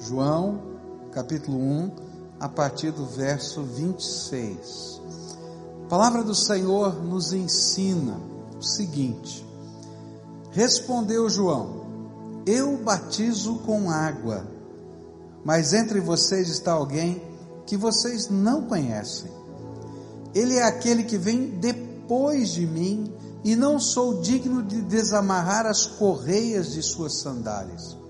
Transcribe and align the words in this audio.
João, 0.00 0.58
capítulo 1.12 1.58
1, 1.58 1.90
a 2.40 2.48
partir 2.48 2.90
do 2.90 3.04
verso 3.04 3.62
26. 3.62 4.98
A 5.84 5.88
palavra 5.88 6.24
do 6.24 6.34
Senhor 6.34 7.04
nos 7.04 7.34
ensina 7.34 8.18
o 8.58 8.62
seguinte: 8.62 9.46
Respondeu 10.52 11.28
João: 11.28 11.84
Eu 12.46 12.78
batizo 12.78 13.56
com 13.56 13.90
água, 13.90 14.46
mas 15.44 15.74
entre 15.74 16.00
vocês 16.00 16.48
está 16.48 16.72
alguém 16.72 17.22
que 17.66 17.76
vocês 17.76 18.30
não 18.30 18.62
conhecem. 18.62 19.30
Ele 20.34 20.56
é 20.56 20.62
aquele 20.62 21.04
que 21.04 21.18
vem 21.18 21.58
depois 21.60 22.48
de 22.48 22.66
mim 22.66 23.12
e 23.44 23.54
não 23.54 23.78
sou 23.78 24.22
digno 24.22 24.62
de 24.62 24.80
desamarrar 24.80 25.66
as 25.66 25.84
correias 25.84 26.72
de 26.72 26.82
suas 26.82 27.20
sandálias. 27.20 28.00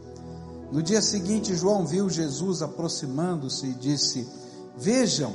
No 0.73 0.82
dia 0.82 1.02
seguinte, 1.02 1.55
João 1.57 1.84
viu 1.84 2.09
Jesus 2.09 2.62
aproximando-se 2.62 3.66
e 3.66 3.74
disse: 3.74 4.28
Vejam, 4.77 5.33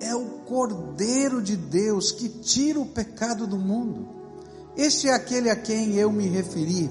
é 0.00 0.14
o 0.14 0.26
Cordeiro 0.46 1.42
de 1.42 1.56
Deus 1.56 2.12
que 2.12 2.28
tira 2.28 2.78
o 2.78 2.86
pecado 2.86 3.46
do 3.46 3.58
mundo. 3.58 4.08
Este 4.76 5.08
é 5.08 5.14
aquele 5.14 5.50
a 5.50 5.56
quem 5.56 5.94
eu 5.94 6.12
me 6.12 6.28
referi 6.28 6.90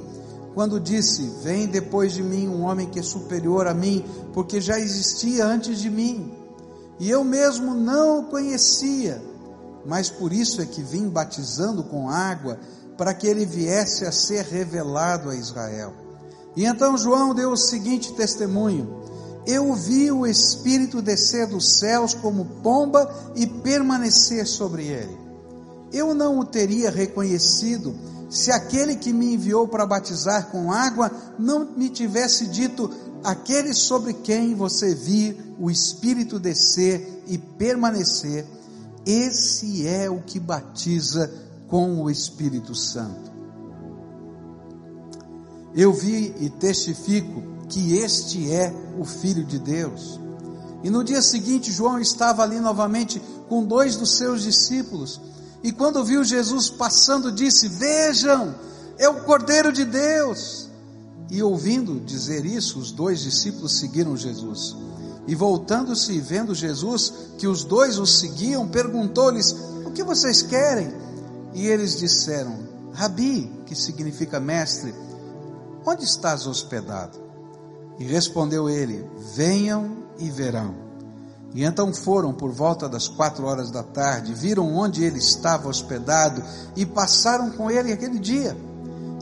quando 0.54 0.80
disse: 0.80 1.24
Vem 1.42 1.68
depois 1.68 2.14
de 2.14 2.22
mim 2.24 2.48
um 2.48 2.64
homem 2.64 2.90
que 2.90 3.00
é 3.00 3.04
superior 3.04 3.68
a 3.68 3.74
mim, 3.74 4.04
porque 4.34 4.60
já 4.60 4.80
existia 4.80 5.46
antes 5.46 5.80
de 5.80 5.90
mim. 5.90 6.34
E 7.00 7.10
eu 7.10 7.24
mesmo 7.24 7.74
não 7.74 8.22
o 8.22 8.24
conhecia, 8.26 9.22
mas 9.86 10.10
por 10.10 10.34
isso 10.34 10.62
é 10.62 10.66
que 10.66 10.82
vim 10.82 11.10
batizando 11.10 11.84
com 11.84 12.10
água, 12.10 12.58
para 12.98 13.14
que 13.14 13.28
ele 13.28 13.46
viesse 13.46 14.06
a 14.06 14.12
ser 14.12 14.46
revelado 14.46 15.30
a 15.30 15.36
Israel. 15.36 16.05
E 16.56 16.66
então 16.66 16.98
João 16.98 17.34
deu 17.34 17.52
o 17.52 17.58
seguinte 17.58 18.14
testemunho: 18.14 19.04
Eu 19.46 19.74
vi 19.74 20.12
o 20.12 20.26
Espírito 20.26 21.02
descer 21.02 21.48
dos 21.48 21.80
céus 21.80 22.14
como 22.14 22.46
pomba 22.64 23.14
e 23.36 23.46
permanecer 23.46 24.48
sobre 24.48 24.88
ele. 24.88 25.18
Eu 25.92 26.14
não 26.14 26.40
o 26.40 26.46
teria 26.46 26.90
reconhecido 26.90 27.96
se 28.30 28.52
aquele 28.52 28.96
que 28.96 29.14
me 29.14 29.34
enviou 29.34 29.68
para 29.68 29.86
batizar 29.86 30.48
com 30.48 30.72
água 30.72 31.12
não 31.38 31.72
me 31.76 31.90
tivesse 31.90 32.48
dito: 32.48 32.90
Aquele 33.24 33.74
sobre 33.74 34.14
quem 34.14 34.56
você 34.56 34.94
vir 34.94 35.56
o 35.60 35.70
Espírito 35.70 36.40
descer 36.40 37.24
e 37.28 37.38
permanecer, 37.38 38.46
esse 39.06 39.88
é 39.88 40.10
o 40.10 40.22
que 40.22 40.40
batiza 40.40 41.32
com 41.68 42.02
o 42.02 42.10
Espírito 42.10 42.76
Santo. 42.76 43.35
Eu 45.76 45.92
vi 45.92 46.34
e 46.40 46.50
testifico 46.50 47.44
que 47.68 47.98
este 47.98 48.50
é 48.52 48.74
o 48.98 49.04
Filho 49.04 49.44
de 49.44 49.60
Deus. 49.60 50.20
E 50.82 50.90
no 50.90 51.04
dia 51.04 51.22
seguinte, 51.22 51.72
João 51.72 52.00
estava 52.00 52.44
ali 52.44 52.60
novamente 52.60 53.22
com 53.50 53.66
dois 53.66 53.96
dos 53.96 54.18
seus 54.18 54.44
discípulos. 54.44 55.20
E 55.64 55.72
quando 55.72 56.04
viu 56.06 56.24
Jesus 56.24 56.70
passando, 56.70 57.32
disse: 57.32 57.68
Vejam, 57.68 58.56
é 58.98 59.10
o 59.10 59.24
Cordeiro 59.24 59.74
de 59.74 59.84
Deus. 59.84 60.70
E 61.30 61.42
ouvindo 61.42 62.00
dizer 62.00 62.46
isso, 62.46 62.80
os 62.80 62.92
dois 62.92 63.20
discípulos 63.20 63.80
seguiram 63.80 64.16
Jesus. 64.16 64.76
E 65.28 65.34
voltando-se 65.34 66.14
e 66.14 66.22
vendo 66.22 66.54
Jesus, 66.54 67.12
que 67.38 67.48
os 67.48 67.64
dois 67.64 67.98
o 67.98 68.06
seguiam, 68.06 68.68
perguntou-lhes: 68.68 69.52
O 69.86 69.92
que 69.92 70.04
vocês 70.04 70.42
querem? 70.42 70.94
E 71.54 71.68
eles 71.68 71.98
disseram: 71.98 72.60
Rabi, 72.94 73.52
que 73.66 73.76
significa 73.76 74.40
mestre, 74.40 74.94
onde 75.86 76.04
estás 76.04 76.48
hospedado? 76.48 77.20
E 78.00 78.04
respondeu 78.04 78.70
ele: 78.70 79.08
Venham 79.36 79.98
e 80.18 80.30
verão. 80.30 80.76
E 81.54 81.64
então 81.64 81.94
foram 81.94 82.34
por 82.34 82.52
volta 82.52 82.90
das 82.90 83.08
quatro 83.08 83.46
horas 83.46 83.72
da 83.72 83.82
tarde, 83.82 84.34
viram 84.34 84.76
onde 84.76 85.04
ele 85.04 85.20
estava 85.20 85.70
hospedado 85.70 86.44
e 86.76 86.86
passaram 86.86 87.50
com 87.52 87.72
ele 87.72 87.94
aquele 87.94 88.20
dia. 88.20 88.58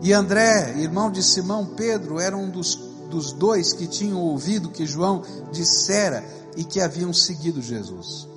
E 0.01 0.11
André, 0.11 0.79
irmão 0.79 1.11
de 1.11 1.21
Simão 1.21 1.65
Pedro, 1.65 2.19
era 2.19 2.35
um 2.35 2.49
dos, 2.49 2.75
dos 3.09 3.31
dois 3.31 3.71
que 3.71 3.85
tinham 3.85 4.19
ouvido 4.19 4.69
que 4.69 4.85
João 4.85 5.21
dissera 5.51 6.23
e 6.57 6.63
que 6.63 6.81
haviam 6.81 7.13
seguido 7.13 7.61
Jesus. 7.61 8.27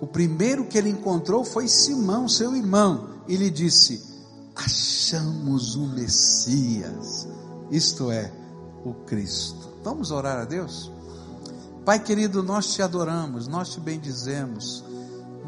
O 0.00 0.06
primeiro 0.06 0.66
que 0.66 0.76
ele 0.76 0.90
encontrou 0.90 1.44
foi 1.44 1.68
Simão, 1.68 2.28
seu 2.28 2.54
irmão, 2.54 3.10
e 3.28 3.36
lhe 3.36 3.48
disse: 3.48 4.02
Achamos 4.56 5.76
o 5.76 5.86
Messias 5.86 7.28
isto 7.70 8.10
é, 8.10 8.32
o 8.84 8.92
Cristo. 8.92 9.68
Vamos 9.82 10.10
orar 10.10 10.38
a 10.38 10.44
Deus? 10.44 10.90
Pai 11.84 11.98
querido, 11.98 12.42
nós 12.42 12.72
te 12.74 12.82
adoramos, 12.82 13.46
nós 13.46 13.68
te 13.70 13.80
bendizemos, 13.80 14.84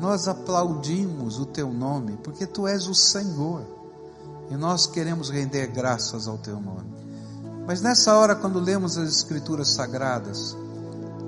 nós 0.00 0.28
aplaudimos 0.28 1.38
o 1.38 1.46
teu 1.46 1.72
nome, 1.72 2.16
porque 2.22 2.46
tu 2.46 2.66
és 2.66 2.86
o 2.86 2.94
Senhor 2.94 3.66
e 4.50 4.56
nós 4.56 4.86
queremos 4.86 5.30
render 5.30 5.66
graças 5.66 6.28
ao 6.28 6.38
teu 6.38 6.60
nome. 6.60 6.96
Mas 7.66 7.82
nessa 7.82 8.14
hora, 8.14 8.34
quando 8.34 8.60
lemos 8.60 8.96
as 8.96 9.10
Escrituras 9.10 9.70
Sagradas, 9.70 10.56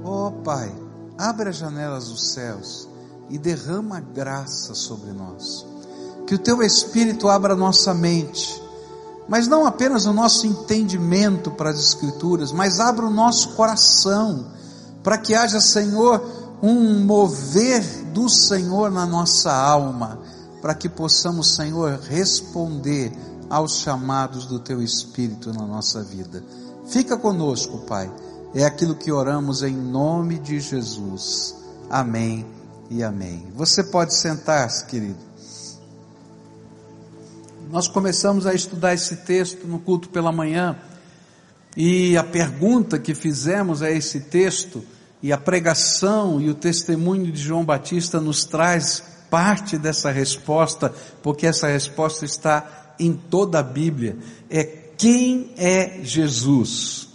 ó 0.05 0.29
oh, 0.29 0.33
Pai, 0.43 0.75
abre 1.19 1.51
as 1.51 1.57
janelas 1.57 2.09
dos 2.09 2.33
céus 2.33 2.89
e 3.29 3.37
derrama 3.37 4.01
graça 4.01 4.75
sobre 4.75 5.13
nós. 5.13 5.67
Que 6.27 6.35
o 6.35 6.39
teu 6.39 6.63
Espírito 6.63 7.29
abra 7.29 7.55
nossa 7.55 7.93
mente 7.93 8.63
mas 9.31 9.47
não 9.47 9.65
apenas 9.65 10.07
o 10.07 10.13
nosso 10.13 10.45
entendimento 10.45 11.53
para 11.53 11.71
as 11.71 11.79
Escrituras, 11.79 12.51
mas 12.51 12.81
abra 12.81 13.07
o 13.07 13.11
nosso 13.11 13.51
coração, 13.51 14.49
para 15.05 15.17
que 15.17 15.37
haja, 15.37 15.61
Senhor, 15.61 16.21
um 16.61 17.05
mover 17.05 17.81
do 18.13 18.29
Senhor 18.29 18.91
na 18.91 19.07
nossa 19.07 19.53
alma, 19.53 20.19
para 20.61 20.75
que 20.75 20.89
possamos, 20.89 21.55
Senhor, 21.55 22.01
responder 22.01 23.13
aos 23.49 23.79
chamados 23.79 24.47
do 24.47 24.59
Teu 24.59 24.83
Espírito 24.83 25.55
na 25.55 25.65
nossa 25.65 26.03
vida. 26.03 26.43
Fica 26.87 27.17
conosco, 27.17 27.79
Pai. 27.87 28.13
É 28.53 28.65
aquilo 28.65 28.97
que 28.97 29.13
oramos 29.13 29.63
em 29.63 29.77
nome 29.77 30.41
de 30.41 30.59
Jesus. 30.59 31.55
Amém 31.89 32.45
e 32.91 33.05
amém. 33.05 33.47
Você 33.55 33.85
pode 33.85 34.13
sentar-se, 34.13 34.85
querido. 34.87 35.30
Nós 37.71 37.87
começamos 37.87 38.47
a 38.47 38.53
estudar 38.53 38.95
esse 38.95 39.15
texto 39.19 39.65
no 39.65 39.79
culto 39.79 40.09
pela 40.09 40.33
manhã, 40.33 40.77
e 41.77 42.17
a 42.17 42.25
pergunta 42.25 42.99
que 42.99 43.15
fizemos 43.15 43.81
a 43.81 43.89
esse 43.89 44.23
texto, 44.23 44.83
e 45.23 45.33
a 45.33 45.39
pregação 45.39 46.41
e 46.41 46.51
o 46.51 46.55
testemunho 46.55 47.31
de 47.31 47.41
João 47.41 47.65
Batista 47.65 48.21
nos 48.21 48.45
traz 48.45 49.05
parte 49.31 49.79
dessa 49.79 50.11
resposta, 50.11 50.93
porque 51.23 51.47
essa 51.47 51.69
resposta 51.69 52.25
está 52.25 52.97
em 52.99 53.13
toda 53.13 53.61
a 53.61 53.63
Bíblia. 53.63 54.17
É 54.51 54.65
quem 54.65 55.53
é 55.57 56.01
Jesus? 56.03 57.09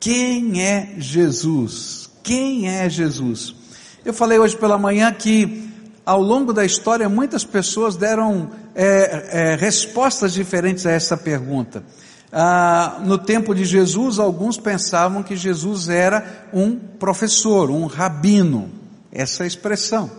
Quem 0.00 0.62
é 0.62 0.94
Jesus? 0.96 2.08
Quem 2.22 2.66
é 2.66 2.88
Jesus? 2.88 3.54
Eu 4.02 4.14
falei 4.14 4.38
hoje 4.38 4.56
pela 4.56 4.78
manhã 4.78 5.12
que 5.12 5.70
ao 6.04 6.20
longo 6.20 6.52
da 6.52 6.64
história, 6.64 7.08
muitas 7.08 7.44
pessoas 7.44 7.96
deram 7.96 8.50
é, 8.74 9.52
é, 9.52 9.56
respostas 9.56 10.32
diferentes 10.32 10.84
a 10.86 10.90
essa 10.90 11.16
pergunta. 11.16 11.84
Ah, 12.32 13.00
no 13.04 13.18
tempo 13.18 13.54
de 13.54 13.64
Jesus, 13.64 14.18
alguns 14.18 14.56
pensavam 14.56 15.22
que 15.22 15.36
Jesus 15.36 15.88
era 15.88 16.48
um 16.52 16.76
professor, 16.76 17.70
um 17.70 17.86
rabino, 17.86 18.70
essa 19.12 19.44
é 19.44 19.46
expressão. 19.46 20.10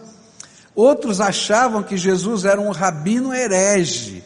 Outros 0.76 1.20
achavam 1.20 1.84
que 1.84 1.98
Jesus 1.98 2.46
era 2.46 2.62
um 2.62 2.72
rabino 2.72 3.34
herege, 3.34 4.24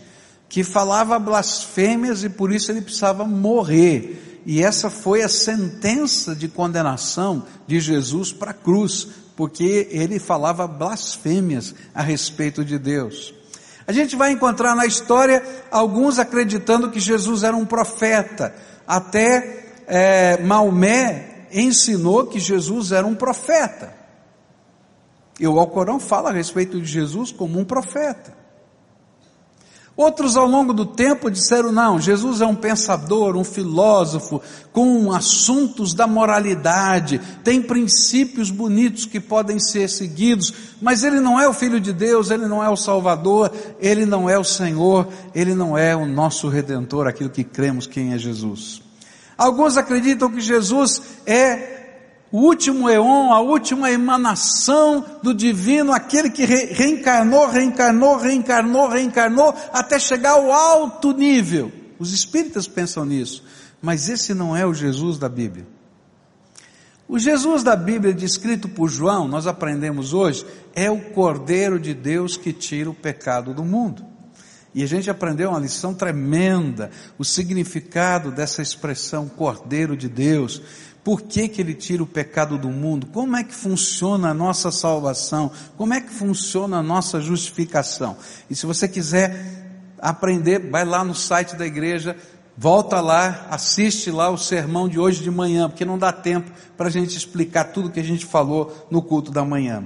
que 0.50 0.64
falava 0.64 1.18
blasfêmias 1.18 2.24
e 2.24 2.30
por 2.30 2.52
isso 2.52 2.72
ele 2.72 2.82
precisava 2.82 3.26
morrer. 3.26 4.42
E 4.46 4.64
essa 4.64 4.90
foi 4.90 5.24
a 5.24 5.30
sentença 5.30 6.36
de 6.36 6.48
condenação 6.48 7.44
de 7.66 7.80
Jesus 7.80 8.32
para 8.32 8.52
a 8.52 8.54
cruz, 8.54 9.08
porque 9.38 9.88
ele 9.92 10.18
falava 10.18 10.68
blasfêmias 10.68 11.76
a 11.94 12.02
respeito 12.02 12.66
de 12.66 12.80
Deus. 12.80 13.36
A 13.86 13.92
gente 13.92 14.16
vai 14.16 14.32
encontrar 14.32 14.76
na 14.76 14.88
história 14.88 15.42
alguns 15.72 16.18
acreditando 16.18 16.90
que 16.90 17.00
Jesus 17.00 17.44
era 17.44 17.56
um 17.56 17.66
profeta, 17.66 18.54
até 18.86 19.76
é, 19.88 20.42
Maomé 20.42 21.46
ensinou 21.54 22.26
que 22.26 22.40
Jesus 22.40 22.92
era 22.92 23.06
um 23.06 23.16
profeta. 23.16 23.94
E 25.40 25.48
o 25.48 25.60
Alcorão 25.60 26.00
fala 26.00 26.32
a 26.32 26.34
respeito 26.34 26.82
de 26.82 26.88
Jesus 26.88 27.32
como 27.32 27.60
um 27.60 27.64
profeta. 27.64 28.36
Outros 29.98 30.38
ao 30.38 30.46
longo 30.46 30.74
do 30.74 30.86
tempo 30.86 31.32
disseram: 31.32 31.72
não, 31.72 32.00
Jesus 32.00 32.40
é 32.40 32.46
um 32.46 32.54
pensador, 32.54 33.36
um 33.36 33.44
filósofo, 33.44 34.40
com 34.72 35.12
assuntos 35.12 35.96
da 35.96 36.06
moralidade, 36.06 37.20
tem 37.44 37.60
princípios 37.60 38.52
bonitos 38.52 39.08
que 39.08 39.20
podem 39.20 39.60
ser 39.60 39.90
seguidos, 39.90 40.54
mas 40.80 41.04
ele 41.04 41.20
não 41.20 41.40
é 41.40 41.50
o 41.50 41.54
Filho 41.54 41.80
de 41.80 41.92
Deus, 41.92 42.30
ele 42.30 42.46
não 42.46 42.64
é 42.64 42.70
o 42.70 42.76
Salvador, 42.76 43.52
ele 43.80 44.06
não 44.06 44.30
é 44.30 44.38
o 44.38 44.44
Senhor, 44.44 45.08
ele 45.34 45.56
não 45.56 45.76
é 45.76 45.96
o 45.96 46.06
nosso 46.06 46.48
Redentor, 46.48 47.08
aquilo 47.08 47.32
que 47.32 47.44
cremos 47.44 47.88
quem 47.88 48.14
é 48.14 48.20
Jesus. 48.20 48.84
Alguns 49.36 49.78
acreditam 49.78 50.32
que 50.32 50.42
Jesus 50.42 51.02
é 51.26 51.77
o 52.32 52.40
último 52.40 52.90
eon, 52.90 53.32
a 53.32 53.40
última 53.40 53.92
emanação 53.92 55.06
do 55.24 55.34
divino, 55.34 55.94
aquele 55.94 56.30
que 56.30 56.46
re 56.46 56.66
reencarnou, 56.66 57.48
reencarnou, 57.48 58.18
reencarnou, 58.18 58.90
reencarnou, 58.90 59.56
até 59.72 59.98
chegar 59.98 60.32
ao 60.32 60.52
alto 60.52 61.14
nível. 61.14 61.72
Os 61.98 62.14
espíritas 62.14 62.68
pensam 62.68 63.06
nisso, 63.06 63.44
mas 63.82 64.10
esse 64.10 64.34
não 64.34 64.56
é 64.56 64.66
o 64.66 64.74
Jesus 64.74 65.18
da 65.18 65.30
Bíblia. 65.30 65.66
O 67.08 67.18
Jesus 67.18 67.64
da 67.64 67.76
Bíblia, 67.76 68.14
descrito 68.14 68.68
por 68.68 68.90
João, 68.90 69.30
nós 69.30 69.48
aprendemos 69.48 70.14
hoje, 70.14 70.46
é 70.76 70.92
o 70.92 71.00
Cordeiro 71.00 71.80
de 71.80 71.94
Deus 71.94 72.36
que 72.36 72.52
tira 72.52 72.90
o 72.90 72.94
pecado 72.94 73.54
do 73.54 73.64
mundo. 73.64 74.17
E 74.74 74.84
a 74.84 74.88
gente 74.88 75.10
aprendeu 75.10 75.50
uma 75.50 75.60
lição 75.60 75.94
tremenda, 75.94 76.92
o 77.18 77.26
significado 77.26 78.32
dessa 78.32 78.62
expressão 78.62 79.28
Cordeiro 79.28 79.96
de 79.96 80.08
Deus. 80.08 80.62
Por 81.04 81.22
que, 81.22 81.48
que 81.48 81.62
ele 81.62 81.74
tira 81.74 82.04
o 82.04 82.08
pecado 82.08 82.58
do 82.58 82.70
mundo? 82.70 83.08
Como 83.08 83.36
é 83.36 83.44
que 83.44 83.56
funciona 83.56 84.30
a 84.30 84.34
nossa 84.34 84.72
salvação? 84.72 85.52
Como 85.78 85.94
é 85.94 86.02
que 86.02 86.12
funciona 86.12 86.78
a 86.78 86.84
nossa 86.84 87.20
justificação? 87.22 88.18
E 88.50 88.56
se 88.56 88.66
você 88.66 88.88
quiser 88.88 89.36
aprender, 90.00 90.70
vai 90.70 90.86
lá 90.86 91.04
no 91.04 91.16
site 91.16 91.56
da 91.56 91.66
igreja, 91.66 92.16
Volta 92.60 93.00
lá, 93.00 93.46
assiste 93.52 94.10
lá 94.10 94.32
o 94.32 94.38
sermão 94.38 94.90
de 94.90 94.98
hoje 94.98 95.22
de 95.22 95.30
manhã, 95.30 95.70
porque 95.70 95.86
não 95.86 95.96
dá 95.96 96.12
tempo 96.12 96.52
para 96.76 96.88
a 96.88 96.90
gente 96.90 97.16
explicar 97.16 97.66
tudo 97.66 97.92
que 97.92 98.00
a 98.00 98.04
gente 98.04 98.26
falou 98.26 98.88
no 98.90 99.00
culto 99.00 99.30
da 99.30 99.46
manhã. 99.46 99.84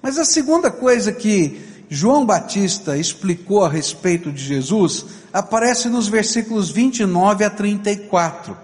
Mas 0.00 0.18
a 0.18 0.24
segunda 0.24 0.70
coisa 0.70 1.12
que 1.12 1.60
João 1.88 2.24
Batista 2.24 2.96
explicou 2.96 3.64
a 3.64 3.68
respeito 3.68 4.32
de 4.32 4.42
Jesus 4.42 5.04
aparece 5.32 5.88
nos 5.88 6.06
versículos 6.06 6.70
29 6.70 7.44
a 7.44 7.50
34, 7.50 8.56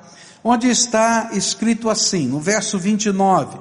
onde 0.43 0.69
está 0.69 1.31
escrito 1.33 1.91
assim, 1.91 2.29
no 2.29 2.39
verso 2.39 2.79
29. 2.79 3.59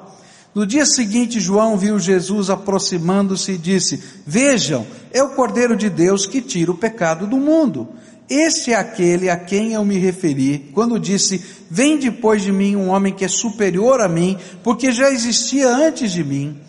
No 0.53 0.65
dia 0.65 0.85
seguinte, 0.85 1.39
João 1.39 1.77
viu 1.77 1.99
Jesus 1.99 2.49
aproximando-se 2.49 3.53
e 3.53 3.57
disse: 3.57 4.01
Vejam, 4.25 4.85
é 5.11 5.21
o 5.23 5.29
Cordeiro 5.29 5.75
de 5.75 5.89
Deus 5.89 6.25
que 6.25 6.41
tira 6.41 6.71
o 6.71 6.77
pecado 6.77 7.27
do 7.27 7.37
mundo. 7.37 7.87
Este 8.29 8.73
é 8.73 8.75
aquele 8.75 9.27
a 9.27 9.35
quem 9.35 9.73
eu 9.73 9.83
me 9.83 9.97
referi 9.97 10.69
quando 10.73 10.99
disse: 10.99 11.43
Vem 11.69 11.97
depois 11.97 12.43
de 12.43 12.51
mim 12.51 12.75
um 12.75 12.89
homem 12.89 13.13
que 13.13 13.25
é 13.25 13.27
superior 13.27 14.01
a 14.01 14.07
mim, 14.07 14.37
porque 14.63 14.91
já 14.91 15.09
existia 15.11 15.67
antes 15.67 16.11
de 16.11 16.23
mim. 16.23 16.59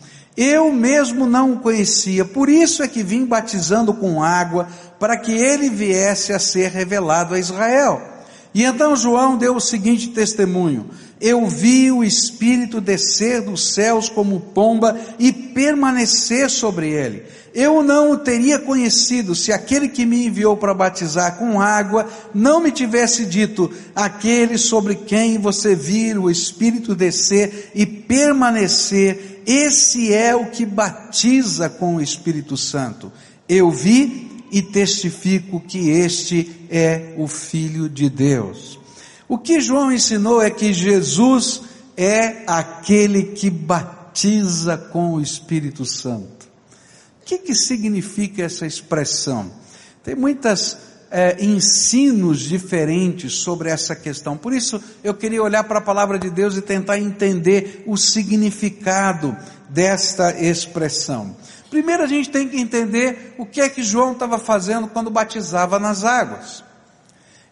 Eu 0.43 0.73
mesmo 0.73 1.27
não 1.27 1.53
o 1.53 1.59
conhecia, 1.59 2.25
por 2.25 2.49
isso 2.49 2.83
é 2.83 2.89
que 2.89 3.03
vim 3.03 3.27
batizando 3.27 3.93
com 3.93 4.23
água, 4.23 4.67
para 4.99 5.15
que 5.15 5.33
ele 5.33 5.69
viesse 5.69 6.33
a 6.33 6.39
ser 6.39 6.71
revelado 6.71 7.35
a 7.35 7.39
Israel. 7.39 8.01
E 8.55 8.65
então 8.65 8.97
João 8.97 9.37
deu 9.37 9.57
o 9.57 9.61
seguinte 9.61 10.09
testemunho: 10.09 10.89
Eu 11.21 11.47
vi 11.47 11.93
o 11.93 12.03
Espírito 12.03 12.81
descer 12.81 13.43
dos 13.43 13.75
céus 13.75 14.09
como 14.09 14.41
pomba 14.41 14.99
e 15.19 15.31
permanecer 15.31 16.49
sobre 16.49 16.89
ele. 16.89 17.23
Eu 17.53 17.83
não 17.83 18.13
o 18.13 18.17
teria 18.17 18.61
conhecido 18.61 19.35
se 19.35 19.53
aquele 19.53 19.89
que 19.89 20.07
me 20.07 20.27
enviou 20.27 20.57
para 20.57 20.73
batizar 20.73 21.37
com 21.37 21.61
água 21.61 22.09
não 22.33 22.61
me 22.61 22.71
tivesse 22.71 23.27
dito: 23.27 23.71
aquele 23.95 24.57
sobre 24.57 24.95
quem 24.95 25.37
você 25.39 25.75
vir 25.75 26.17
o 26.17 26.31
Espírito 26.31 26.95
descer 26.95 27.71
e 27.75 27.85
permanecer, 27.85 29.30
esse 29.47 30.13
é 30.13 30.35
o 30.35 30.51
que 30.51 30.65
batiza 30.65 31.69
com 31.69 31.97
o 31.97 32.01
Espírito 32.01 32.57
Santo. 32.57 33.13
Eu 33.49 33.71
vi 33.71 34.45
e 34.51 34.63
testifico 34.63 35.61
que 35.61 35.91
este 35.91 36.67
é 36.71 37.15
o 37.17 37.27
Filho 37.27 37.89
de 37.89 38.09
Deus. 38.09 38.79
O 39.29 39.39
que 39.39 39.61
João 39.61 39.93
ensinou 39.93 40.43
é 40.43 40.51
que 40.51 40.73
Jesus 40.73 41.63
é 41.97 42.43
aquele 42.47 43.23
que 43.23 43.49
batiza 43.49 44.77
com 44.77 45.15
o 45.15 45.21
Espírito 45.21 45.85
Santo 45.85 46.41
que, 47.31 47.39
que 47.39 47.55
significa 47.55 48.43
essa 48.43 48.67
expressão? 48.67 49.53
Tem 50.03 50.17
muitos 50.17 50.77
é, 51.11 51.37
ensinos 51.45 52.41
diferentes 52.41 53.35
sobre 53.35 53.69
essa 53.69 53.97
questão. 53.97 54.37
Por 54.37 54.53
isso, 54.53 54.81
eu 55.03 55.13
queria 55.15 55.43
olhar 55.43 55.65
para 55.65 55.79
a 55.79 55.83
palavra 55.83 56.19
de 56.19 56.31
Deus 56.31 56.57
e 56.57 56.63
tentar 56.63 56.99
entender 56.99 57.83
o 57.87 57.97
significado 57.97 59.37
desta 59.69 60.41
expressão. 60.41 61.37
Primeiro, 61.69 62.03
a 62.03 62.07
gente 62.07 62.31
tem 62.31 62.49
que 62.49 62.61
entender 62.61 63.35
o 63.39 63.47
que 63.47 63.61
é 63.61 63.69
que 63.69 63.83
João 63.83 64.13
estava 64.13 64.39
fazendo 64.39 64.89
quando 64.89 65.11
batizava 65.11 65.79
nas 65.79 66.05
águas. 66.05 66.65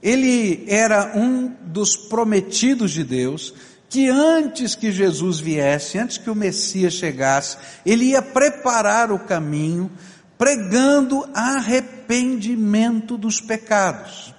Ele 0.02 0.64
era 0.68 1.12
um 1.16 1.52
dos 1.62 1.96
prometidos 1.96 2.92
de 2.92 3.02
Deus, 3.02 3.54
que 3.88 4.08
antes 4.08 4.74
que 4.74 4.92
Jesus 4.92 5.40
viesse, 5.40 5.98
antes 5.98 6.18
que 6.18 6.30
o 6.30 6.34
Messias 6.34 6.94
chegasse, 6.94 7.56
ele 7.84 8.06
ia 8.06 8.22
preparar 8.22 9.10
o 9.10 9.18
caminho, 9.18 9.90
pregando 10.38 11.28
arrependimento 11.34 13.18
dos 13.18 13.40
pecados. 13.40 14.32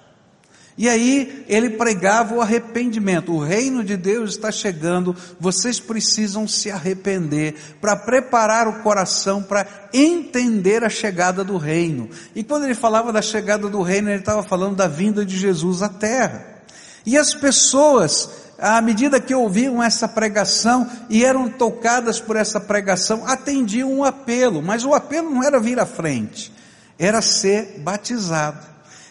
E 0.80 0.88
aí 0.88 1.44
ele 1.46 1.70
pregava 1.70 2.34
o 2.34 2.40
arrependimento. 2.40 3.32
O 3.32 3.38
reino 3.44 3.84
de 3.84 3.98
Deus 3.98 4.30
está 4.30 4.50
chegando, 4.50 5.14
vocês 5.38 5.78
precisam 5.78 6.48
se 6.48 6.70
arrepender 6.70 7.54
para 7.82 7.94
preparar 7.94 8.66
o 8.66 8.82
coração 8.82 9.42
para 9.42 9.66
entender 9.92 10.82
a 10.82 10.88
chegada 10.88 11.44
do 11.44 11.58
reino. 11.58 12.08
E 12.34 12.42
quando 12.42 12.64
ele 12.64 12.74
falava 12.74 13.12
da 13.12 13.20
chegada 13.20 13.68
do 13.68 13.82
reino, 13.82 14.08
ele 14.08 14.20
estava 14.20 14.42
falando 14.42 14.76
da 14.76 14.88
vinda 14.88 15.22
de 15.22 15.36
Jesus 15.36 15.82
à 15.82 15.88
terra. 15.90 16.62
E 17.04 17.18
as 17.18 17.34
pessoas 17.34 18.49
à 18.60 18.80
medida 18.80 19.20
que 19.20 19.34
ouviam 19.34 19.82
essa 19.82 20.06
pregação 20.06 20.88
e 21.08 21.24
eram 21.24 21.48
tocadas 21.48 22.20
por 22.20 22.36
essa 22.36 22.60
pregação, 22.60 23.26
atendiam 23.26 23.90
um 23.92 24.04
apelo, 24.04 24.62
mas 24.62 24.84
o 24.84 24.94
apelo 24.94 25.30
não 25.30 25.42
era 25.42 25.58
vir 25.58 25.78
à 25.78 25.86
frente, 25.86 26.52
era 26.98 27.22
ser 27.22 27.80
batizado. 27.80 28.70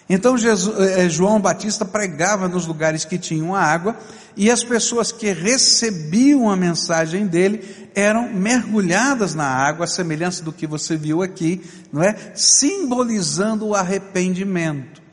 Então 0.10 0.38
Jesus, 0.38 0.76
eh, 0.80 1.08
João 1.08 1.40
Batista 1.40 1.86
pregava 1.86 2.48
nos 2.48 2.66
lugares 2.66 3.06
que 3.06 3.20
tinham 3.20 3.56
água 3.56 3.96
e 4.36 4.50
as 4.50 4.64
pessoas 4.64 5.12
que 5.12 5.32
recebiam 5.32 6.50
a 6.50 6.56
mensagem 6.56 7.28
dele 7.28 7.90
eram 7.94 8.28
mergulhadas 8.34 9.36
na 9.36 9.46
água, 9.46 9.86
a 9.86 9.88
semelhança 9.88 10.44
do 10.44 10.54
que 10.54 10.66
você 10.66 10.96
viu 10.98 11.22
aqui, 11.22 11.62
não 11.92 12.02
é? 12.02 12.16
Simbolizando 12.34 13.68
o 13.68 13.76
arrependimento. 13.76 15.09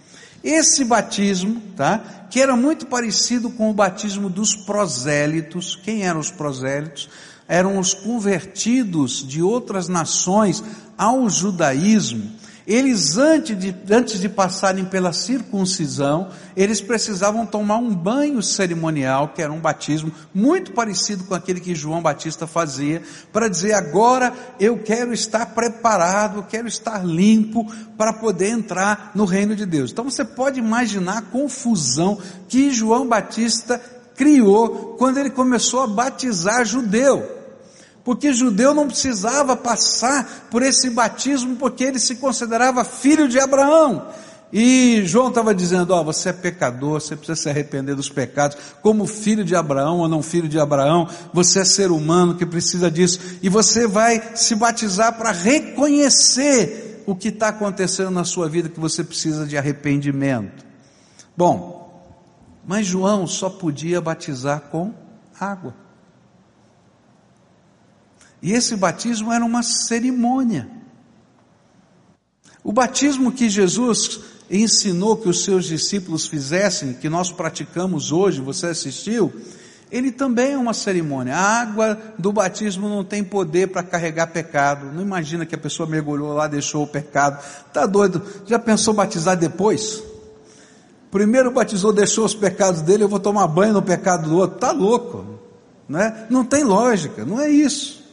Esse 0.47 0.85
batismo, 0.85 1.61
tá? 1.75 1.99
Que 2.31 2.41
era 2.41 2.55
muito 2.55 2.87
parecido 2.87 3.51
com 3.51 3.69
o 3.69 3.75
batismo 3.75 4.31
dos 4.31 4.55
prosélitos. 4.55 5.75
Quem 5.75 6.07
eram 6.07 6.21
os 6.21 6.31
prosélitos? 6.31 7.09
Eram 7.49 7.81
os 7.81 7.93
convertidos 7.93 9.27
de 9.27 9.43
outras 9.43 9.89
nações 9.89 10.63
ao 10.97 11.29
judaísmo 11.29 12.36
eles, 12.67 13.17
antes 13.17 13.57
de, 13.57 13.75
antes 13.89 14.19
de 14.19 14.29
passarem 14.29 14.85
pela 14.85 15.13
circuncisão, 15.13 16.31
eles 16.57 16.81
precisavam 16.81 17.47
tomar 17.47 17.77
um 17.77 17.95
banho 17.95 18.43
cerimonial, 18.43 19.29
que 19.29 19.41
era 19.41 19.53
um 19.53 19.61
batismo 19.61 20.11
muito 20.35 20.73
parecido 20.73 21.23
com 21.25 21.35
aquele 21.35 21.61
que 21.61 21.77
João 21.77 22.03
Batista 22.03 22.45
fazia, 22.45 23.03
para 23.33 23.49
dizer: 23.49 23.75
agora 23.75 24.35
eu 24.59 24.79
quero 24.79 25.13
estar 25.13 25.47
preparado, 25.47 26.39
eu 26.39 26.43
quero 26.43 26.67
estar 26.67 27.07
limpo 27.07 27.65
para 27.97 28.13
poder 28.13 28.49
entrar 28.49 29.13
no 29.15 29.25
reino 29.25 29.55
de 29.55 29.65
Deus. 29.65 29.93
Então 29.93 30.05
você 30.05 30.25
pode 30.25 30.59
imaginar 30.59 31.19
a 31.19 31.23
confusão 31.23 32.19
que 32.49 32.73
João 32.73 33.07
Batista 33.07 33.81
criou 34.17 34.97
quando 34.99 35.19
ele 35.19 35.31
começou 35.31 35.83
a 35.83 35.87
batizar 35.87 36.65
judeu 36.65 37.36
porque 38.07 38.33
judeu 38.33 38.73
não 38.73 38.87
precisava 38.87 39.57
passar 39.57 40.47
por 40.49 40.63
esse 40.63 40.89
batismo, 40.89 41.57
porque 41.57 41.83
ele 41.83 41.99
se 41.99 42.15
considerava 42.15 42.85
filho 42.85 43.27
de 43.29 43.37
Abraão. 43.41 44.07
E 44.53 45.03
João 45.05 45.31
estava 45.31 45.53
dizendo: 45.53 45.93
Ó, 45.93 46.01
oh, 46.01 46.05
você 46.05 46.29
é 46.29 46.33
pecador, 46.33 47.01
você 47.01 47.17
precisa 47.17 47.35
se 47.35 47.49
arrepender 47.49 47.97
dos 47.97 48.09
pecados, 48.09 48.57
como 48.81 49.09
filho 49.09 49.45
de 49.45 49.57
Abraão 49.57 49.99
ou 49.99 50.09
não 50.09 50.23
filho 50.23 50.49
de 50.49 50.57
Abraão, 50.57 51.09
você 51.35 51.59
é 51.59 51.65
ser 51.65 51.91
humano 51.91 52.37
que 52.37 52.47
precisa 52.47 52.89
disso, 52.89 53.19
e 53.43 53.49
você 53.49 53.89
vai 53.89 54.37
se 54.37 54.55
batizar 54.55 55.19
para 55.19 55.33
reconhecer 55.33 57.03
o 57.09 57.17
que 57.17 57.29
está 57.29 57.49
acontecendo 57.49 58.13
na 58.13 58.23
sua 58.23 58.49
vida, 58.49 58.69
que 58.69 58.79
você 58.79 59.03
precisa 59.03 59.45
de 59.45 59.59
arrependimento. 59.59 60.65
Bom, 61.37 62.09
mas 62.65 62.87
João 62.87 63.27
só 63.27 63.51
podia 63.51 64.01
batizar 64.01 64.61
com 64.71 64.95
água. 65.41 65.86
E 68.47 68.53
esse 68.53 68.77
batismo 68.77 69.33
era 69.33 69.45
uma 69.45 69.61
cerimônia. 69.61 70.69
O 72.63 72.73
batismo 72.73 73.33
que 73.33 73.51
Jesus 73.51 74.21
ensinou 74.49 75.17
que 75.17 75.29
os 75.29 75.43
seus 75.43 75.65
discípulos 75.65 76.29
fizessem, 76.29 76.93
que 76.93 77.09
nós 77.09 77.33
praticamos 77.33 78.13
hoje, 78.13 78.41
você 78.41 78.67
assistiu, 78.67 79.33
ele 79.91 80.13
também 80.13 80.53
é 80.53 80.57
uma 80.57 80.73
cerimônia. 80.73 81.35
A 81.35 81.61
água 81.61 81.99
do 82.17 82.33
batismo 82.33 82.89
não 82.89 83.03
tem 83.03 83.25
poder 83.25 83.67
para 83.67 83.83
carregar 83.83 84.29
pecado. 84.29 84.93
Não 84.93 85.03
imagina 85.03 85.45
que 85.45 85.57
a 85.57 85.59
pessoa 85.59 85.89
mergulhou 85.89 86.33
lá, 86.33 86.47
deixou 86.47 86.85
o 86.85 86.87
pecado. 86.87 87.45
Tá 87.73 87.85
doido? 87.85 88.23
Já 88.47 88.61
pensou 88.61 88.95
batizar 88.95 89.37
depois? 89.37 90.05
Primeiro 91.11 91.51
batizou, 91.51 91.93
deixou 91.93 92.25
os 92.25 92.35
pecados 92.37 92.81
dele, 92.81 93.03
eu 93.03 93.09
vou 93.09 93.19
tomar 93.19 93.49
banho 93.49 93.73
no 93.73 93.83
pecado 93.83 94.31
do 94.31 94.37
outro. 94.37 94.61
Tá 94.61 94.71
louco? 94.71 95.41
Não, 95.89 95.99
é? 95.99 96.29
não 96.31 96.45
tem 96.45 96.63
lógica, 96.63 97.25
não 97.25 97.41
é 97.41 97.51
isso. 97.51 98.06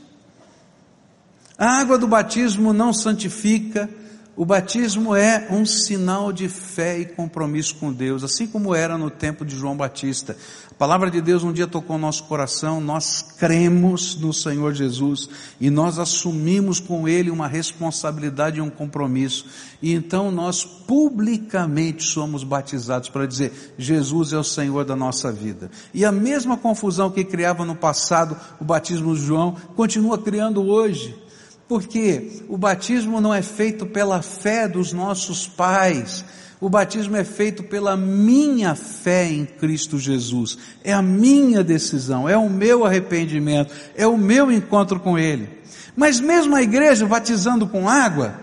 A 1.57 1.79
água 1.79 1.97
do 1.97 2.07
batismo 2.07 2.73
não 2.73 2.91
santifica, 2.91 3.89
o 4.35 4.43
batismo 4.43 5.15
é 5.15 5.47
um 5.51 5.63
sinal 5.63 6.33
de 6.33 6.49
fé 6.49 6.97
e 6.97 7.05
compromisso 7.05 7.75
com 7.75 7.93
Deus, 7.93 8.23
assim 8.23 8.47
como 8.47 8.73
era 8.73 8.97
no 8.97 9.11
tempo 9.11 9.45
de 9.45 9.55
João 9.55 9.77
Batista. 9.77 10.35
A 10.71 10.73
palavra 10.73 11.11
de 11.11 11.21
Deus 11.21 11.43
um 11.43 11.53
dia 11.53 11.67
tocou 11.67 11.99
nosso 11.99 12.23
coração, 12.23 12.81
nós 12.81 13.21
cremos 13.37 14.15
no 14.15 14.33
Senhor 14.33 14.73
Jesus 14.73 15.29
e 15.61 15.69
nós 15.69 15.99
assumimos 15.99 16.79
com 16.79 17.07
Ele 17.07 17.29
uma 17.29 17.47
responsabilidade 17.47 18.57
e 18.57 18.61
um 18.61 18.71
compromisso. 18.71 19.45
E 19.79 19.93
então 19.93 20.31
nós 20.31 20.65
publicamente 20.65 22.03
somos 22.03 22.43
batizados 22.43 23.09
para 23.09 23.27
dizer: 23.27 23.75
Jesus 23.77 24.33
é 24.33 24.37
o 24.37 24.43
Senhor 24.43 24.83
da 24.83 24.95
nossa 24.95 25.31
vida. 25.31 25.69
E 25.93 26.03
a 26.03 26.11
mesma 26.11 26.57
confusão 26.57 27.11
que 27.11 27.23
criava 27.23 27.63
no 27.65 27.75
passado 27.75 28.35
o 28.59 28.65
batismo 28.65 29.13
de 29.13 29.21
João, 29.21 29.55
continua 29.75 30.17
criando 30.17 30.63
hoje. 30.63 31.22
Porque 31.67 32.43
o 32.49 32.57
batismo 32.57 33.21
não 33.21 33.33
é 33.33 33.41
feito 33.41 33.85
pela 33.85 34.21
fé 34.21 34.67
dos 34.67 34.91
nossos 34.91 35.47
pais, 35.47 36.25
o 36.59 36.69
batismo 36.69 37.15
é 37.15 37.23
feito 37.23 37.63
pela 37.63 37.97
minha 37.97 38.75
fé 38.75 39.29
em 39.29 39.45
Cristo 39.45 39.97
Jesus. 39.97 40.57
É 40.83 40.93
a 40.93 41.01
minha 41.01 41.63
decisão, 41.63 42.27
é 42.27 42.37
o 42.37 42.49
meu 42.49 42.85
arrependimento, 42.85 43.73
é 43.95 44.07
o 44.07 44.17
meu 44.17 44.51
encontro 44.51 44.99
com 44.99 45.17
Ele. 45.17 45.49
Mas 45.95 46.19
mesmo 46.19 46.55
a 46.55 46.61
igreja 46.61 47.05
batizando 47.05 47.67
com 47.67 47.87
água, 47.87 48.39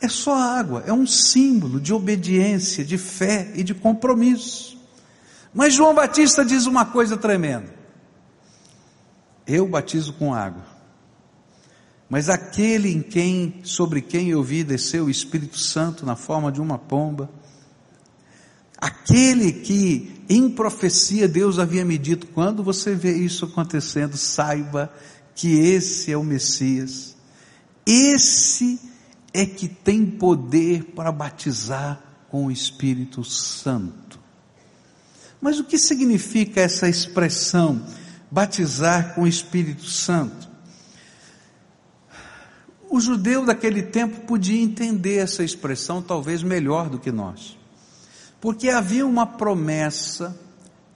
é 0.00 0.08
só 0.08 0.34
água, 0.34 0.82
é 0.86 0.92
um 0.92 1.06
símbolo 1.06 1.78
de 1.78 1.92
obediência, 1.92 2.84
de 2.84 2.96
fé 2.96 3.50
e 3.54 3.62
de 3.62 3.74
compromisso. 3.74 4.78
Mas 5.52 5.74
João 5.74 5.94
Batista 5.94 6.44
diz 6.44 6.64
uma 6.64 6.86
coisa 6.86 7.18
tremenda: 7.18 7.74
eu 9.46 9.68
batizo 9.68 10.14
com 10.14 10.32
água 10.32 10.79
mas 12.10 12.28
aquele 12.28 12.92
em 12.92 13.00
quem, 13.00 13.60
sobre 13.62 14.02
quem 14.02 14.30
eu 14.30 14.42
vi 14.42 14.64
descer 14.64 15.00
o 15.00 15.08
Espírito 15.08 15.56
Santo 15.56 16.04
na 16.04 16.16
forma 16.16 16.50
de 16.50 16.60
uma 16.60 16.76
pomba, 16.76 17.30
aquele 18.76 19.52
que 19.52 20.20
em 20.28 20.50
profecia 20.50 21.28
Deus 21.28 21.60
havia 21.60 21.84
me 21.84 21.96
dito, 21.96 22.26
quando 22.26 22.64
você 22.64 22.96
vê 22.96 23.16
isso 23.16 23.44
acontecendo, 23.44 24.16
saiba 24.16 24.92
que 25.36 25.56
esse 25.56 26.10
é 26.10 26.16
o 26.16 26.24
Messias, 26.24 27.16
esse 27.86 28.80
é 29.32 29.46
que 29.46 29.68
tem 29.68 30.04
poder 30.04 30.86
para 30.86 31.12
batizar 31.12 32.02
com 32.28 32.46
o 32.46 32.50
Espírito 32.50 33.22
Santo. 33.22 34.18
Mas 35.40 35.60
o 35.60 35.64
que 35.64 35.78
significa 35.78 36.60
essa 36.60 36.88
expressão, 36.88 37.86
batizar 38.28 39.14
com 39.14 39.22
o 39.22 39.28
Espírito 39.28 39.84
Santo? 39.84 40.49
O 42.90 43.00
judeu 43.00 43.46
daquele 43.46 43.84
tempo 43.84 44.22
podia 44.22 44.60
entender 44.60 45.18
essa 45.18 45.44
expressão 45.44 46.02
talvez 46.02 46.42
melhor 46.42 46.90
do 46.90 46.98
que 46.98 47.12
nós. 47.12 47.56
Porque 48.40 48.68
havia 48.68 49.06
uma 49.06 49.24
promessa 49.24 50.36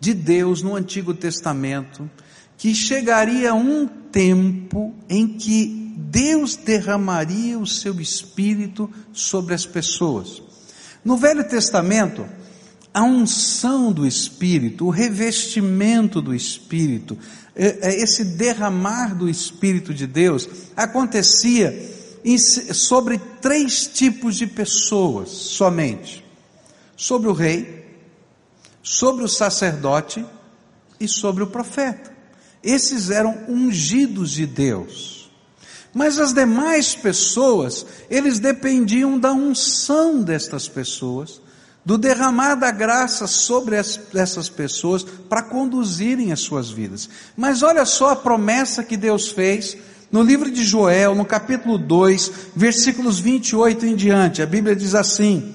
de 0.00 0.12
Deus 0.12 0.60
no 0.60 0.74
Antigo 0.74 1.14
Testamento 1.14 2.10
que 2.58 2.74
chegaria 2.74 3.54
um 3.54 3.86
tempo 3.86 4.92
em 5.08 5.28
que 5.38 5.94
Deus 5.96 6.56
derramaria 6.56 7.58
o 7.60 7.66
seu 7.66 8.00
espírito 8.00 8.90
sobre 9.12 9.54
as 9.54 9.64
pessoas. 9.64 10.42
No 11.04 11.16
Velho 11.16 11.48
Testamento, 11.48 12.26
a 12.92 13.02
unção 13.02 13.92
do 13.92 14.06
Espírito, 14.06 14.86
o 14.86 14.90
revestimento 14.90 16.22
do 16.22 16.34
Espírito, 16.34 17.18
esse 17.56 18.24
derramar 18.24 19.14
do 19.14 19.28
Espírito 19.28 19.94
de 19.94 20.06
Deus 20.06 20.48
acontecia 20.76 21.92
sobre 22.72 23.18
três 23.40 23.86
tipos 23.86 24.36
de 24.36 24.46
pessoas 24.46 25.28
somente: 25.30 26.24
sobre 26.96 27.28
o 27.28 27.32
rei, 27.32 27.84
sobre 28.82 29.24
o 29.24 29.28
sacerdote 29.28 30.24
e 30.98 31.06
sobre 31.06 31.42
o 31.42 31.48
profeta. 31.48 32.12
Esses 32.62 33.10
eram 33.10 33.44
ungidos 33.48 34.30
de 34.30 34.46
Deus. 34.46 35.30
Mas 35.92 36.18
as 36.18 36.32
demais 36.32 36.94
pessoas, 36.94 37.86
eles 38.10 38.40
dependiam 38.40 39.18
da 39.18 39.32
unção 39.32 40.22
destas 40.22 40.66
pessoas 40.66 41.40
do 41.84 41.98
derramar 41.98 42.54
da 42.54 42.70
graça 42.70 43.26
sobre 43.26 43.76
as, 43.76 44.00
essas 44.14 44.48
pessoas 44.48 45.04
para 45.04 45.42
conduzirem 45.42 46.32
as 46.32 46.40
suas 46.40 46.70
vidas. 46.70 47.08
Mas 47.36 47.62
olha 47.62 47.84
só 47.84 48.10
a 48.10 48.16
promessa 48.16 48.82
que 48.82 48.96
Deus 48.96 49.28
fez 49.28 49.76
no 50.10 50.22
livro 50.22 50.50
de 50.50 50.64
Joel, 50.64 51.14
no 51.14 51.24
capítulo 51.24 51.76
2, 51.76 52.32
versículos 52.56 53.18
28 53.18 53.84
em 53.84 53.94
diante. 53.94 54.40
A 54.40 54.46
Bíblia 54.46 54.74
diz 54.74 54.94
assim: 54.94 55.54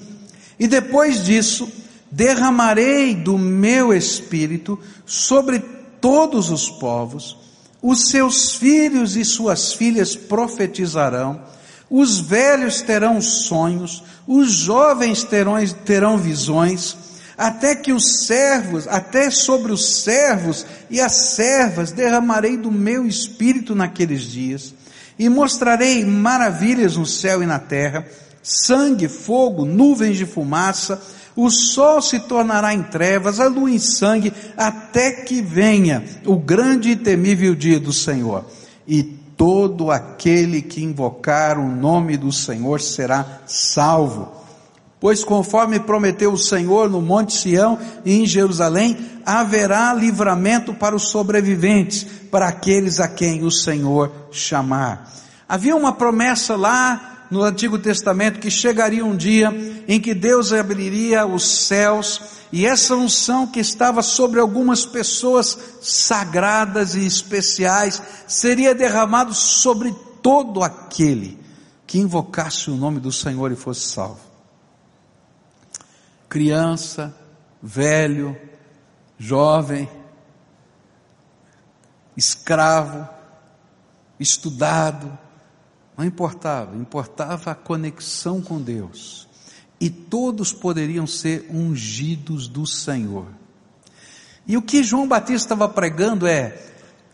E 0.60 0.68
depois 0.68 1.24
disso, 1.24 1.68
derramarei 2.12 3.16
do 3.16 3.38
meu 3.38 3.92
espírito 3.92 4.78
sobre 5.06 5.60
todos 6.00 6.52
os 6.52 6.70
povos, 6.70 7.38
os 7.82 8.10
seus 8.10 8.54
filhos 8.56 9.16
e 9.16 9.26
suas 9.26 9.74
filhas 9.74 10.16
profetizarão 10.16 11.42
os 11.90 12.20
velhos 12.20 12.82
terão 12.82 13.20
sonhos, 13.20 14.04
os 14.32 14.52
jovens 14.52 15.24
terão, 15.24 15.56
terão 15.84 16.16
visões, 16.16 16.96
até 17.36 17.74
que 17.74 17.92
os 17.92 18.28
servos, 18.28 18.88
até 18.88 19.32
sobre 19.32 19.72
os 19.72 20.04
servos 20.04 20.68
e 20.88 21.02
as 21.02 21.32
servas 21.34 21.92
derramarei 21.92 22.56
do 22.56 22.72
meu 22.72 23.08
espírito 23.08 23.74
naqueles 23.74 24.22
dias, 24.22 24.72
e 25.18 25.28
mostrarei 25.28 26.06
maravilhas 26.06 26.96
no 26.96 27.08
céu 27.08 27.42
e 27.42 27.48
na 27.48 27.58
terra, 27.58 28.06
sangue, 28.44 29.08
fogo, 29.08 29.66
nuvens 29.66 30.16
de 30.16 30.28
fumaça, 30.28 31.02
o 31.36 31.50
sol 31.50 32.00
se 32.00 32.20
tornará 32.20 32.72
em 32.72 32.84
trevas, 32.84 33.40
a 33.40 33.48
lua 33.48 33.72
em 33.72 33.80
sangue, 33.80 34.32
até 34.56 35.12
que 35.12 35.42
venha 35.42 36.04
o 36.24 36.38
grande 36.38 36.92
e 36.92 36.96
temível 36.96 37.56
dia 37.56 37.80
do 37.80 37.92
Senhor. 37.92 38.46
E 38.88 39.19
todo 39.40 39.90
aquele 39.90 40.62
que 40.62 40.84
invocar 40.84 41.58
o 41.58 41.66
nome 41.66 42.18
do 42.18 42.30
Senhor 42.30 42.82
será 42.82 43.40
salvo. 43.46 44.30
Pois 45.00 45.24
conforme 45.24 45.80
prometeu 45.80 46.34
o 46.34 46.38
Senhor 46.38 46.90
no 46.90 47.02
Monte 47.02 47.32
Sião 47.32 47.80
e 48.04 48.20
em 48.20 48.26
Jerusalém, 48.26 48.98
haverá 49.26 49.94
livramento 49.94 50.74
para 50.74 50.94
os 50.94 51.04
sobreviventes, 51.04 52.04
para 52.30 52.50
aqueles 52.50 53.00
a 53.00 53.08
quem 53.08 53.46
o 53.46 53.50
Senhor 53.50 54.12
chamar. 54.30 55.10
Havia 55.48 55.74
uma 55.74 55.94
promessa 55.94 56.58
lá 56.58 57.09
no 57.30 57.44
Antigo 57.44 57.78
Testamento 57.78 58.40
que 58.40 58.50
chegaria 58.50 59.06
um 59.06 59.16
dia 59.16 59.50
em 59.88 60.00
que 60.00 60.14
Deus 60.14 60.52
abriria 60.52 61.26
os 61.26 61.66
céus 61.66 62.22
e 62.52 62.66
essa 62.66 62.96
unção 62.96 63.46
que 63.46 63.60
estava 63.60 64.02
sobre 64.02 64.40
algumas 64.40 64.86
pessoas 64.86 65.58
sagradas 65.82 66.96
e 66.96 67.06
especiais 67.06 68.02
seria 68.28 68.74
derramado 68.74 69.34
sobre 69.34 69.94
todo 70.22 70.64
aquele 70.64 71.40
que 71.86 72.00
invocasse 72.00 72.70
o 72.70 72.76
nome 72.76 73.00
do 73.00 73.12
Senhor 73.12 73.52
e 73.52 73.56
fosse 73.56 73.88
salvo. 73.88 74.22
Criança, 76.28 77.16
velho, 77.62 78.38
jovem, 79.18 79.90
escravo, 82.16 83.08
estudado, 84.20 85.18
não 86.00 86.06
importava, 86.06 86.78
importava 86.78 87.52
a 87.52 87.56
conexão 87.56 88.42
com 88.42 88.62
Deus 88.62 89.28
e 89.82 89.90
todos 89.90 90.54
poderiam 90.54 91.06
ser 91.06 91.46
ungidos 91.52 92.48
do 92.48 92.66
Senhor. 92.66 93.28
E 94.48 94.56
o 94.56 94.62
que 94.62 94.82
João 94.82 95.06
Batista 95.06 95.54
estava 95.54 95.68
pregando 95.68 96.26
é: 96.26 96.58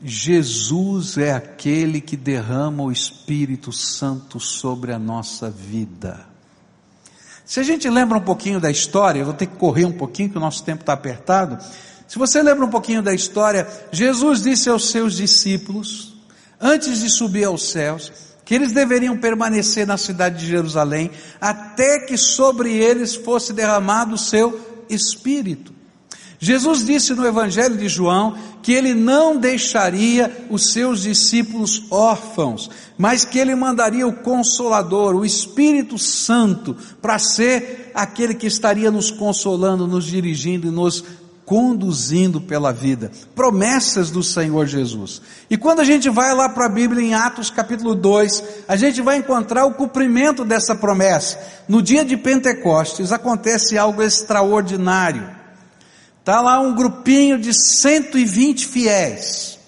Jesus 0.03 1.17
é 1.17 1.33
aquele 1.33 1.99
que 1.99 2.15
derrama 2.15 2.83
o 2.83 2.91
Espírito 2.91 3.71
Santo 3.71 4.39
sobre 4.39 4.93
a 4.93 4.99
nossa 4.99 5.49
vida. 5.49 6.23
Se 7.43 7.59
a 7.59 7.63
gente 7.63 7.89
lembra 7.89 8.19
um 8.19 8.23
pouquinho 8.23 8.59
da 8.59 8.69
história, 8.69 9.19
eu 9.19 9.25
vou 9.25 9.33
ter 9.33 9.47
que 9.47 9.55
correr 9.55 9.85
um 9.85 9.93
pouquinho, 9.93 10.29
que 10.29 10.37
o 10.37 10.41
nosso 10.41 10.63
tempo 10.63 10.81
está 10.81 10.93
apertado. 10.93 11.57
Se 12.07 12.19
você 12.19 12.39
lembra 12.43 12.63
um 12.63 12.69
pouquinho 12.69 13.01
da 13.01 13.15
história, 13.15 13.67
Jesus 13.91 14.43
disse 14.43 14.69
aos 14.69 14.91
seus 14.91 15.15
discípulos, 15.15 16.15
antes 16.61 16.99
de 16.99 17.09
subir 17.09 17.45
aos 17.45 17.71
céus, 17.71 18.34
que 18.45 18.53
eles 18.53 18.71
deveriam 18.71 19.17
permanecer 19.17 19.87
na 19.87 19.97
cidade 19.97 20.39
de 20.39 20.47
Jerusalém 20.47 21.09
até 21.41 21.99
que 21.99 22.15
sobre 22.15 22.71
eles 22.71 23.15
fosse 23.15 23.51
derramado 23.51 24.13
o 24.13 24.19
seu 24.19 24.85
espírito. 24.87 25.73
Jesus 26.37 26.85
disse 26.85 27.15
no 27.15 27.25
Evangelho 27.25 27.75
de 27.75 27.89
João 27.89 28.37
que 28.61 28.71
ele 28.71 28.93
não 28.93 29.37
deixaria 29.37 30.45
os 30.49 30.71
seus 30.71 31.01
discípulos 31.01 31.83
órfãos, 31.89 32.69
mas 32.97 33.25
que 33.25 33.39
ele 33.39 33.55
mandaria 33.55 34.07
o 34.07 34.17
Consolador, 34.17 35.15
o 35.15 35.25
Espírito 35.25 35.97
Santo, 35.97 36.75
para 37.01 37.17
ser 37.17 37.91
aquele 37.95 38.35
que 38.35 38.47
estaria 38.47 38.91
nos 38.91 39.09
consolando, 39.09 39.87
nos 39.87 40.05
dirigindo 40.05 40.67
e 40.67 40.71
nos 40.71 41.03
conduzindo 41.45 42.41
pela 42.41 42.73
vida, 42.73 43.11
promessas 43.35 44.09
do 44.09 44.23
Senhor 44.23 44.65
Jesus. 44.65 45.21
E 45.49 45.55
quando 45.55 45.79
a 45.79 45.83
gente 45.83 46.09
vai 46.09 46.33
lá 46.33 46.49
para 46.49 46.65
a 46.65 46.69
Bíblia 46.69 47.03
em 47.03 47.13
Atos 47.13 47.51
capítulo 47.51 47.93
2, 47.93 48.43
a 48.67 48.75
gente 48.75 49.01
vai 49.01 49.17
encontrar 49.17 49.65
o 49.65 49.73
cumprimento 49.73 50.43
dessa 50.43 50.73
promessa. 50.73 51.39
No 51.67 51.81
dia 51.81 52.03
de 52.03 52.17
Pentecostes 52.17 53.11
acontece 53.11 53.77
algo 53.77 54.01
extraordinário. 54.01 55.29
Está 56.19 56.41
lá 56.41 56.59
um 56.59 56.73
grupinho 56.73 57.37
de 57.37 57.53
120 57.53 58.65
fiéis. 58.65 59.59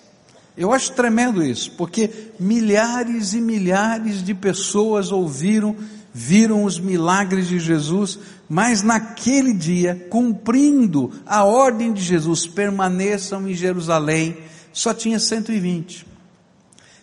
Eu 0.58 0.74
acho 0.74 0.92
tremendo 0.94 1.44
isso, 1.44 1.72
porque 1.78 2.32
milhares 2.40 3.34
e 3.34 3.40
milhares 3.40 4.24
de 4.24 4.34
pessoas 4.34 5.12
ouviram, 5.12 5.76
viram 6.12 6.64
os 6.64 6.80
milagres 6.80 7.48
de 7.48 7.60
Jesus, 7.60 8.18
mas 8.50 8.82
naquele 8.82 9.54
dia, 9.54 10.08
cumprindo 10.10 11.12
a 11.26 11.44
ordem 11.44 11.92
de 11.92 12.02
Jesus, 12.02 12.48
permaneçam 12.48 13.48
em 13.48 13.54
Jerusalém, 13.54 14.38
só 14.72 14.94
tinha 14.94 15.20
120. 15.20 16.06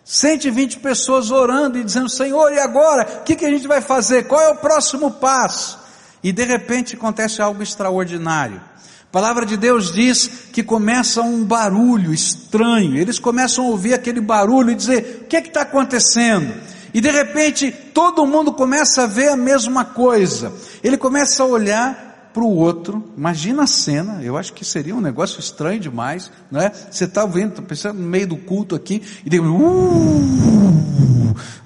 120 0.04 0.78
pessoas 0.78 1.30
orando 1.30 1.78
e 1.78 1.84
dizendo: 1.84 2.08
Senhor, 2.08 2.52
e 2.52 2.58
agora? 2.58 3.20
O 3.20 3.24
que, 3.24 3.36
que 3.36 3.44
a 3.44 3.50
gente 3.50 3.66
vai 3.66 3.80
fazer? 3.80 4.24
Qual 4.26 4.40
é 4.40 4.50
o 4.50 4.56
próximo 4.56 5.10
passo? 5.10 5.78
E 6.22 6.32
de 6.32 6.44
repente 6.44 6.94
acontece 6.94 7.42
algo 7.42 7.62
extraordinário. 7.62 8.56
A 8.56 9.12
palavra 9.12 9.46
de 9.46 9.56
Deus 9.56 9.92
diz 9.92 10.28
que 10.52 10.62
começa 10.62 11.22
um 11.22 11.44
barulho 11.44 12.12
estranho, 12.12 12.96
eles 12.96 13.18
começam 13.18 13.64
a 13.64 13.68
ouvir 13.68 13.94
aquele 13.94 14.20
barulho 14.20 14.70
e 14.70 14.74
dizer: 14.74 15.22
o 15.22 15.24
que 15.26 15.36
está 15.36 15.62
acontecendo? 15.62 16.54
E 16.94 17.00
de 17.00 17.10
repente 17.10 17.72
todo 17.92 18.24
mundo 18.24 18.52
começa 18.52 19.02
a 19.02 19.06
ver 19.06 19.28
a 19.28 19.36
mesma 19.36 19.84
coisa. 19.84 20.52
Ele 20.82 20.96
começa 20.96 21.42
a 21.42 21.46
olhar 21.46 22.30
para 22.32 22.42
o 22.42 22.56
outro. 22.56 23.12
Imagina 23.16 23.64
a 23.64 23.66
cena. 23.66 24.22
Eu 24.22 24.36
acho 24.36 24.52
que 24.52 24.64
seria 24.64 24.94
um 24.94 25.00
negócio 25.00 25.40
estranho 25.40 25.80
demais, 25.80 26.30
não 26.50 26.60
é? 26.60 26.70
Você 26.70 27.04
está 27.04 27.26
vendo, 27.26 27.60
pensando 27.62 28.00
no 28.00 28.08
meio 28.08 28.28
do 28.28 28.36
culto 28.36 28.76
aqui 28.76 29.02
e 29.24 29.30
de 29.30 29.40
uh, 29.40 29.44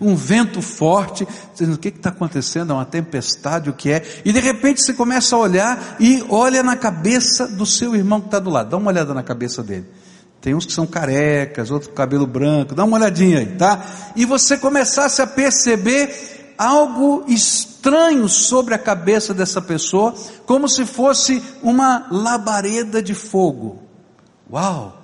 um 0.00 0.14
vento 0.14 0.62
forte, 0.62 1.26
dizendo 1.52 1.74
o 1.74 1.78
que 1.78 1.88
está 1.88 2.08
acontecendo? 2.10 2.72
É 2.72 2.74
uma 2.74 2.84
tempestade, 2.84 3.68
o 3.68 3.72
que 3.72 3.90
é? 3.90 4.02
E 4.24 4.32
de 4.32 4.40
repente 4.40 4.82
você 4.82 4.92
começa 4.92 5.36
a 5.36 5.38
olhar 5.38 5.96
e 6.00 6.24
olha 6.28 6.62
na 6.62 6.76
cabeça 6.76 7.46
do 7.46 7.66
seu 7.66 7.94
irmão 7.94 8.20
que 8.20 8.28
está 8.28 8.38
do 8.38 8.50
lado. 8.50 8.70
Dá 8.70 8.76
uma 8.76 8.90
olhada 8.90 9.12
na 9.12 9.22
cabeça 9.22 9.62
dele. 9.62 9.86
Tem 10.40 10.54
uns 10.54 10.64
que 10.64 10.72
são 10.72 10.86
carecas, 10.86 11.70
outros 11.70 11.88
com 11.88 11.96
cabelo 11.96 12.26
branco, 12.26 12.74
dá 12.74 12.84
uma 12.84 12.96
olhadinha 12.96 13.38
aí, 13.38 13.56
tá? 13.56 13.84
E 14.14 14.24
você 14.24 14.56
começasse 14.56 15.20
a 15.20 15.26
perceber 15.26 16.54
algo 16.56 17.24
estranho 17.28 18.28
sobre 18.28 18.74
a 18.74 18.78
cabeça 18.78 19.34
dessa 19.34 19.60
pessoa, 19.60 20.14
como 20.46 20.68
se 20.68 20.86
fosse 20.86 21.42
uma 21.62 22.06
labareda 22.10 23.02
de 23.02 23.14
fogo. 23.14 23.82
Uau! 24.50 24.96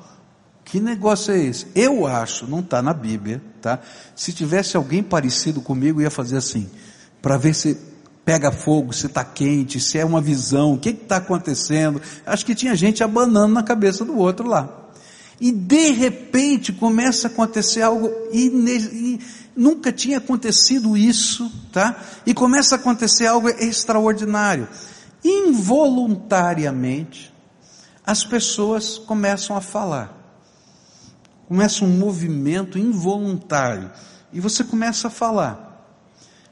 Que 0.65 0.81
negócio 0.81 1.33
é 1.33 1.39
esse? 1.39 1.67
Eu 1.75 2.07
acho, 2.07 2.47
não 2.49 2.61
está 2.61 2.81
na 2.81 2.93
Bíblia, 2.93 3.43
tá? 3.61 3.79
Se 4.17 4.33
tivesse 4.33 4.77
alguém 4.77 5.03
parecido 5.03 5.61
comigo, 5.61 6.01
ia 6.01 6.11
fazer 6.11 6.39
assim, 6.39 6.69
para 7.21 7.37
ver 7.37 7.55
se 7.55 7.79
pega 8.25 8.51
fogo, 8.51 8.93
se 8.93 9.07
está 9.07 9.23
quente, 9.23 9.79
se 9.79 9.99
é 9.99 10.05
uma 10.05 10.21
visão, 10.21 10.73
o 10.73 10.79
que 10.79 10.89
está 10.89 11.17
acontecendo. 11.17 12.01
Acho 12.25 12.47
que 12.47 12.55
tinha 12.55 12.75
gente 12.75 13.05
abanando 13.05 13.53
na 13.53 13.63
cabeça 13.63 14.05
do 14.05 14.17
outro 14.19 14.49
lá. 14.49 14.84
E 15.41 15.51
de 15.51 15.91
repente 15.91 16.73
começa 16.73 17.29
a 17.29 17.31
acontecer 17.31 17.83
algo 17.83 18.09
e 18.33 19.19
nunca 19.57 19.93
tinha 19.93 20.19
acontecido 20.19 20.97
isso, 20.97 21.51
tá? 21.73 22.01
E 22.25 22.33
começa 22.33 22.77
a 22.77 22.79
acontecer 22.79 23.27
algo 23.27 23.49
extraordinário. 23.49 24.69
Involuntariamente, 25.25 27.35
as 28.07 28.25
pessoas 28.25 28.99
começam 28.99 29.57
a 29.57 29.61
falar. 29.61 30.23
Começa 31.49 31.85
um 31.85 31.99
movimento 31.99 32.79
involuntário 32.79 33.91
e 34.33 34.41
você 34.41 34.63
começa 34.63 35.09
a 35.09 35.11
falar. 35.11 35.73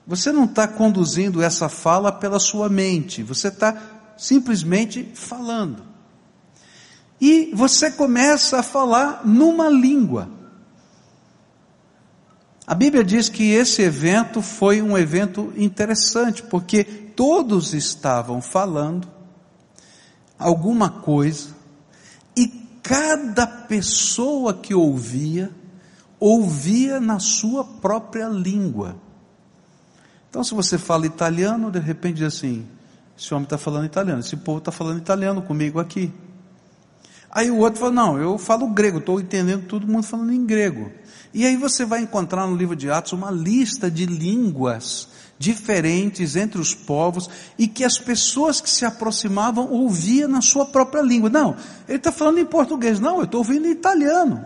Você 0.07 0.33
não 0.33 0.45
está 0.45 0.67
conduzindo 0.67 1.41
essa 1.41 1.69
fala 1.69 2.11
pela 2.11 2.41
sua 2.41 2.69
mente, 2.69 3.23
você 3.23 3.49
está 3.49 3.81
simplesmente 4.17 5.09
falando 5.15 5.92
e 7.25 7.53
você 7.55 7.89
começa 7.89 8.59
a 8.59 8.63
falar 8.65 9.25
numa 9.25 9.71
língua. 9.71 10.29
A 12.67 12.75
Bíblia 12.75 13.05
diz 13.05 13.29
que 13.29 13.53
esse 13.53 13.81
evento 13.81 14.43
foi 14.43 14.83
um 14.83 14.99
evento 14.99 15.53
interessante, 15.57 16.43
porque 16.43 16.83
todos 16.83 17.75
estavam 17.75 18.43
falando 18.43 19.09
alguma 20.37 20.91
coisa, 20.91 21.51
e 22.37 22.49
cada 22.83 23.47
pessoa 23.47 24.55
que 24.55 24.75
ouvia, 24.75 25.49
ouvia 26.19 26.99
na 26.99 27.21
sua 27.21 27.63
própria 27.63 28.27
língua. 28.27 28.97
Então, 30.29 30.43
se 30.43 30.55
você 30.55 30.77
fala 30.77 31.07
italiano, 31.07 31.71
de 31.71 31.79
repente 31.79 32.17
diz 32.17 32.35
assim: 32.35 32.67
esse 33.17 33.33
homem 33.33 33.45
está 33.45 33.57
falando 33.57 33.87
italiano, 33.87 34.19
esse 34.19 34.37
povo 34.37 34.59
está 34.59 34.73
falando 34.73 34.99
italiano 34.99 35.41
comigo 35.43 35.79
aqui. 35.79 36.13
Aí 37.33 37.51
o 37.51 37.57
outro 37.57 37.81
fala, 37.81 37.93
não, 37.93 38.19
eu 38.19 38.37
falo 38.37 38.69
grego, 38.69 38.99
estou 38.99 39.19
entendendo 39.19 39.67
todo 39.67 39.87
mundo 39.87 40.05
falando 40.05 40.35
em 40.35 40.45
grego. 40.45 40.93
E 41.33 41.47
aí 41.47 41.57
você 41.57 41.87
vai 41.87 42.01
encontrar 42.01 42.47
no 42.47 42.55
livro 42.55 42.77
de 42.77 42.91
Atos 42.91 43.15
uma 43.15 43.31
lista 43.31 43.91
de 43.91 44.05
línguas 44.05 45.09
diferentes 45.39 46.37
entre 46.37 46.61
os 46.61 46.75
povos 46.75 47.31
e 47.59 47.67
que 47.67 47.85
as 47.85 47.99
pessoas 47.99 48.61
que 48.61 48.69
se 48.69 48.85
aproximavam 48.85 49.71
ouviam 49.71 50.29
na 50.29 50.43
sua 50.43 50.67
própria 50.67 51.01
língua. 51.01 51.31
Não, 51.31 51.57
ele 51.89 51.97
está 51.97 52.13
falando 52.13 52.39
em 52.39 52.45
português. 52.45 53.01
Não, 53.01 53.17
eu 53.17 53.25
estou 53.25 53.39
ouvindo 53.39 53.67
em 53.67 53.71
italiano. 53.71 54.45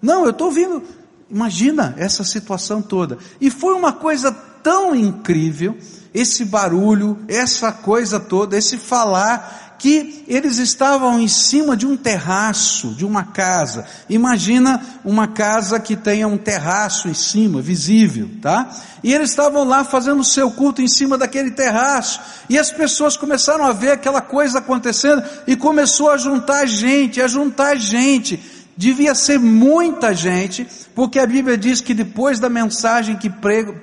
Não, 0.00 0.24
eu 0.24 0.30
estou 0.30 0.46
ouvindo. 0.46 0.82
Imagina 1.30 1.94
essa 1.98 2.24
situação 2.24 2.80
toda. 2.80 3.18
E 3.40 3.50
foi 3.50 3.74
uma 3.74 3.92
coisa 3.92 4.32
tão 4.32 4.94
incrível, 4.94 5.76
esse 6.14 6.44
barulho, 6.44 7.18
essa 7.28 7.72
coisa 7.72 8.18
toda, 8.18 8.56
esse 8.56 8.78
falar, 8.78 9.61
que 9.82 10.22
eles 10.28 10.58
estavam 10.58 11.18
em 11.18 11.26
cima 11.26 11.76
de 11.76 11.84
um 11.84 11.96
terraço, 11.96 12.94
de 12.94 13.04
uma 13.04 13.24
casa. 13.24 13.84
Imagina 14.08 14.80
uma 15.04 15.26
casa 15.26 15.80
que 15.80 15.96
tenha 15.96 16.28
um 16.28 16.38
terraço 16.38 17.08
em 17.08 17.14
cima, 17.14 17.60
visível, 17.60 18.30
tá? 18.40 18.70
E 19.02 19.12
eles 19.12 19.30
estavam 19.30 19.64
lá 19.64 19.82
fazendo 19.82 20.20
o 20.20 20.24
seu 20.24 20.52
culto 20.52 20.80
em 20.80 20.86
cima 20.86 21.18
daquele 21.18 21.50
terraço. 21.50 22.20
E 22.48 22.56
as 22.56 22.70
pessoas 22.70 23.16
começaram 23.16 23.66
a 23.66 23.72
ver 23.72 23.90
aquela 23.90 24.20
coisa 24.20 24.60
acontecendo 24.60 25.20
e 25.48 25.56
começou 25.56 26.12
a 26.12 26.16
juntar 26.16 26.64
gente, 26.64 27.20
a 27.20 27.26
juntar 27.26 27.74
gente. 27.74 28.38
Devia 28.76 29.16
ser 29.16 29.40
muita 29.40 30.14
gente, 30.14 30.64
porque 30.94 31.18
a 31.18 31.26
Bíblia 31.26 31.58
diz 31.58 31.80
que 31.80 31.92
depois 31.92 32.38
da 32.38 32.48
mensagem 32.48 33.16
que 33.16 33.28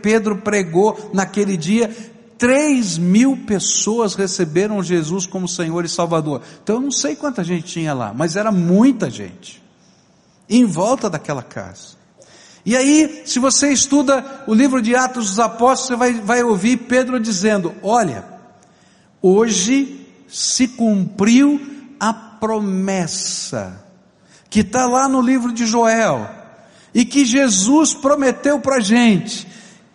Pedro 0.02 0.38
pregou 0.38 1.12
naquele 1.14 1.58
dia, 1.58 1.94
3 2.40 2.98
mil 2.98 3.36
pessoas 3.46 4.16
receberam 4.16 4.82
Jesus 4.82 5.28
como 5.28 5.46
Senhor 5.46 5.84
e 5.84 5.90
Salvador. 5.90 6.42
Então 6.64 6.78
eu 6.78 6.82
não 6.82 6.92
sei 6.92 7.14
quanta 7.14 7.44
gente 7.44 7.68
tinha 7.68 7.94
lá, 7.94 8.14
mas 8.16 8.38
era 8.38 8.50
muita 8.50 9.10
gente. 9.10 9.62
Em 10.50 10.66
volta 10.66 11.10
daquela 11.10 11.44
casa. 11.44 12.00
E 12.66 12.76
aí, 12.76 13.24
se 13.26 13.40
você 13.40 13.72
estuda 13.72 14.44
o 14.48 14.54
livro 14.54 14.82
de 14.82 14.96
Atos 14.96 15.28
dos 15.28 15.40
Apóstolos, 15.40 15.88
você 15.88 15.96
vai, 15.96 16.14
vai 16.14 16.44
ouvir 16.44 16.78
Pedro 16.78 17.20
dizendo: 17.20 17.76
Olha, 17.84 18.26
hoje 19.22 20.08
se 20.28 20.68
cumpriu 20.70 21.60
a 22.00 22.14
promessa 22.14 23.84
que 24.50 24.62
está 24.62 24.86
lá 24.88 25.10
no 25.10 25.22
livro 25.22 25.52
de 25.52 25.66
Joel 25.66 26.30
e 26.94 27.04
que 27.04 27.26
Jesus 27.26 27.94
prometeu 27.94 28.60
para 28.60 28.78
a 28.78 28.82
gente 28.82 29.46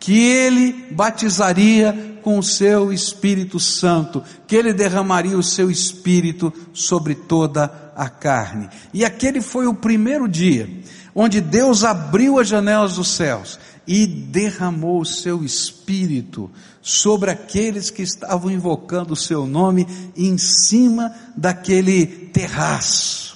que 0.04 0.22
ele 0.22 0.84
batizaria 0.90 2.18
com 2.20 2.38
o 2.38 2.42
seu 2.42 2.92
Espírito 2.92 3.58
Santo, 3.58 4.22
que 4.46 4.54
ele 4.54 4.74
derramaria 4.74 5.38
o 5.38 5.42
seu 5.42 5.70
Espírito 5.70 6.52
sobre 6.74 7.14
toda 7.14 7.92
a 7.96 8.06
carne. 8.10 8.68
E 8.92 9.02
aquele 9.02 9.40
foi 9.40 9.66
o 9.66 9.72
primeiro 9.72 10.28
dia 10.28 10.68
onde 11.14 11.40
Deus 11.40 11.84
abriu 11.84 12.38
as 12.38 12.48
janelas 12.48 12.96
dos 12.96 13.08
céus 13.08 13.58
e 13.86 14.06
derramou 14.06 15.00
o 15.00 15.06
seu 15.06 15.42
Espírito 15.42 16.50
sobre 16.82 17.30
aqueles 17.30 17.88
que 17.88 18.02
estavam 18.02 18.50
invocando 18.50 19.14
o 19.14 19.16
seu 19.16 19.46
nome 19.46 19.86
em 20.14 20.36
cima 20.36 21.14
daquele 21.34 22.04
terraço 22.04 23.33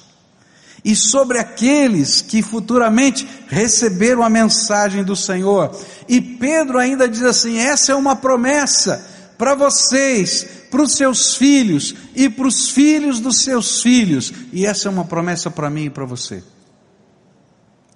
e 0.85 0.95
sobre 0.95 1.39
aqueles 1.39 2.23
que 2.23 2.43
futuramente 2.43 3.29
receberam 3.49 4.23
a 4.23 4.31
mensagem 4.31 5.03
do 5.03 5.17
Senhor. 5.17 5.77
E 6.09 6.21
Pedro 6.21 6.79
ainda 6.79 7.09
diz 7.09 7.23
assim: 7.23 7.59
essa 7.59 7.93
é 7.93 7.95
uma 7.95 8.17
promessa 8.17 9.05
para 9.37 9.55
vocês, 9.55 10.47
para 10.71 10.83
os 10.83 10.93
seus 10.93 11.37
filhos 11.37 11.95
e 12.15 12.29
para 12.29 12.47
os 12.47 12.71
filhos 12.71 13.21
dos 13.21 13.43
seus 13.43 13.83
filhos, 13.83 14.33
e 14.53 14.67
essa 14.67 14.89
é 14.89 14.91
uma 14.91 15.05
promessa 15.05 15.51
para 15.51 15.71
mim 15.71 15.85
e 15.85 15.91
para 15.91 16.05
você. 16.05 16.43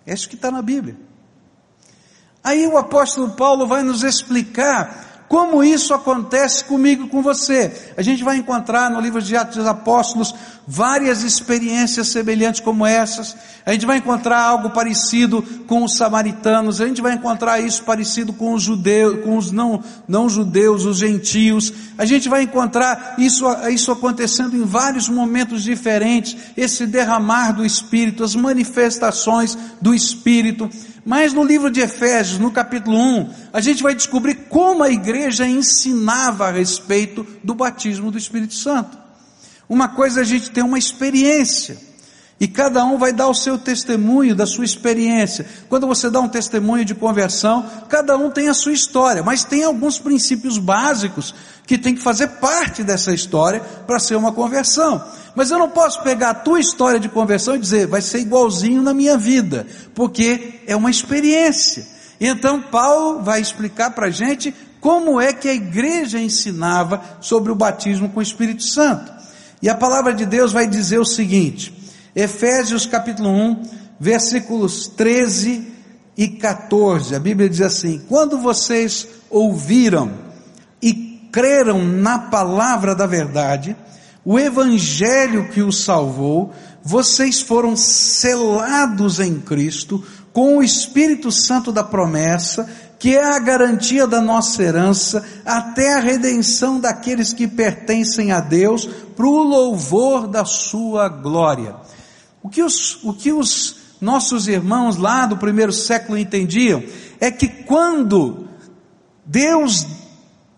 É 0.07 0.15
isso 0.15 0.29
que 0.29 0.37
está 0.37 0.51
na 0.51 0.63
Bíblia. 0.63 0.97
Aí 2.43 2.67
o 2.67 2.77
apóstolo 2.77 3.31
Paulo 3.31 3.67
vai 3.67 3.83
nos 3.83 4.03
explicar 4.03 5.12
como 5.33 5.65
isso 5.65 5.95
acontece 5.95 6.63
comigo 6.63 7.07
e 7.07 7.09
com 7.09 7.23
você. 7.23 7.73
A 7.97 8.03
gente 8.03 8.23
vai 8.23 8.37
encontrar 8.37 8.91
no 8.91 9.01
livro 9.01 9.23
de 9.23 9.35
Atos 9.35 9.57
dos 9.57 9.67
Apóstolos 9.67 10.35
várias 10.69 11.23
experiências 11.23 12.09
semelhantes 12.09 12.61
como 12.61 12.85
essas. 12.85 13.35
A 13.65 13.73
gente 13.73 13.87
vai 13.87 13.97
encontrar 13.97 14.43
algo 14.43 14.69
parecido 14.69 15.43
com 15.67 15.85
os 15.85 15.97
samaritanos, 15.97 16.83
a 16.83 16.87
gente 16.87 17.01
vai 17.01 17.15
encontrar 17.15 17.61
isso 17.61 17.83
parecido 17.83 18.35
com 18.35 18.53
os 18.53 18.63
judeus, 18.63 19.25
com 19.25 19.39
os 19.39 19.51
não, 19.51 19.83
não 20.07 20.29
judeus, 20.29 20.85
os 20.85 20.99
gentios. 20.99 21.73
A 21.97 22.05
gente 22.05 22.29
vai 22.29 22.43
encontrar 22.43 23.15
isso, 23.17 23.47
isso 23.71 23.91
acontecendo 23.91 24.55
em 24.55 24.67
vários 24.67 25.09
momentos 25.09 25.63
diferentes, 25.63 26.37
esse 26.55 26.87
derramar 26.87 27.53
do 27.53 27.65
Espírito, 27.65 28.23
as 28.23 28.35
manifestações 28.35 29.57
do 29.81 29.95
Espírito. 29.95 30.69
Mas 31.05 31.33
no 31.33 31.43
livro 31.43 31.71
de 31.71 31.81
Efésios, 31.81 32.39
no 32.39 32.53
capítulo 32.53 32.97
1, 32.97 33.31
a 33.53 33.61
gente 33.61 33.83
vai 33.83 33.95
descobrir 33.95 34.47
como 34.49 34.85
a 34.85 34.91
igreja 34.91 35.47
ensinava 35.47 36.47
a 36.47 36.53
respeito 36.53 37.27
do 37.43 37.55
batismo 37.55 38.11
do 38.11 38.19
Espírito 38.19 38.55
Santo. 38.55 38.97
Uma 39.69 39.89
coisa 39.89 40.21
é 40.21 40.23
a 40.23 40.27
gente 40.27 40.51
ter 40.51 40.63
uma 40.63 40.79
experiência, 40.79 41.77
e 42.43 42.49
cada 42.49 42.85
um 42.85 42.99
vai 42.99 43.13
dar 43.13 43.29
o 43.29 43.35
seu 43.35 43.57
testemunho 43.57 44.35
da 44.35 44.47
sua 44.47 44.65
experiência. 44.65 45.47
Quando 45.69 45.87
você 45.87 46.11
dá 46.11 46.19
um 46.19 46.29
testemunho 46.29 46.85
de 46.85 46.93
conversão, 46.93 47.65
cada 47.89 48.19
um 48.19 48.33
tem 48.33 48.49
a 48.49 48.55
sua 48.55 48.73
história, 48.73 49.23
mas 49.23 49.45
tem 49.45 49.63
alguns 49.63 50.01
princípios 50.01 50.59
básicos 50.59 51.33
que 51.69 51.79
tem 51.79 51.95
que 51.95 52.01
fazer 52.01 52.27
parte 52.41 52.83
dessa 52.83 53.15
história 53.15 53.61
para 53.87 54.01
ser 54.01 54.17
uma 54.17 54.33
conversão. 54.33 55.01
Mas 55.37 55.53
eu 55.53 55.59
não 55.61 55.71
posso 55.71 56.03
pegar 56.03 56.31
a 56.31 56.35
tua 56.35 56.59
história 56.59 56.99
de 56.99 57.09
conversão 57.09 57.55
e 57.55 57.61
dizer, 57.61 57.87
vai 57.87 58.03
ser 58.03 58.19
igualzinho 58.19 58.83
na 58.83 58.93
minha 58.93 59.17
vida, 59.17 59.65
porque 59.95 60.63
é 60.67 60.75
uma 60.75 60.91
experiência. 60.91 61.87
Então 62.21 62.61
Paulo 62.61 63.23
vai 63.23 63.41
explicar 63.41 63.93
para 63.93 64.09
a 64.09 64.11
gente 64.11 64.53
como 64.81 65.21
é 65.21 65.33
que 65.33 65.49
a 65.49 65.55
igreja 65.55 66.19
ensinava 66.19 67.01
sobre 67.21 67.53
o 67.53 67.55
batismo 67.55 68.09
com 68.09 68.19
o 68.19 68.23
Espírito 68.23 68.65
Santo. 68.65 69.13
E 69.63 69.69
a 69.69 69.77
palavra 69.77 70.13
de 70.13 70.27
Deus 70.27 70.53
vai 70.53 70.67
dizer 70.67 70.99
o 70.99 71.05
seguinte, 71.05 71.82
Efésios 72.15 72.85
capítulo 72.85 73.31
1, 73.31 73.63
versículos 73.99 74.87
13 74.87 75.73
e 76.15 76.29
14, 76.29 77.15
a 77.15 77.19
Bíblia 77.19 77.49
diz 77.49 77.63
assim, 77.63 78.03
quando 78.07 78.39
vocês 78.39 79.09
ouviram 79.31 80.13
e 80.83 80.93
creram 81.33 81.83
na 81.83 82.19
palavra 82.19 82.95
da 82.95 83.07
verdade, 83.07 83.75
o 84.23 84.39
evangelho 84.39 85.49
que 85.49 85.63
os 85.63 85.85
salvou, 85.85 86.53
vocês 86.83 87.41
foram 87.41 87.75
selados 87.75 89.19
em 89.19 89.41
Cristo 89.41 90.05
com 90.35 90.59
o 90.59 90.63
Espírito 90.63 91.33
Santo 91.33 91.73
da 91.73 91.83
promessa, 91.83 92.69
que 92.99 93.17
é 93.17 93.25
a 93.25 93.39
garantia 93.39 94.07
da 94.07 94.21
nossa 94.21 94.63
herança 94.63 95.25
até 95.47 95.95
a 95.95 96.01
redenção 96.01 96.79
daqueles 96.79 97.33
que 97.33 97.49
pertencem 97.49 98.33
a 98.33 98.41
Deus, 98.41 98.87
para 99.17 99.27
o 99.27 99.43
louvor 99.43 100.29
da 100.29 100.45
sua 100.45 101.09
glória. 101.09 101.75
O 102.43 102.49
que 102.49 102.63
os, 102.63 103.03
o 103.05 103.13
que 103.13 103.33
os 103.33 103.77
nossos 104.01 104.49
irmãos 104.49 104.97
lá 104.97 105.27
do 105.27 105.37
primeiro 105.37 105.73
século 105.73 106.19
entendiam 106.19 106.83
é 107.21 107.31
que 107.31 107.47
quando 107.47 108.49
Deus 109.25 109.87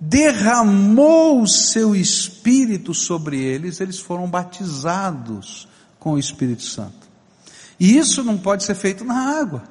derramou 0.00 1.42
o 1.42 1.46
seu 1.46 1.94
Espírito 1.94 2.94
sobre 2.94 3.38
eles, 3.38 3.80
eles 3.80 3.98
foram 3.98 4.28
batizados 4.28 5.68
com 5.98 6.12
o 6.12 6.18
Espírito 6.18 6.62
Santo. 6.62 7.04
E 7.78 7.96
isso 7.98 8.22
não 8.22 8.38
pode 8.38 8.64
ser 8.64 8.74
feito 8.74 9.04
na 9.04 9.38
água. 9.38 9.62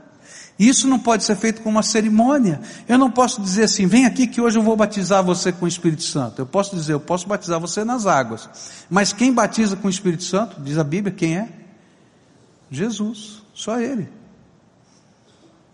Isso 0.57 0.87
não 0.87 0.99
pode 0.99 1.23
ser 1.23 1.35
feito 1.35 1.61
com 1.61 1.69
uma 1.69 1.81
cerimônia. 1.81 2.61
Eu 2.87 2.97
não 2.97 3.09
posso 3.09 3.41
dizer 3.41 3.63
assim, 3.63 3.87
vem 3.87 4.05
aqui 4.05 4.27
que 4.27 4.39
hoje 4.39 4.57
eu 4.57 4.63
vou 4.63 4.75
batizar 4.75 5.23
você 5.23 5.51
com 5.51 5.65
o 5.65 5.67
Espírito 5.67 6.03
Santo. 6.03 6.39
Eu 6.39 6.45
posso 6.45 6.75
dizer, 6.75 6.93
eu 6.93 6.99
posso 6.99 7.27
batizar 7.27 7.59
você 7.59 7.83
nas 7.83 8.05
águas. 8.05 8.47
Mas 8.89 9.11
quem 9.11 9.33
batiza 9.33 9.75
com 9.75 9.87
o 9.87 9.89
Espírito 9.89 10.23
Santo, 10.23 10.61
diz 10.61 10.77
a 10.77 10.83
Bíblia, 10.83 11.13
quem 11.13 11.37
é? 11.37 11.62
Jesus, 12.75 13.43
só 13.53 13.79
Ele. 13.79 14.09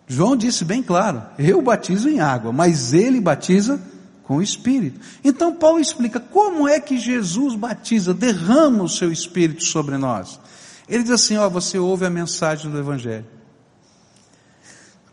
João 0.07 0.35
disse 0.35 0.65
bem 0.65 0.81
claro, 0.81 1.23
eu 1.37 1.61
batizo 1.61 2.09
em 2.09 2.19
água, 2.19 2.51
mas 2.51 2.93
Ele 2.93 3.21
batiza 3.21 3.79
com 4.23 4.37
o 4.37 4.41
Espírito. 4.41 4.99
Então 5.23 5.55
Paulo 5.55 5.79
explica 5.79 6.19
como 6.19 6.67
é 6.67 6.79
que 6.79 6.97
Jesus 6.97 7.55
batiza, 7.55 8.13
derrama 8.13 8.83
o 8.83 8.89
seu 8.89 9.11
Espírito 9.11 9.63
sobre 9.63 9.97
nós. 9.97 10.39
Ele 10.87 11.03
diz 11.03 11.11
assim: 11.11 11.37
ó, 11.37 11.47
você 11.47 11.77
ouve 11.77 12.05
a 12.05 12.09
mensagem 12.09 12.71
do 12.71 12.77
Evangelho. 12.77 13.25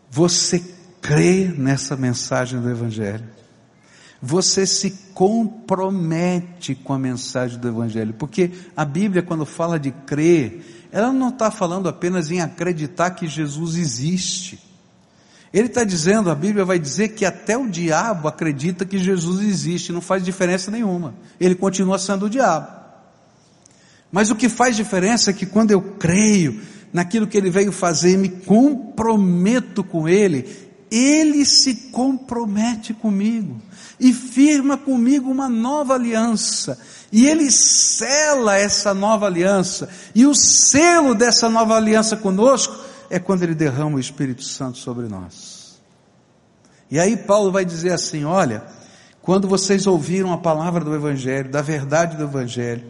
Você 0.09 0.63
crê 1.01 1.45
nessa 1.55 1.95
mensagem 1.95 2.59
do 2.59 2.69
Evangelho. 2.69 3.25
Você 4.21 4.65
se 4.65 4.91
compromete 5.13 6.73
com 6.73 6.93
a 6.93 6.97
mensagem 6.97 7.59
do 7.59 7.67
Evangelho, 7.67 8.13
porque 8.13 8.51
a 8.75 8.83
Bíblia, 8.83 9.21
quando 9.21 9.45
fala 9.45 9.79
de 9.79 9.91
crer, 9.91 10.76
ela 10.91 11.11
não 11.11 11.29
está 11.29 11.51
falando 11.51 11.89
apenas 11.89 12.31
em 12.31 12.41
acreditar 12.41 13.11
que 13.11 13.27
Jesus 13.27 13.75
existe. 13.75 14.59
Ele 15.53 15.67
está 15.67 15.83
dizendo, 15.83 16.29
a 16.29 16.35
Bíblia 16.35 16.65
vai 16.65 16.77
dizer 16.77 17.09
que 17.09 17.25
até 17.25 17.57
o 17.57 17.69
diabo 17.69 18.27
acredita 18.27 18.85
que 18.85 18.97
Jesus 18.97 19.41
existe, 19.41 19.93
não 19.93 20.01
faz 20.01 20.23
diferença 20.23 20.69
nenhuma. 20.69 21.15
Ele 21.39 21.55
continua 21.55 21.97
sendo 21.97 22.25
o 22.25 22.29
diabo. 22.29 22.67
Mas 24.11 24.29
o 24.29 24.35
que 24.35 24.49
faz 24.49 24.75
diferença 24.75 25.31
é 25.31 25.33
que 25.33 25.45
quando 25.45 25.71
eu 25.71 25.81
creio 25.81 26.61
naquilo 26.91 27.27
que 27.27 27.37
ele 27.37 27.49
veio 27.49 27.71
fazer 27.71 28.11
e 28.11 28.17
me 28.17 28.29
comprometo 28.29 29.83
com 29.83 30.07
ele, 30.07 30.66
ele 30.91 31.45
se 31.45 31.75
compromete 31.91 32.93
comigo 32.93 33.61
e 33.99 34.13
firma 34.13 34.77
comigo 34.77 35.29
uma 35.29 35.49
nova 35.49 35.95
aliança. 35.95 36.79
E 37.11 37.25
ele 37.25 37.49
sela 37.51 38.57
essa 38.57 38.93
nova 38.93 39.25
aliança. 39.25 39.89
E 40.13 40.25
o 40.25 40.35
selo 40.35 41.15
dessa 41.15 41.49
nova 41.49 41.75
aliança 41.75 42.15
conosco 42.17 42.75
é 43.09 43.19
quando 43.19 43.43
ele 43.43 43.55
derrama 43.55 43.97
o 43.97 43.99
Espírito 43.99 44.43
Santo 44.43 44.77
sobre 44.77 45.07
nós. 45.07 45.77
E 46.89 46.99
aí 46.99 47.17
Paulo 47.17 47.51
vai 47.51 47.65
dizer 47.65 47.93
assim: 47.93 48.23
olha, 48.23 48.63
quando 49.21 49.47
vocês 49.47 49.87
ouviram 49.87 50.31
a 50.31 50.37
palavra 50.37 50.83
do 50.83 50.93
Evangelho, 50.93 51.49
da 51.49 51.61
verdade 51.61 52.17
do 52.17 52.23
Evangelho, 52.23 52.85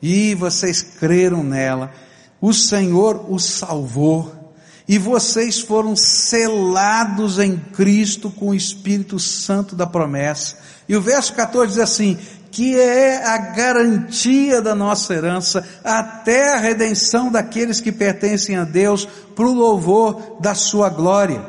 e 0.00 0.34
vocês 0.34 0.82
creram 0.82 1.42
nela, 1.42 1.92
o 2.40 2.52
Senhor 2.52 3.26
os 3.28 3.44
salvou, 3.44 4.43
e 4.86 4.98
vocês 4.98 5.60
foram 5.60 5.96
selados 5.96 7.38
em 7.38 7.56
Cristo 7.56 8.30
com 8.30 8.50
o 8.50 8.54
Espírito 8.54 9.18
Santo 9.18 9.74
da 9.74 9.86
promessa. 9.86 10.58
E 10.88 10.94
o 10.94 11.00
verso 11.00 11.32
14 11.32 11.72
diz 11.72 11.78
assim: 11.78 12.18
que 12.54 12.78
é 12.78 13.26
a 13.26 13.36
garantia 13.36 14.62
da 14.62 14.76
nossa 14.76 15.12
herança 15.12 15.66
até 15.82 16.54
a 16.54 16.58
redenção 16.58 17.30
daqueles 17.32 17.80
que 17.80 17.90
pertencem 17.90 18.56
a 18.56 18.62
Deus 18.62 19.08
para 19.34 19.46
o 19.46 19.52
louvor 19.52 20.36
da 20.40 20.54
sua 20.54 20.88
glória. 20.88 21.44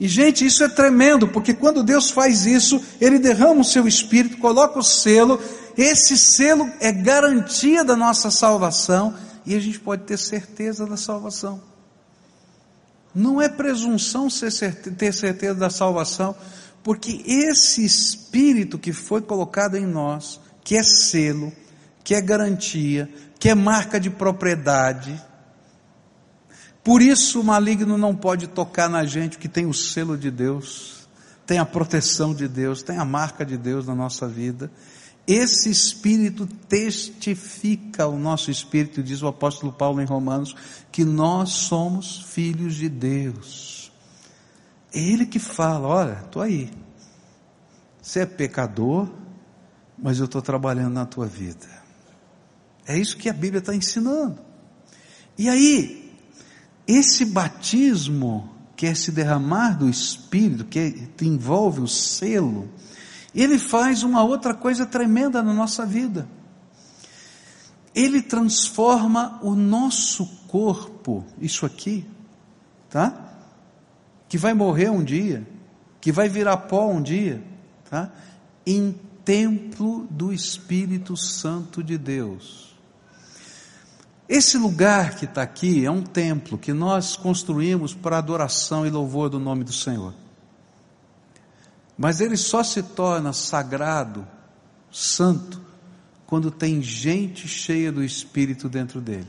E 0.00 0.08
gente, 0.08 0.44
isso 0.44 0.64
é 0.64 0.68
tremendo, 0.68 1.28
porque 1.28 1.54
quando 1.54 1.84
Deus 1.84 2.10
faz 2.10 2.46
isso, 2.46 2.82
Ele 3.00 3.20
derrama 3.20 3.60
o 3.60 3.64
seu 3.64 3.86
Espírito, 3.86 4.38
coloca 4.38 4.78
o 4.78 4.82
selo, 4.82 5.40
esse 5.76 6.18
selo 6.18 6.68
é 6.80 6.90
garantia 6.90 7.84
da 7.84 7.94
nossa 7.94 8.28
salvação, 8.28 9.14
e 9.46 9.54
a 9.54 9.60
gente 9.60 9.78
pode 9.78 10.02
ter 10.02 10.18
certeza 10.18 10.84
da 10.84 10.96
salvação. 10.96 11.73
Não 13.14 13.40
é 13.40 13.48
presunção 13.48 14.28
ter 14.28 15.12
certeza 15.12 15.54
da 15.54 15.70
salvação, 15.70 16.34
porque 16.82 17.22
esse 17.26 17.84
espírito 17.84 18.78
que 18.78 18.92
foi 18.92 19.22
colocado 19.22 19.76
em 19.76 19.86
nós, 19.86 20.40
que 20.62 20.76
é 20.76 20.82
selo, 20.82 21.52
que 22.02 22.14
é 22.14 22.20
garantia, 22.20 23.08
que 23.38 23.48
é 23.48 23.54
marca 23.54 24.00
de 24.00 24.10
propriedade, 24.10 25.22
por 26.84 27.00
isso 27.00 27.40
o 27.40 27.44
maligno 27.44 27.96
não 27.96 28.14
pode 28.14 28.46
tocar 28.46 28.90
na 28.90 29.06
gente 29.06 29.38
que 29.38 29.48
tem 29.48 29.64
o 29.64 29.72
selo 29.72 30.18
de 30.18 30.30
Deus, 30.30 31.08
tem 31.46 31.58
a 31.58 31.64
proteção 31.64 32.34
de 32.34 32.46
Deus, 32.46 32.82
tem 32.82 32.98
a 32.98 33.04
marca 33.04 33.44
de 33.44 33.56
Deus 33.56 33.86
na 33.86 33.94
nossa 33.94 34.28
vida. 34.28 34.70
Esse 35.26 35.70
espírito 35.70 36.46
testifica 36.68 38.06
o 38.06 38.18
nosso 38.18 38.50
espírito, 38.50 39.02
diz 39.02 39.22
o 39.22 39.28
apóstolo 39.28 39.72
Paulo 39.72 40.02
em 40.02 40.04
Romanos, 40.04 40.54
que 40.92 41.04
nós 41.04 41.50
somos 41.50 42.20
filhos 42.32 42.74
de 42.74 42.90
Deus. 42.90 43.90
É 44.92 44.98
Ele 45.00 45.24
que 45.24 45.38
fala: 45.38 45.88
olha, 45.88 46.22
estou 46.24 46.42
aí. 46.42 46.70
Você 48.02 48.20
é 48.20 48.26
pecador, 48.26 49.08
mas 49.98 50.18
eu 50.18 50.26
estou 50.26 50.42
trabalhando 50.42 50.92
na 50.92 51.06
tua 51.06 51.26
vida. 51.26 51.66
É 52.86 52.98
isso 52.98 53.16
que 53.16 53.30
a 53.30 53.32
Bíblia 53.32 53.60
está 53.60 53.74
ensinando. 53.74 54.38
E 55.38 55.48
aí, 55.48 56.12
esse 56.86 57.24
batismo, 57.24 58.54
que 58.76 58.86
é 58.86 58.94
se 58.94 59.10
derramar 59.10 59.78
do 59.78 59.88
Espírito, 59.88 60.66
que, 60.66 60.78
é, 60.78 60.90
que 60.90 61.26
envolve 61.26 61.80
o 61.80 61.88
selo, 61.88 62.68
ele 63.42 63.58
faz 63.58 64.02
uma 64.02 64.22
outra 64.22 64.54
coisa 64.54 64.86
tremenda 64.86 65.42
na 65.42 65.52
nossa 65.52 65.84
vida. 65.84 66.28
Ele 67.94 68.22
transforma 68.22 69.38
o 69.42 69.54
nosso 69.54 70.26
corpo, 70.48 71.24
isso 71.40 71.64
aqui, 71.66 72.06
tá? 72.88 73.32
que 74.28 74.38
vai 74.38 74.54
morrer 74.54 74.90
um 74.90 75.02
dia, 75.02 75.46
que 76.00 76.12
vai 76.12 76.28
virar 76.28 76.56
pó 76.56 76.88
um 76.88 77.02
dia, 77.02 77.42
tá? 77.88 78.10
em 78.66 78.94
templo 79.24 80.06
do 80.10 80.32
Espírito 80.32 81.16
Santo 81.16 81.82
de 81.82 81.96
Deus. 81.96 82.74
Esse 84.28 84.56
lugar 84.56 85.16
que 85.16 85.24
está 85.24 85.42
aqui 85.42 85.84
é 85.84 85.90
um 85.90 86.02
templo 86.02 86.56
que 86.56 86.72
nós 86.72 87.14
construímos 87.14 87.94
para 87.94 88.18
adoração 88.18 88.86
e 88.86 88.90
louvor 88.90 89.28
do 89.28 89.38
nome 89.38 89.64
do 89.64 89.72
Senhor. 89.72 90.14
Mas 91.96 92.20
ele 92.20 92.36
só 92.36 92.62
se 92.62 92.82
torna 92.82 93.32
sagrado, 93.32 94.26
santo, 94.90 95.60
quando 96.26 96.50
tem 96.50 96.82
gente 96.82 97.46
cheia 97.46 97.92
do 97.92 98.02
Espírito 98.02 98.68
dentro 98.68 99.00
dele. 99.00 99.28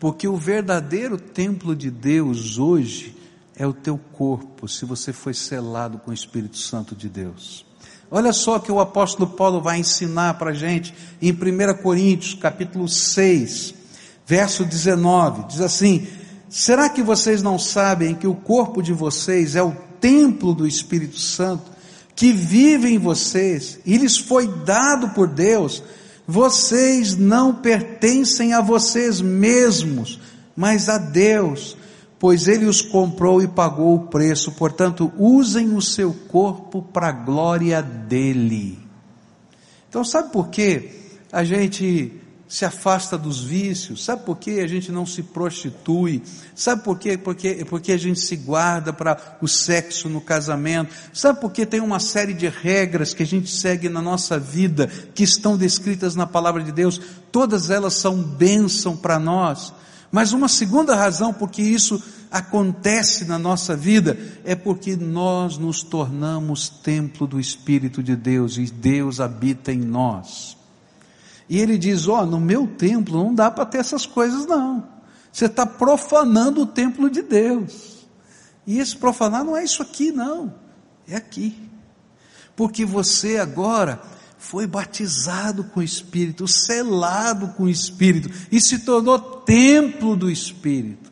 Porque 0.00 0.26
o 0.26 0.36
verdadeiro 0.36 1.18
templo 1.18 1.74
de 1.74 1.90
Deus 1.90 2.58
hoje 2.58 3.16
é 3.56 3.66
o 3.66 3.72
teu 3.72 3.98
corpo, 3.98 4.68
se 4.68 4.84
você 4.84 5.12
foi 5.12 5.34
selado 5.34 5.98
com 5.98 6.10
o 6.10 6.14
Espírito 6.14 6.56
Santo 6.56 6.94
de 6.94 7.08
Deus. 7.08 7.66
Olha 8.10 8.32
só 8.32 8.58
que 8.58 8.72
o 8.72 8.80
apóstolo 8.80 9.28
Paulo 9.30 9.60
vai 9.60 9.78
ensinar 9.78 10.34
para 10.34 10.50
a 10.50 10.54
gente 10.54 10.94
em 11.20 11.32
1 11.32 11.82
Coríntios, 11.82 12.34
capítulo 12.34 12.88
6, 12.88 13.74
verso 14.24 14.64
19, 14.64 15.48
diz 15.48 15.60
assim: 15.60 16.06
Será 16.48 16.88
que 16.88 17.02
vocês 17.02 17.42
não 17.42 17.58
sabem 17.58 18.14
que 18.14 18.26
o 18.26 18.34
corpo 18.34 18.82
de 18.82 18.92
vocês 18.92 19.54
é 19.54 19.62
o 19.62 19.76
templo 20.00 20.54
do 20.54 20.66
Espírito 20.66 21.18
Santo, 21.18 21.70
que 22.14 22.32
vive 22.32 22.92
em 22.92 22.98
vocês, 22.98 23.78
e 23.84 23.96
lhes 23.96 24.16
foi 24.16 24.48
dado 24.64 25.10
por 25.10 25.28
Deus? 25.28 25.82
Vocês 26.26 27.16
não 27.16 27.54
pertencem 27.54 28.54
a 28.54 28.60
vocês 28.60 29.20
mesmos, 29.20 30.18
mas 30.56 30.88
a 30.88 30.98
Deus 30.98 31.76
pois 32.18 32.48
ele 32.48 32.66
os 32.66 32.82
comprou 32.82 33.40
e 33.40 33.46
pagou 33.46 33.94
o 33.94 34.06
preço, 34.08 34.52
portanto, 34.52 35.12
usem 35.16 35.74
o 35.74 35.80
seu 35.80 36.12
corpo 36.12 36.82
para 36.82 37.08
a 37.08 37.12
glória 37.12 37.80
dele. 37.80 38.78
Então, 39.88 40.04
sabe 40.04 40.32
por 40.32 40.48
que 40.48 40.90
a 41.32 41.44
gente 41.44 42.12
se 42.48 42.64
afasta 42.64 43.18
dos 43.18 43.40
vícios? 43.40 44.02
Sabe 44.02 44.24
por 44.24 44.38
que 44.38 44.58
a 44.60 44.66
gente 44.66 44.90
não 44.90 45.04
se 45.04 45.22
prostitui? 45.22 46.22
Sabe 46.54 46.82
por 46.82 46.98
quê? 46.98 47.18
Porque, 47.18 47.64
porque 47.66 47.92
a 47.92 47.96
gente 47.98 48.20
se 48.20 48.34
guarda 48.36 48.92
para 48.92 49.36
o 49.42 49.46
sexo 49.46 50.08
no 50.08 50.20
casamento? 50.20 50.94
Sabe 51.12 51.40
por 51.40 51.52
que 51.52 51.66
tem 51.66 51.80
uma 51.80 52.00
série 52.00 52.32
de 52.32 52.48
regras 52.48 53.12
que 53.12 53.22
a 53.22 53.26
gente 53.26 53.50
segue 53.50 53.88
na 53.88 54.00
nossa 54.00 54.38
vida, 54.38 54.86
que 55.14 55.22
estão 55.22 55.56
descritas 55.56 56.16
na 56.16 56.26
palavra 56.26 56.62
de 56.62 56.72
Deus? 56.72 57.00
Todas 57.30 57.68
elas 57.68 57.94
são 57.94 58.22
bênção 58.22 58.96
para 58.96 59.18
nós. 59.18 59.72
Mas 60.10 60.32
uma 60.32 60.48
segunda 60.48 60.96
razão 60.96 61.34
por 61.34 61.50
que 61.50 61.62
isso 61.62 62.02
acontece 62.30 63.24
na 63.24 63.38
nossa 63.38 63.76
vida 63.76 64.18
é 64.44 64.54
porque 64.54 64.96
nós 64.96 65.58
nos 65.58 65.82
tornamos 65.82 66.68
templo 66.68 67.26
do 67.26 67.38
Espírito 67.38 68.02
de 68.02 68.16
Deus 68.16 68.56
e 68.56 68.64
Deus 68.64 69.20
habita 69.20 69.72
em 69.72 69.80
nós. 69.80 70.57
E 71.48 71.58
ele 71.58 71.78
diz: 71.78 72.06
Ó, 72.08 72.22
oh, 72.22 72.26
no 72.26 72.40
meu 72.40 72.66
templo 72.66 73.22
não 73.22 73.34
dá 73.34 73.50
para 73.50 73.66
ter 73.66 73.78
essas 73.78 74.04
coisas, 74.04 74.46
não. 74.46 74.86
Você 75.32 75.46
está 75.46 75.64
profanando 75.64 76.62
o 76.62 76.66
templo 76.66 77.08
de 77.08 77.22
Deus. 77.22 78.06
E 78.66 78.78
esse 78.78 78.96
profanar 78.96 79.44
não 79.44 79.56
é 79.56 79.64
isso 79.64 79.82
aqui, 79.82 80.12
não. 80.12 80.52
É 81.06 81.16
aqui. 81.16 81.56
Porque 82.54 82.84
você 82.84 83.38
agora 83.38 84.00
foi 84.36 84.66
batizado 84.66 85.64
com 85.64 85.80
o 85.80 85.82
Espírito, 85.82 86.46
selado 86.46 87.48
com 87.56 87.64
o 87.64 87.68
Espírito 87.68 88.30
e 88.52 88.60
se 88.60 88.80
tornou 88.80 89.18
templo 89.18 90.14
do 90.16 90.30
Espírito. 90.30 91.10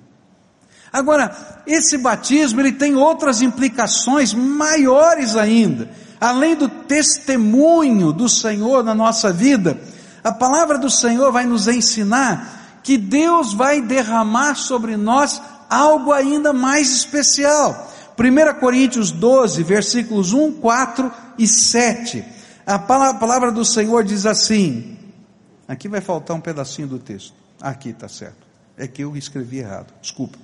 Agora, 0.92 1.62
esse 1.66 1.99
batismo 1.99 2.61
ele 2.61 2.72
tem 2.72 2.94
outras 2.94 3.42
implicações 3.42 4.33
maiores 4.33 5.37
ainda. 5.37 5.90
Além 6.20 6.57
do 6.57 6.68
testemunho 6.68 8.12
do 8.12 8.29
Senhor 8.29 8.83
na 8.83 8.94
nossa 8.94 9.33
vida, 9.33 9.79
a 10.26 10.32
palavra 10.32 10.78
do 10.78 10.90
Senhor 10.90 11.30
vai 11.30 11.44
nos 11.44 11.68
ensinar 11.68 12.80
que 12.82 12.98
Deus 12.98 13.52
vai 13.52 13.80
derramar 13.80 14.54
sobre 14.54 14.96
nós 14.96 15.40
algo 15.68 16.12
ainda 16.12 16.52
mais 16.52 16.90
especial. 16.90 17.92
1 18.18 18.60
Coríntios 18.60 19.10
12, 19.10 19.62
versículos 19.62 20.32
1, 20.32 20.52
4 20.52 21.12
e 21.38 21.46
7 21.46 22.36
a 22.66 22.80
palavra 22.80 23.52
do 23.52 23.64
Senhor 23.64 24.02
diz 24.02 24.26
assim: 24.26 24.98
aqui 25.68 25.88
vai 25.88 26.00
faltar 26.00 26.36
um 26.36 26.40
pedacinho 26.40 26.88
do 26.88 26.98
texto. 26.98 27.32
Aqui 27.60 27.90
está 27.90 28.08
certo. 28.08 28.44
É 28.76 28.88
que 28.88 29.02
eu 29.02 29.16
escrevi 29.16 29.58
errado. 29.58 29.94
Desculpa. 30.02 30.36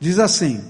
Diz 0.00 0.18
assim: 0.18 0.64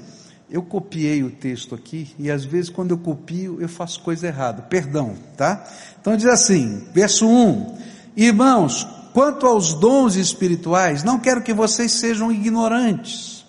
eu 0.50 0.62
copiei 0.64 1.22
o 1.22 1.30
texto 1.30 1.76
aqui 1.76 2.12
e 2.18 2.28
às 2.28 2.44
vezes 2.44 2.70
quando 2.70 2.90
eu 2.90 2.98
copio 2.98 3.60
eu 3.60 3.68
faço 3.68 4.00
coisa 4.00 4.26
errada. 4.26 4.62
Perdão, 4.62 5.14
tá? 5.36 5.64
Então 6.00 6.16
diz 6.16 6.26
assim, 6.26 6.88
verso 6.92 7.24
1: 7.24 7.78
Irmãos, 8.16 8.86
quanto 9.12 9.46
aos 9.46 9.74
dons 9.74 10.16
espirituais, 10.16 11.02
não 11.02 11.18
quero 11.18 11.42
que 11.42 11.52
vocês 11.52 11.92
sejam 11.92 12.30
ignorantes. 12.30 13.44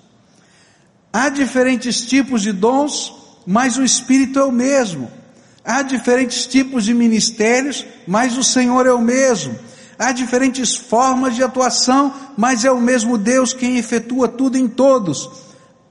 Há 1.14 1.30
diferentes 1.30 2.06
tipos 2.06 2.42
de 2.42 2.52
dons, 2.52 3.14
mas 3.46 3.78
o 3.78 3.84
Espírito 3.84 4.40
é 4.40 4.44
o 4.44 4.52
mesmo. 4.52 5.10
Há 5.64 5.82
diferentes 5.82 6.46
tipos 6.46 6.86
de 6.86 6.94
ministérios, 6.94 7.86
mas 8.08 8.38
o 8.38 8.44
Senhor 8.44 8.86
é 8.86 8.94
o 8.94 9.02
mesmo. 9.02 9.56
Há 10.00 10.12
diferentes 10.12 10.76
formas 10.76 11.36
de 11.36 11.44
atuação, 11.44 12.14
mas 12.36 12.66
é 12.66 12.72
o 12.72 12.82
mesmo 12.82 13.18
Deus 13.18 13.54
quem 13.54 13.78
efetua 13.78 14.28
tudo 14.28 14.58
em 14.58 14.68
todos. 14.68 15.30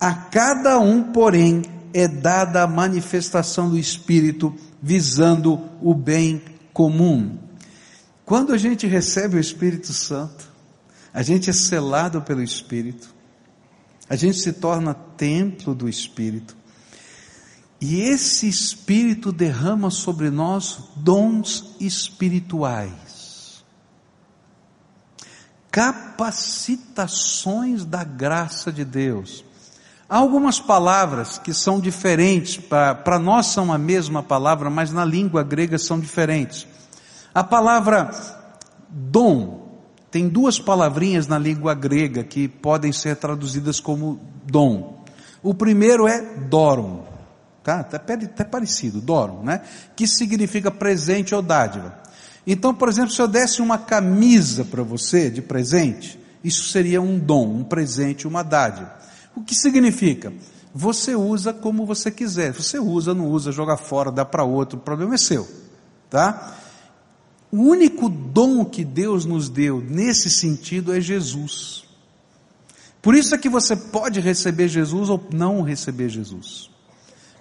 A 0.01 0.13
cada 0.13 0.81
um, 0.81 1.03
porém, 1.03 1.63
é 1.93 2.09
dada 2.09 2.63
a 2.63 2.67
manifestação 2.67 3.69
do 3.69 3.79
Espírito, 3.79 4.55
visando 4.83 5.61
o 5.83 5.95
bem 5.95 6.43
comum. 6.73 7.50
Quando 8.31 8.53
a 8.53 8.57
gente 8.57 8.87
recebe 8.87 9.37
o 9.37 9.41
Espírito 9.41 9.93
Santo, 9.93 10.49
a 11.13 11.21
gente 11.21 11.51
é 11.51 11.53
selado 11.53 12.23
pelo 12.23 12.41
Espírito, 12.41 13.13
a 14.09 14.15
gente 14.15 14.39
se 14.39 14.53
torna 14.53 14.95
templo 14.95 15.75
do 15.75 15.89
Espírito, 15.89 16.57
e 17.81 18.03
esse 18.03 18.49
Espírito 18.49 19.33
derrama 19.33 19.91
sobre 19.91 20.31
nós 20.31 20.79
dons 20.95 21.75
espirituais, 21.81 23.65
capacitações 25.69 27.85
da 27.85 28.05
graça 28.05 28.71
de 28.71 28.85
Deus. 28.85 29.45
Há 30.09 30.19
algumas 30.19 30.61
palavras 30.61 31.37
que 31.37 31.53
são 31.53 31.81
diferentes, 31.81 32.59
para 32.59 33.19
nós 33.19 33.47
são 33.47 33.73
a 33.73 33.79
mesma 33.79 34.23
palavra, 34.23 34.71
mas 34.71 34.93
na 34.93 35.05
língua 35.05 35.43
grega 35.43 35.79
são 35.79 35.99
diferentes. 35.99 36.70
A 37.35 37.45
palavra 37.45 38.11
dom, 38.89 39.61
tem 40.11 40.29
duas 40.29 40.59
palavrinhas 40.59 41.29
na 41.29 41.39
língua 41.39 41.75
grega 41.75 42.25
que 42.25 42.49
podem 42.49 42.93
ser 42.93 43.17
traduzidas 43.17 43.79
como 43.79 44.21
dom. 44.45 45.05
O 45.43 45.55
primeiro 45.55 46.09
é 46.09 46.21
doron, 46.21 47.05
tá? 47.63 47.81
Até, 47.81 48.15
até 48.15 48.45
parecido, 48.45 49.01
doron, 49.01 49.43
né? 49.43 49.63
Que 49.95 50.07
significa 50.07 50.71
presente 50.71 51.35
ou 51.35 51.41
dádiva. 51.41 51.97
Então, 52.47 52.75
por 52.75 52.89
exemplo, 52.89 53.11
se 53.11 53.23
eu 53.23 53.29
desse 53.29 53.63
uma 53.63 53.79
camisa 53.79 54.65
para 54.65 54.83
você 54.83 55.31
de 55.31 55.41
presente, 55.41 56.19
isso 56.43 56.69
seria 56.69 57.01
um 57.01 57.19
dom, 57.19 57.47
um 57.47 57.65
presente, 57.65 58.27
uma 58.27 58.43
dádiva. 58.43 58.93
O 59.37 59.43
que 59.43 59.55
significa? 59.55 60.33
Você 60.75 61.15
usa 61.15 61.53
como 61.53 61.87
você 61.87 62.11
quiser. 62.11 62.53
Você 62.53 62.79
usa, 62.79 63.15
não 63.15 63.29
usa, 63.29 63.53
joga 63.53 63.77
fora, 63.77 64.11
dá 64.11 64.25
para 64.25 64.43
outro, 64.43 64.79
o 64.79 64.83
problema 64.83 65.15
é 65.15 65.19
seu, 65.19 65.47
tá? 66.09 66.57
O 67.53 67.57
único 67.57 68.09
dom 68.09 68.65
que 68.65 68.85
Deus 68.85 69.25
nos 69.25 69.49
deu 69.49 69.81
nesse 69.81 70.31
sentido 70.31 70.95
é 70.95 71.01
Jesus. 71.01 71.85
Por 73.03 73.15
isso 73.15 73.35
é 73.35 73.39
que 73.39 73.49
você 73.49 73.75
pode 73.75 74.21
receber 74.21 74.69
Jesus 74.69 75.09
ou 75.09 75.21
não 75.33 75.63
receber 75.63 76.09
Jesus. 76.09 76.71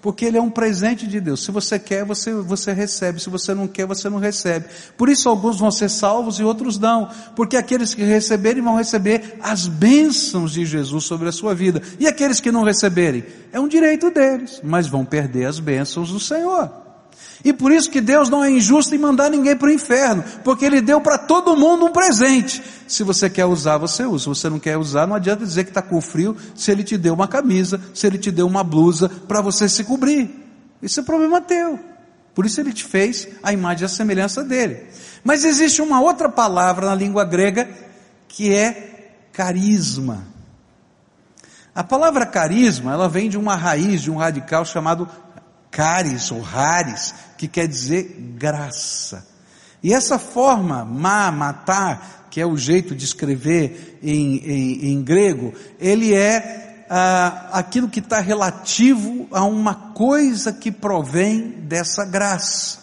Porque 0.02 0.24
ele 0.24 0.38
é 0.38 0.42
um 0.42 0.50
presente 0.50 1.06
de 1.06 1.20
Deus. 1.20 1.44
Se 1.44 1.52
você 1.52 1.78
quer, 1.78 2.06
você, 2.06 2.34
você 2.34 2.72
recebe. 2.72 3.22
Se 3.22 3.30
você 3.30 3.54
não 3.54 3.68
quer, 3.68 3.86
você 3.86 4.10
não 4.10 4.18
recebe. 4.18 4.66
Por 4.98 5.10
isso 5.10 5.28
alguns 5.28 5.60
vão 5.60 5.70
ser 5.70 5.90
salvos 5.90 6.40
e 6.40 6.44
outros 6.44 6.80
não. 6.80 7.10
Porque 7.36 7.58
aqueles 7.58 7.94
que 7.94 8.04
receberem 8.04 8.64
vão 8.64 8.78
receber 8.78 9.38
as 9.42 9.68
bênçãos 9.68 10.54
de 10.54 10.66
Jesus 10.66 11.04
sobre 11.04 11.28
a 11.28 11.34
sua 11.34 11.54
vida. 11.54 11.82
E 12.00 12.08
aqueles 12.08 12.40
que 12.40 12.52
não 12.52 12.64
receberem, 12.64 13.26
é 13.52 13.60
um 13.60 13.68
direito 13.68 14.10
deles, 14.10 14.62
mas 14.64 14.88
vão 14.88 15.04
perder 15.04 15.46
as 15.46 15.60
bênçãos 15.60 16.12
do 16.14 16.20
Senhor. 16.20 16.89
E 17.44 17.54
por 17.54 17.72
isso 17.72 17.90
que 17.90 18.02
Deus 18.02 18.28
não 18.28 18.44
é 18.44 18.50
injusto 18.50 18.94
em 18.94 18.98
mandar 18.98 19.30
ninguém 19.30 19.56
para 19.56 19.70
o 19.70 19.72
inferno, 19.72 20.24
porque 20.44 20.66
Ele 20.66 20.82
deu 20.82 21.00
para 21.00 21.18
todo 21.18 21.56
mundo 21.56 21.86
um 21.86 21.92
presente. 21.92 22.62
Se 22.88 23.04
você 23.04 23.30
quer 23.30 23.46
usar, 23.46 23.78
você 23.78 24.04
usa. 24.04 24.24
Se 24.24 24.30
você 24.30 24.50
não 24.50 24.60
quer 24.60 24.78
usar, 24.78 25.08
não 25.08 25.16
adianta 25.16 25.46
dizer 25.46 25.64
que 25.64 25.70
está 25.70 25.82
com 25.82 26.02
frio, 26.02 26.36
se 26.54 26.70
Ele 26.70 26.84
te 26.84 26.98
deu 26.98 27.14
uma 27.14 27.28
camisa, 27.28 27.80
se 27.94 28.06
Ele 28.06 28.18
te 28.18 28.30
deu 28.30 28.46
uma 28.46 28.64
blusa 28.64 29.08
para 29.08 29.40
você 29.40 29.70
se 29.70 29.84
cobrir. 29.86 30.30
Isso 30.82 31.00
é 31.00 31.04
problema 31.04 31.40
teu. 31.40 31.80
Por 32.36 32.46
isso 32.46 32.60
Ele 32.60 32.74
te 32.74 32.84
fez 32.84 33.28
a 33.42 33.54
imagem 33.54 33.84
e 33.84 33.86
a 33.86 33.90
semelhança 33.90 34.44
dele. 34.44 34.88
Mas 35.24 35.46
existe 35.46 35.82
uma 35.82 36.02
outra 36.02 36.28
palavra 36.28 36.88
na 36.88 36.96
língua 36.96 37.24
grega 37.24 37.70
que 38.28 38.54
é 38.54 39.12
carisma. 39.32 40.28
A 41.74 41.84
palavra 41.84 42.26
carisma, 42.26 42.92
ela 42.92 43.08
vem 43.08 43.30
de 43.30 43.38
uma 43.38 43.56
raiz, 43.56 44.02
de 44.02 44.12
um 44.12 44.18
radical 44.18 44.66
chamado 44.66 45.08
caris 45.72 46.32
ou 46.32 46.42
raris, 46.42 47.14
que 47.38 47.48
quer 47.48 47.68
dizer 47.68 48.34
graça. 48.38 49.28
E 49.82 49.94
essa 49.94 50.20
forma, 50.20 50.84
ma, 50.84 51.32
matar, 51.32 52.28
que 52.30 52.42
é 52.42 52.46
o 52.46 52.58
jeito 52.58 52.96
de 52.96 53.06
escrever 53.06 54.00
em, 54.04 54.38
em, 54.38 54.92
em 54.92 55.02
grego, 55.02 55.54
ele 55.80 56.14
é 56.14 56.86
ah, 56.90 57.50
aquilo 57.54 57.88
que 57.88 58.00
está 58.00 58.20
relativo 58.20 59.28
a 59.32 59.44
uma 59.44 59.74
coisa 59.74 60.52
que 60.52 60.72
provém 60.72 61.50
dessa 61.62 62.04
graça. 62.04 62.80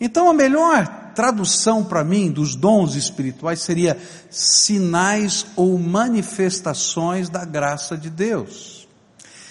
Então 0.00 0.30
a 0.30 0.34
melhor 0.34 0.86
tradução 1.14 1.84
para 1.84 2.04
mim 2.04 2.30
dos 2.30 2.54
dons 2.54 2.94
espirituais 2.94 3.60
seria 3.60 3.98
sinais 4.30 5.44
ou 5.56 5.76
manifestações 5.78 7.28
da 7.28 7.44
graça 7.44 7.96
de 7.96 8.08
Deus. 8.08 8.86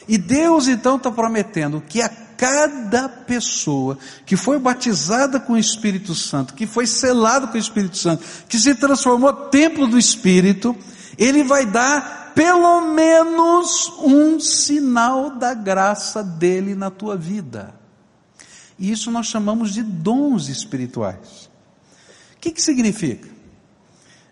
E 0.08 0.18
Deus 0.18 0.68
então 0.68 0.96
está 0.96 1.12
prometendo 1.12 1.84
que 1.86 2.02
a 2.02 2.10
cada 2.38 3.10
pessoa 3.10 3.98
que 4.26 4.38
foi 4.38 4.60
batizada 4.60 5.40
com 5.40 5.54
o 5.54 5.58
Espírito 5.58 6.14
Santo, 6.14 6.54
que 6.54 6.68
foi 6.68 6.86
selado 6.86 7.48
com 7.48 7.56
o 7.56 7.60
Espírito 7.60 7.98
Santo, 7.98 8.24
que 8.48 8.60
se 8.60 8.76
transformou 8.76 9.34
templo 9.34 9.88
do 9.88 9.98
Espírito, 9.98 10.78
ele 11.18 11.44
vai 11.44 11.66
dar 11.66 12.34
pelo 12.36 12.94
menos 12.94 13.92
um 14.00 14.40
sinal 14.40 15.32
da 15.32 15.56
graça 15.56 16.24
dele 16.24 16.76
na 16.76 16.92
tua 16.92 17.18
vida. 17.18 17.74
E 18.78 18.92
isso 18.92 19.10
nós 19.10 19.26
chamamos 19.26 19.74
de 19.74 19.82
dons 19.82 20.48
espirituais. 20.48 21.50
O 22.36 22.40
que, 22.40 22.52
que 22.52 22.62
significa? 22.62 23.28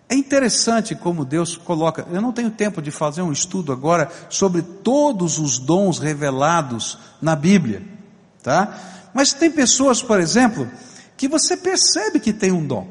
É 0.07 0.13
interessante 0.13 0.93
como 0.93 1.25
Deus 1.25 1.57
coloca. 1.57 2.05
Eu 2.11 2.21
não 2.21 2.31
tenho 2.31 2.51
tempo 2.51 2.79
de 2.79 2.91
fazer 2.91 3.23
um 3.23 3.31
estudo 3.31 3.73
agora 3.73 4.11
sobre 4.29 4.61
todos 4.61 5.39
os 5.39 5.57
dons 5.57 5.97
revelados 5.97 6.99
na 7.19 7.35
Bíblia 7.35 7.94
tá? 8.45 8.77
Mas 9.11 9.33
tem 9.33 9.49
pessoas, 9.49 10.03
por 10.03 10.19
exemplo, 10.19 10.69
que 11.17 11.27
você 11.27 11.57
percebe 11.57 12.19
que 12.19 12.31
tem 12.31 12.51
um 12.51 12.65
dom, 12.65 12.87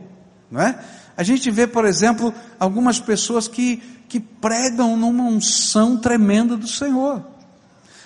não 0.50 0.60
é? 0.60 0.76
A 1.16 1.22
gente 1.22 1.48
vê, 1.48 1.64
por 1.64 1.84
exemplo, 1.84 2.34
algumas 2.58 2.98
pessoas 2.98 3.46
que, 3.46 3.76
que 4.08 4.18
pregam 4.18 4.96
numa 4.96 5.22
unção 5.22 5.96
tremenda 5.96 6.56
do 6.56 6.66
Senhor. 6.66 7.24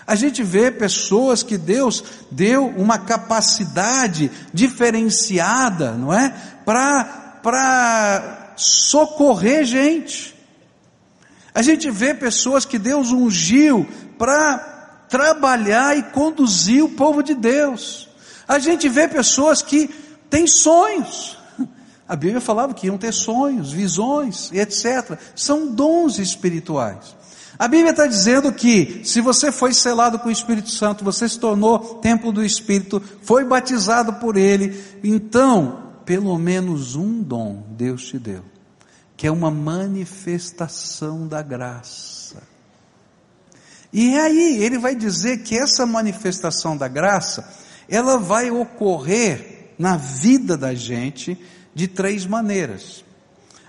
A 0.06 0.14
gente 0.14 0.42
vê 0.42 0.70
pessoas 0.70 1.42
que 1.42 1.56
Deus 1.56 2.04
deu 2.30 2.66
uma 2.66 2.98
capacidade 2.98 4.30
diferenciada, 4.52 5.92
não 5.92 6.12
é? 6.12 6.34
Para 6.66 8.52
socorrer 8.56 9.64
gente. 9.64 10.34
A 11.54 11.62
gente 11.62 11.90
vê 11.90 12.12
pessoas 12.12 12.66
que 12.66 12.78
Deus 12.78 13.10
ungiu 13.10 13.86
para 14.18 14.77
trabalhar 15.08 15.96
e 15.96 16.02
conduzir 16.04 16.84
o 16.84 16.90
povo 16.90 17.22
de 17.22 17.34
Deus. 17.34 18.08
A 18.46 18.58
gente 18.58 18.88
vê 18.88 19.08
pessoas 19.08 19.62
que 19.62 19.88
têm 20.30 20.46
sonhos. 20.46 21.36
A 22.08 22.16
Bíblia 22.16 22.40
falava 22.40 22.72
que 22.72 22.86
iam 22.86 22.96
ter 22.96 23.12
sonhos, 23.12 23.70
visões 23.70 24.50
etc. 24.52 25.18
São 25.34 25.74
dons 25.74 26.18
espirituais. 26.18 27.18
A 27.58 27.66
Bíblia 27.66 27.90
está 27.90 28.06
dizendo 28.06 28.52
que 28.52 29.02
se 29.04 29.20
você 29.20 29.50
foi 29.50 29.74
selado 29.74 30.18
com 30.18 30.28
o 30.28 30.32
Espírito 30.32 30.70
Santo, 30.70 31.04
você 31.04 31.28
se 31.28 31.40
tornou 31.40 31.96
templo 31.96 32.30
do 32.30 32.44
Espírito, 32.44 33.02
foi 33.22 33.44
batizado 33.44 34.14
por 34.14 34.36
Ele, 34.36 34.80
então, 35.02 35.92
pelo 36.04 36.38
menos 36.38 36.94
um 36.94 37.20
dom 37.20 37.64
Deus 37.70 38.06
te 38.06 38.18
deu, 38.18 38.44
que 39.16 39.26
é 39.26 39.30
uma 39.30 39.50
manifestação 39.50 41.26
da 41.26 41.42
graça. 41.42 42.40
E 43.92 44.16
aí 44.18 44.62
ele 44.62 44.78
vai 44.78 44.94
dizer 44.94 45.38
que 45.38 45.56
essa 45.56 45.86
manifestação 45.86 46.76
da 46.76 46.88
graça, 46.88 47.48
ela 47.88 48.18
vai 48.18 48.50
ocorrer 48.50 49.72
na 49.78 49.96
vida 49.96 50.56
da 50.56 50.74
gente 50.74 51.38
de 51.74 51.88
três 51.88 52.26
maneiras. 52.26 53.04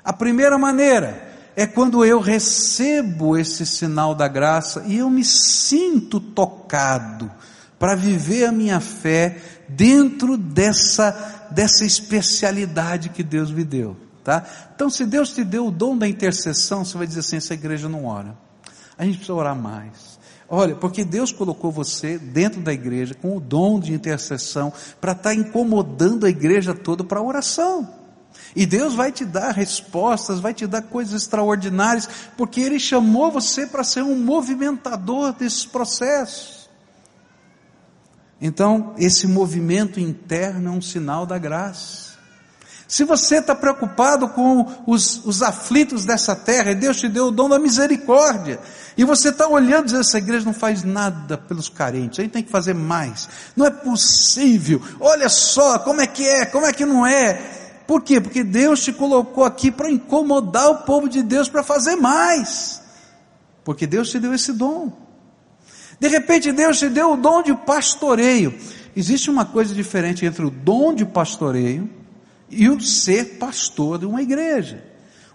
A 0.04 0.12
primeira 0.12 0.58
maneira 0.58 1.30
é 1.56 1.66
quando 1.66 2.04
eu 2.04 2.20
recebo 2.20 3.38
esse 3.38 3.66
sinal 3.66 4.16
da 4.16 4.28
graça 4.28 4.84
e 4.88 4.98
eu 4.98 5.10
me 5.10 5.24
sinto 5.24 6.20
tocado 6.20 7.32
para 7.78 7.96
viver 7.96 8.46
a 8.46 8.52
minha 8.52 8.80
fé 8.80 9.38
dentro 9.70 10.38
dessa 10.38 11.38
dessa 11.50 11.84
especialidade 11.84 13.10
que 13.10 13.24
Deus 13.24 13.52
me 13.52 13.64
deu, 13.64 13.98
tá? 14.24 14.46
Então, 14.76 14.90
se 14.90 15.06
Deus 15.06 15.34
te 15.34 15.44
deu 15.44 15.68
o 15.68 15.72
dom 15.72 15.98
da 15.98 16.08
intercessão, 16.08 16.86
você 16.86 16.98
vai 16.98 17.08
dizer 17.08 17.22
assim: 17.22 17.38
essa 17.38 17.54
igreja 17.54 17.90
não 17.90 18.06
ora. 18.06 18.38
A 19.00 19.06
gente 19.06 19.16
precisa 19.16 19.34
orar 19.34 19.56
mais. 19.56 20.20
Olha, 20.50 20.76
porque 20.76 21.06
Deus 21.06 21.32
colocou 21.32 21.72
você 21.72 22.18
dentro 22.18 22.60
da 22.60 22.74
igreja 22.74 23.14
com 23.14 23.38
o 23.38 23.40
dom 23.40 23.80
de 23.80 23.94
intercessão 23.94 24.74
para 25.00 25.14
estar 25.14 25.30
tá 25.30 25.34
incomodando 25.34 26.26
a 26.26 26.30
igreja 26.30 26.74
toda 26.74 27.02
para 27.02 27.20
a 27.20 27.24
oração. 27.24 27.88
E 28.54 28.66
Deus 28.66 28.96
vai 28.96 29.10
te 29.12 29.24
dar 29.24 29.52
respostas, 29.52 30.42
vai 30.42 30.54
te 30.54 30.68
dar 30.68 30.82
coisas 30.82 31.14
extraordinárias, 31.14 32.10
porque 32.36 32.60
Ele 32.60 32.78
chamou 32.78 33.32
você 33.32 33.66
para 33.66 33.86
ser 33.86 34.04
um 34.04 34.18
movimentador 34.18 35.32
desses 35.32 35.66
processos. 35.66 36.70
Então, 38.42 38.94
esse 38.98 39.28
movimento 39.28 40.00
interno 40.00 40.70
é 40.70 40.72
um 40.72 40.82
sinal 40.82 41.26
da 41.26 41.38
graça. 41.38 42.09
Se 42.90 43.04
você 43.04 43.36
está 43.36 43.54
preocupado 43.54 44.28
com 44.30 44.66
os, 44.88 45.24
os 45.24 45.44
aflitos 45.44 46.06
dessa 46.06 46.36
terra, 46.36 46.72
e 46.72 46.76
Deus 46.76 47.00
te 47.00 47.08
deu 47.08 47.28
o 47.28 47.32
dom 47.32 47.48
da 47.48 47.60
misericórdia, 47.60 48.60
e 48.98 49.04
você 49.04 49.30
está 49.30 49.48
olhando 49.48 49.82
e 49.82 49.86
dizendo, 49.86 50.02
essa 50.02 50.18
igreja 50.18 50.44
não 50.44 50.56
faz 50.56 50.84
nada 50.84 51.38
pelos 51.38 51.70
carentes, 51.70 52.18
a 52.18 52.24
gente 52.24 52.32
tem 52.32 52.42
que 52.42 52.50
fazer 52.50 52.74
mais. 52.74 53.30
Não 53.56 53.64
é 53.64 53.70
possível. 53.70 54.82
Olha 55.00 55.30
só 55.30 55.78
como 55.78 56.02
é 56.02 56.08
que 56.08 56.28
é, 56.28 56.48
como 56.48 56.66
é 56.66 56.74
que 56.74 56.84
não 56.84 57.06
é. 57.06 57.34
Por 57.86 58.02
quê? 58.02 58.20
Porque 58.20 58.44
Deus 58.44 58.84
te 58.84 58.92
colocou 58.92 59.44
aqui 59.44 59.70
para 59.70 59.92
incomodar 59.92 60.72
o 60.72 60.78
povo 60.78 61.08
de 61.08 61.22
Deus 61.22 61.48
para 61.48 61.62
fazer 61.62 61.96
mais. 61.96 62.82
Porque 63.64 63.86
Deus 63.86 64.10
te 64.10 64.18
deu 64.20 64.34
esse 64.34 64.52
dom. 64.52 64.92
De 66.00 66.08
repente 66.08 66.52
Deus 66.52 66.80
te 66.80 66.90
deu 66.90 67.14
o 67.14 67.18
dom 67.18 67.44
de 67.44 67.54
pastoreio. 67.54 68.58
Existe 68.96 69.30
uma 69.30 69.46
coisa 69.46 69.76
diferente 69.76 70.26
entre 70.26 70.44
o 70.44 70.50
dom 70.50 70.92
de 70.96 71.06
pastoreio 71.06 71.99
e 72.50 72.70
o 72.70 72.80
ser 72.82 73.38
pastor 73.38 74.00
de 74.00 74.06
uma 74.06 74.22
igreja. 74.22 74.84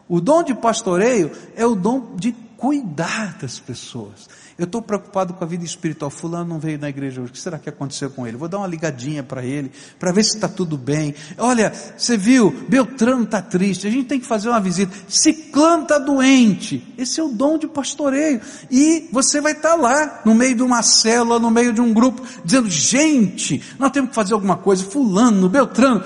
O 0.09 0.21
dom 0.21 0.43
de 0.43 0.55
pastoreio 0.55 1.31
é 1.57 1.65
o 1.65 1.75
dom 1.75 2.15
de 2.17 2.33
cuidar 2.57 3.39
das 3.41 3.59
pessoas. 3.59 4.29
Eu 4.57 4.67
estou 4.67 4.81
preocupado 4.81 5.35
com 5.35 5.43
a 5.43 5.47
vida 5.47 5.65
espiritual. 5.65 6.11
Fulano 6.11 6.45
não 6.45 6.61
veio 6.61 6.79
na 6.79 6.89
igreja 6.89 7.21
hoje. 7.21 7.31
O 7.31 7.33
que 7.33 7.41
será 7.41 7.59
que 7.59 7.69
aconteceu 7.69 8.09
com 8.09 8.25
ele? 8.25 8.37
Vou 8.37 8.49
dar 8.49 8.59
uma 8.59 8.69
ligadinha 8.69 9.23
para 9.23 9.45
ele, 9.45 9.73
para 9.99 10.13
ver 10.13 10.23
se 10.23 10.37
está 10.37 10.49
tudo 10.49 10.79
bem. 10.79 11.13
Olha, 11.37 11.73
você 11.97 12.17
viu, 12.17 12.53
Beltrano 12.69 13.25
está 13.25 13.43
triste. 13.43 13.89
A 13.89 13.91
gente 13.91 14.07
tem 14.07 14.21
que 14.21 14.27
fazer 14.27 14.49
uma 14.49 14.61
visita. 14.61 14.95
Ciclano 15.09 15.83
está 15.83 15.99
doente. 15.99 16.95
Esse 16.97 17.19
é 17.19 17.23
o 17.25 17.29
dom 17.29 17.59
de 17.59 17.67
pastoreio. 17.67 18.41
E 18.71 19.09
você 19.11 19.41
vai 19.41 19.53
estar 19.53 19.71
tá 19.71 19.75
lá, 19.75 20.23
no 20.25 20.35
meio 20.37 20.55
de 20.55 20.63
uma 20.63 20.83
célula, 20.83 21.41
no 21.41 21.51
meio 21.51 21.73
de 21.73 21.81
um 21.81 21.93
grupo, 21.93 22.23
dizendo: 22.45 22.71
gente, 22.71 23.61
nós 23.77 23.91
temos 23.91 24.11
que 24.11 24.15
fazer 24.15 24.35
alguma 24.35 24.57
coisa. 24.57 24.85
Fulano, 24.85 25.49
Beltrano 25.49 26.05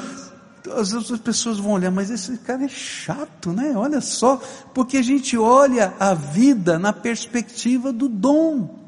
às 0.73 0.93
vezes 0.93 1.11
as 1.11 1.21
pessoas 1.21 1.59
vão 1.59 1.73
olhar, 1.73 1.91
mas 1.91 2.11
esse 2.11 2.37
cara 2.39 2.65
é 2.65 2.69
chato, 2.69 3.53
né? 3.53 3.73
Olha 3.77 4.01
só, 4.01 4.37
porque 4.75 4.97
a 4.97 5.03
gente 5.03 5.37
olha 5.37 5.95
a 5.99 6.15
vida 6.15 6.79
na 6.79 6.93
perspectiva 6.93 7.93
do 7.93 8.09
dom. 8.09 8.79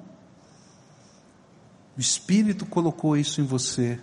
O 1.96 2.00
Espírito 2.00 2.64
colocou 2.64 3.16
isso 3.16 3.40
em 3.40 3.44
você. 3.44 3.98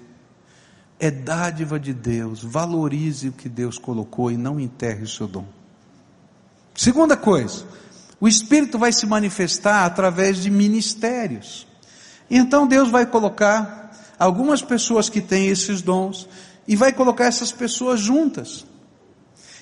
É 0.99 1.09
dádiva 1.11 1.79
de 1.79 1.93
Deus. 1.93 2.43
Valorize 2.43 3.29
o 3.29 3.31
que 3.31 3.49
Deus 3.49 3.77
colocou 3.77 4.31
e 4.31 4.37
não 4.37 4.59
enterre 4.59 5.03
o 5.03 5.07
seu 5.07 5.27
dom. 5.27 5.45
Segunda 6.75 7.17
coisa, 7.17 7.65
o 8.19 8.27
Espírito 8.27 8.77
vai 8.77 8.91
se 8.91 9.05
manifestar 9.05 9.85
através 9.85 10.37
de 10.37 10.49
ministérios. 10.49 11.67
Então 12.29 12.67
Deus 12.67 12.89
vai 12.89 13.05
colocar 13.05 13.91
algumas 14.19 14.61
pessoas 14.61 15.09
que 15.09 15.21
têm 15.21 15.47
esses 15.47 15.81
dons 15.81 16.27
e 16.67 16.75
vai 16.75 16.91
colocar 16.91 17.25
essas 17.25 17.51
pessoas 17.51 17.99
juntas. 17.99 18.65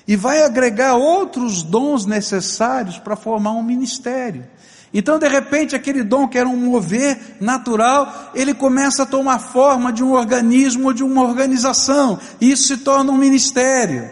E 0.08 0.16
vai 0.16 0.44
agregar 0.44 0.96
outros 0.96 1.64
dons 1.64 2.06
necessários 2.06 2.98
para 2.98 3.16
formar 3.16 3.52
um 3.52 3.64
ministério. 3.64 4.46
Então, 4.94 5.20
de 5.20 5.28
repente, 5.28 5.76
aquele 5.76 6.04
dom 6.04 6.28
que 6.28 6.38
era 6.38 6.48
um 6.48 6.56
mover 6.56 7.38
natural, 7.42 8.32
ele 8.34 8.54
começa 8.54 9.04
a 9.04 9.06
tomar 9.06 9.40
forma 9.40 9.92
de 9.92 10.04
um 10.04 10.14
organismo, 10.14 10.94
de 10.94 11.04
uma 11.04 11.24
organização, 11.24 12.18
e 12.40 12.52
isso 12.52 12.68
se 12.68 12.78
torna 12.78 13.12
um 13.12 13.18
ministério. 13.18 14.10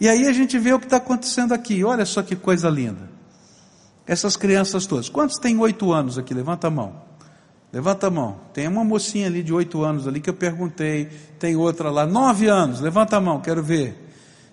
E 0.00 0.08
aí 0.08 0.26
a 0.26 0.32
gente 0.32 0.58
vê 0.58 0.72
o 0.72 0.78
que 0.78 0.86
está 0.86 0.98
acontecendo 0.98 1.52
aqui. 1.52 1.82
Olha 1.82 2.04
só 2.04 2.22
que 2.22 2.36
coisa 2.36 2.68
linda. 2.68 3.10
Essas 4.06 4.36
crianças 4.36 4.86
todas. 4.86 5.08
Quantos 5.08 5.38
têm 5.38 5.58
oito 5.58 5.92
anos 5.92 6.18
aqui? 6.18 6.34
Levanta 6.34 6.68
a 6.68 6.70
mão. 6.70 6.94
Levanta 7.74 8.06
a 8.06 8.10
mão. 8.10 8.36
Tem 8.52 8.68
uma 8.68 8.84
mocinha 8.84 9.26
ali 9.26 9.42
de 9.42 9.52
oito 9.52 9.82
anos 9.82 10.06
ali 10.06 10.20
que 10.20 10.30
eu 10.30 10.34
perguntei. 10.34 11.06
Tem 11.40 11.56
outra 11.56 11.90
lá, 11.90 12.06
nove 12.06 12.46
anos. 12.46 12.80
Levanta 12.80 13.16
a 13.16 13.20
mão, 13.20 13.40
quero 13.40 13.64
ver. 13.64 14.00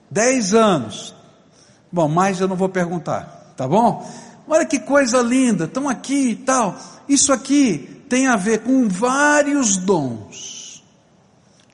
Dez 0.09 0.55
anos. 0.55 1.13
Bom, 1.91 2.07
mais 2.07 2.41
eu 2.41 2.47
não 2.47 2.55
vou 2.55 2.67
perguntar, 2.67 3.53
tá 3.55 3.67
bom? 3.67 4.09
Olha 4.47 4.65
que 4.65 4.80
coisa 4.80 5.22
linda, 5.22 5.65
estão 5.65 5.88
aqui 5.88 6.32
e 6.32 6.36
tal. 6.36 6.76
Isso 7.07 7.32
aqui 7.32 8.03
tem 8.09 8.26
a 8.26 8.36
ver 8.36 8.61
com 8.61 8.88
vários 8.89 9.78
dons 9.78 10.84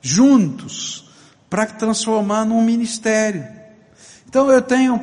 juntos 0.01 1.05
para 1.49 1.65
transformar 1.65 2.43
num 2.43 2.61
ministério. 2.61 3.47
Então 4.27 4.51
eu 4.51 4.61
tenho 4.61 4.99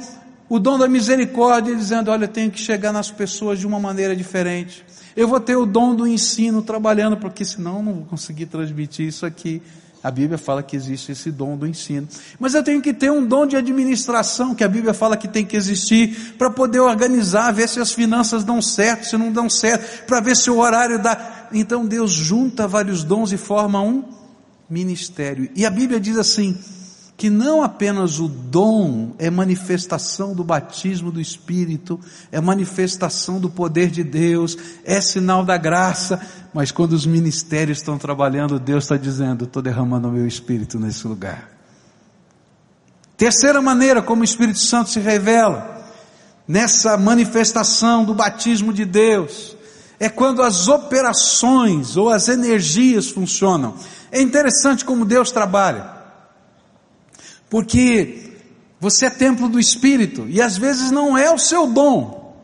o 0.46 0.58
dom 0.58 0.76
da 0.76 0.86
misericórdia 0.86 1.74
dizendo, 1.74 2.10
olha, 2.10 2.24
eu 2.24 2.28
tenho 2.28 2.50
que 2.50 2.60
chegar 2.60 2.92
nas 2.92 3.10
pessoas 3.10 3.58
de 3.58 3.66
uma 3.66 3.80
maneira 3.80 4.14
diferente. 4.14 4.84
Eu 5.16 5.28
vou 5.28 5.38
ter 5.38 5.56
o 5.56 5.64
dom 5.64 5.94
do 5.94 6.06
ensino 6.06 6.62
trabalhando, 6.62 7.16
porque 7.16 7.44
senão 7.44 7.82
não 7.82 7.92
vou 7.94 8.04
conseguir 8.04 8.46
transmitir 8.46 9.06
isso 9.06 9.24
aqui. 9.24 9.62
A 10.02 10.10
Bíblia 10.10 10.36
fala 10.36 10.62
que 10.62 10.76
existe 10.76 11.12
esse 11.12 11.30
dom 11.30 11.56
do 11.56 11.66
ensino. 11.66 12.06
Mas 12.38 12.52
eu 12.52 12.62
tenho 12.62 12.82
que 12.82 12.92
ter 12.92 13.10
um 13.10 13.24
dom 13.24 13.46
de 13.46 13.56
administração, 13.56 14.54
que 14.54 14.62
a 14.62 14.68
Bíblia 14.68 14.92
fala 14.92 15.16
que 15.16 15.26
tem 15.26 15.46
que 15.46 15.56
existir, 15.56 16.34
para 16.36 16.50
poder 16.50 16.80
organizar, 16.80 17.50
ver 17.52 17.68
se 17.68 17.80
as 17.80 17.92
finanças 17.92 18.44
dão 18.44 18.60
certo, 18.60 19.06
se 19.06 19.16
não 19.16 19.32
dão 19.32 19.48
certo, 19.48 20.04
para 20.04 20.20
ver 20.20 20.36
se 20.36 20.50
o 20.50 20.58
horário 20.58 21.02
dá. 21.02 21.48
Então 21.52 21.86
Deus 21.86 22.10
junta 22.10 22.68
vários 22.68 23.02
dons 23.02 23.32
e 23.32 23.38
forma 23.38 23.80
um 23.80 24.04
ministério. 24.68 25.48
E 25.54 25.64
a 25.64 25.70
Bíblia 25.70 25.98
diz 25.98 26.18
assim: 26.18 26.58
que 27.16 27.30
não 27.30 27.62
apenas 27.62 28.18
o 28.18 28.28
dom 28.28 29.14
é 29.18 29.30
manifestação 29.30 30.34
do 30.34 30.42
batismo 30.42 31.12
do 31.12 31.20
Espírito, 31.20 31.98
é 32.32 32.40
manifestação 32.40 33.38
do 33.38 33.48
poder 33.48 33.88
de 33.88 34.02
Deus, 34.02 34.56
é 34.84 35.00
sinal 35.00 35.44
da 35.44 35.56
graça, 35.56 36.20
mas 36.52 36.72
quando 36.72 36.92
os 36.92 37.06
ministérios 37.06 37.78
estão 37.78 37.98
trabalhando, 37.98 38.58
Deus 38.58 38.84
está 38.84 38.96
dizendo: 38.96 39.44
estou 39.44 39.62
derramando 39.62 40.08
o 40.08 40.12
meu 40.12 40.26
Espírito 40.26 40.78
nesse 40.78 41.06
lugar. 41.06 41.50
Terceira 43.16 43.62
maneira 43.62 44.02
como 44.02 44.22
o 44.22 44.24
Espírito 44.24 44.58
Santo 44.58 44.90
se 44.90 44.98
revela, 44.98 45.88
nessa 46.48 46.96
manifestação 46.96 48.04
do 48.04 48.12
batismo 48.12 48.72
de 48.72 48.84
Deus, 48.84 49.56
é 50.00 50.08
quando 50.08 50.42
as 50.42 50.66
operações 50.66 51.96
ou 51.96 52.10
as 52.10 52.28
energias 52.28 53.08
funcionam. 53.08 53.74
É 54.10 54.20
interessante 54.20 54.84
como 54.84 55.04
Deus 55.04 55.30
trabalha. 55.30 55.93
Porque 57.54 58.32
você 58.80 59.06
é 59.06 59.10
templo 59.10 59.48
do 59.48 59.60
Espírito 59.60 60.26
e 60.28 60.42
às 60.42 60.56
vezes 60.56 60.90
não 60.90 61.16
é 61.16 61.32
o 61.32 61.38
seu 61.38 61.68
dom, 61.68 62.36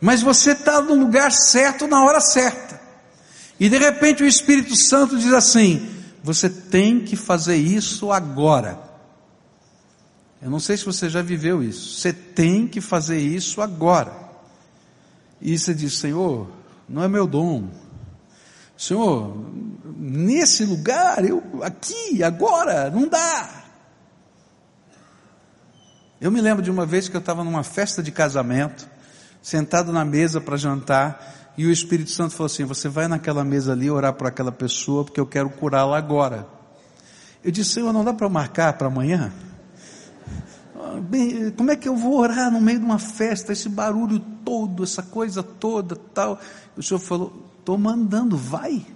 mas 0.00 0.20
você 0.20 0.54
está 0.54 0.80
no 0.80 0.96
lugar 0.96 1.30
certo 1.30 1.86
na 1.86 2.02
hora 2.02 2.20
certa. 2.20 2.80
E 3.60 3.68
de 3.68 3.78
repente 3.78 4.24
o 4.24 4.26
Espírito 4.26 4.74
Santo 4.74 5.16
diz 5.16 5.32
assim: 5.32 5.88
você 6.20 6.50
tem 6.50 7.04
que 7.04 7.14
fazer 7.14 7.54
isso 7.54 8.10
agora. 8.10 8.76
Eu 10.42 10.50
não 10.50 10.58
sei 10.58 10.76
se 10.76 10.84
você 10.84 11.08
já 11.08 11.22
viveu 11.22 11.62
isso. 11.62 12.00
Você 12.00 12.12
tem 12.12 12.66
que 12.66 12.80
fazer 12.80 13.20
isso 13.20 13.62
agora. 13.62 14.12
E 15.40 15.56
você 15.56 15.72
diz: 15.72 15.96
Senhor, 15.96 16.48
não 16.88 17.04
é 17.04 17.08
meu 17.08 17.24
dom. 17.24 17.68
Senhor, 18.76 19.46
nesse 19.96 20.64
lugar, 20.64 21.24
eu 21.24 21.40
aqui, 21.62 22.20
agora, 22.24 22.90
não 22.90 23.06
dá. 23.06 23.61
Eu 26.22 26.30
me 26.30 26.40
lembro 26.40 26.62
de 26.62 26.70
uma 26.70 26.86
vez 26.86 27.08
que 27.08 27.16
eu 27.16 27.18
estava 27.18 27.42
numa 27.42 27.64
festa 27.64 28.00
de 28.00 28.12
casamento, 28.12 28.88
sentado 29.42 29.92
na 29.92 30.04
mesa 30.04 30.40
para 30.40 30.56
jantar, 30.56 31.50
e 31.58 31.66
o 31.66 31.70
Espírito 31.72 32.10
Santo 32.10 32.32
falou 32.32 32.46
assim: 32.46 32.64
Você 32.64 32.88
vai 32.88 33.08
naquela 33.08 33.42
mesa 33.42 33.72
ali 33.72 33.90
orar 33.90 34.12
por 34.12 34.28
aquela 34.28 34.52
pessoa, 34.52 35.02
porque 35.04 35.18
eu 35.18 35.26
quero 35.26 35.50
curá-la 35.50 35.98
agora. 35.98 36.46
Eu 37.42 37.50
disse: 37.50 37.70
Senhor, 37.70 37.92
não 37.92 38.04
dá 38.04 38.14
para 38.14 38.28
marcar 38.28 38.74
para 38.74 38.86
amanhã? 38.86 39.32
Ah, 40.76 41.00
bem, 41.00 41.50
como 41.50 41.72
é 41.72 41.76
que 41.76 41.88
eu 41.88 41.96
vou 41.96 42.16
orar 42.16 42.52
no 42.52 42.60
meio 42.60 42.78
de 42.78 42.84
uma 42.84 43.00
festa, 43.00 43.52
esse 43.52 43.68
barulho 43.68 44.20
todo, 44.44 44.84
essa 44.84 45.02
coisa 45.02 45.42
toda, 45.42 45.96
tal? 46.14 46.38
O 46.76 46.82
Senhor 46.84 47.00
falou: 47.00 47.50
Estou 47.58 47.76
mandando, 47.76 48.36
vai. 48.36 48.86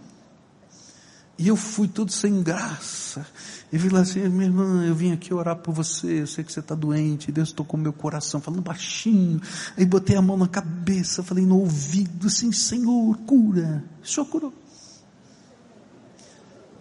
E 1.39 1.49
eu 1.49 1.57
fui 1.57 1.87
tudo 1.87 2.11
sem 2.11 2.43
graça. 2.43 3.27
E 3.71 3.77
vi 3.77 3.89
lá 3.89 4.01
assim, 4.01 4.27
minha 4.29 4.47
irmã, 4.47 4.87
eu 4.87 4.95
vim 4.95 5.13
aqui 5.13 5.35
orar 5.35 5.57
por 5.57 5.75
você, 5.75 6.23
eu 6.23 6.27
sei 6.27 6.43
que 6.43 6.53
você 6.53 6.61
está 6.61 6.75
doente, 6.75 7.31
Deus 7.31 7.53
tocou 7.53 7.79
meu 7.79 7.93
coração, 7.93 8.41
falando 8.41 8.63
baixinho. 8.63 9.41
Aí 9.77 9.85
botei 9.85 10.17
a 10.17 10.23
mão 10.23 10.37
na 10.37 10.49
cabeça, 10.49 11.23
falei 11.23 11.45
no 11.45 11.59
ouvido, 11.59 12.29
assim, 12.29 12.53
Senhor, 12.53 13.17
cura. 13.27 13.85
O 14.03 14.07
Senhor 14.07 14.27
curou. 14.27 14.53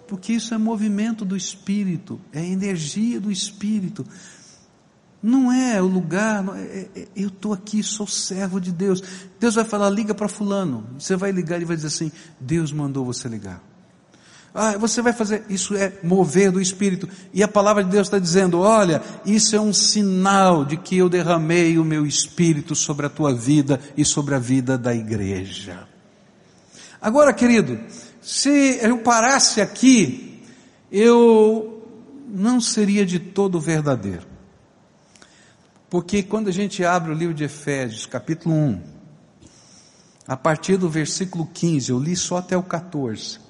Porque 0.07 0.33
isso 0.33 0.53
é 0.53 0.57
movimento 0.57 1.25
do 1.25 1.35
Espírito, 1.35 2.21
é 2.31 2.45
energia 2.45 3.19
do 3.19 3.31
Espírito. 3.31 4.05
Não 5.21 5.51
é 5.51 5.81
o 5.81 5.87
lugar, 5.87 6.45
é, 6.55 6.87
é, 6.95 7.07
eu 7.15 7.29
estou 7.29 7.51
aqui, 7.51 7.81
sou 7.81 8.05
servo 8.05 8.61
de 8.61 8.71
Deus. 8.71 9.01
Deus 9.39 9.55
vai 9.55 9.65
falar, 9.65 9.89
liga 9.89 10.13
para 10.13 10.29
fulano. 10.29 10.85
Você 10.99 11.15
vai 11.15 11.31
ligar 11.31 11.59
e 11.59 11.65
vai 11.65 11.75
dizer 11.75 11.87
assim, 11.87 12.11
Deus 12.39 12.71
mandou 12.71 13.03
você 13.03 13.27
ligar. 13.27 13.74
Ah, 14.57 14.77
você 14.77 15.01
vai 15.01 15.11
fazer, 15.11 15.43
isso 15.49 15.75
é 15.75 15.91
mover 16.01 16.49
do 16.49 16.61
Espírito. 16.61 17.09
E 17.33 17.43
a 17.43 17.47
palavra 17.47 17.83
de 17.83 17.89
Deus 17.89 18.07
está 18.07 18.17
dizendo: 18.17 18.61
olha, 18.61 19.01
isso 19.25 19.53
é 19.53 19.59
um 19.59 19.73
sinal 19.73 20.63
de 20.63 20.77
que 20.77 20.95
eu 20.95 21.09
derramei 21.09 21.77
o 21.77 21.83
meu 21.83 22.05
Espírito 22.05 22.73
sobre 22.73 23.05
a 23.05 23.09
tua 23.09 23.35
vida 23.35 23.81
e 23.97 24.05
sobre 24.05 24.33
a 24.33 24.39
vida 24.39 24.77
da 24.77 24.95
igreja. 24.95 25.85
Agora, 27.01 27.33
querido, 27.33 27.77
se 28.21 28.79
eu 28.81 28.97
parasse 28.99 29.59
aqui, 29.59 30.41
eu 30.89 31.85
não 32.25 32.61
seria 32.61 33.05
de 33.05 33.19
todo 33.19 33.59
verdadeiro. 33.59 34.25
Porque 35.89 36.23
quando 36.23 36.47
a 36.47 36.51
gente 36.51 36.81
abre 36.85 37.11
o 37.11 37.13
livro 37.13 37.33
de 37.33 37.43
Efésios, 37.43 38.05
capítulo 38.05 38.55
1, 38.55 38.81
a 40.25 40.37
partir 40.37 40.77
do 40.77 40.89
versículo 40.89 41.45
15, 41.53 41.91
eu 41.91 41.99
li 41.99 42.15
só 42.15 42.37
até 42.37 42.55
o 42.55 42.63
14. 42.63 43.44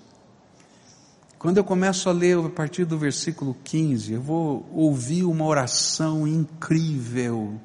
Quando 1.46 1.58
eu 1.58 1.64
começo 1.64 2.10
a 2.10 2.12
ler 2.12 2.40
a 2.40 2.50
partir 2.50 2.86
do 2.86 2.98
versículo 2.98 3.56
15, 3.64 4.14
eu 4.14 4.20
vou 4.20 4.68
ouvir 4.74 5.26
uma 5.26 5.46
oração 5.46 6.28
incrível 6.28 7.62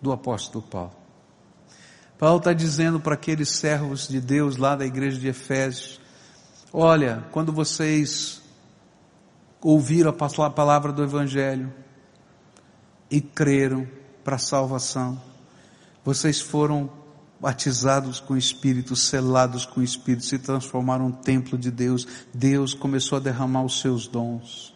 do 0.00 0.12
apóstolo 0.12 0.62
Paulo. 0.62 0.92
Paulo 2.16 2.38
está 2.38 2.52
dizendo 2.52 3.00
para 3.00 3.14
aqueles 3.14 3.48
servos 3.48 4.06
de 4.06 4.20
Deus 4.20 4.56
lá 4.56 4.76
da 4.76 4.86
igreja 4.86 5.18
de 5.18 5.26
Efésios: 5.26 6.00
Olha, 6.72 7.24
quando 7.32 7.52
vocês 7.52 8.40
ouviram 9.60 10.10
a 10.10 10.48
palavra 10.48 10.92
do 10.92 11.02
Evangelho 11.02 11.74
e 13.10 13.20
creram 13.20 13.88
para 14.22 14.36
a 14.36 14.38
salvação, 14.38 15.20
vocês 16.04 16.40
foram 16.40 16.88
batizados 17.40 18.20
com 18.20 18.34
o 18.34 18.38
Espírito, 18.38 18.96
selados 18.96 19.64
com 19.64 19.80
o 19.80 19.84
Espírito, 19.84 20.24
se 20.24 20.38
transformaram 20.38 21.06
um 21.06 21.12
templo 21.12 21.56
de 21.56 21.70
Deus. 21.70 22.06
Deus 22.34 22.74
começou 22.74 23.16
a 23.16 23.20
derramar 23.20 23.62
os 23.64 23.80
seus 23.80 24.06
dons. 24.06 24.74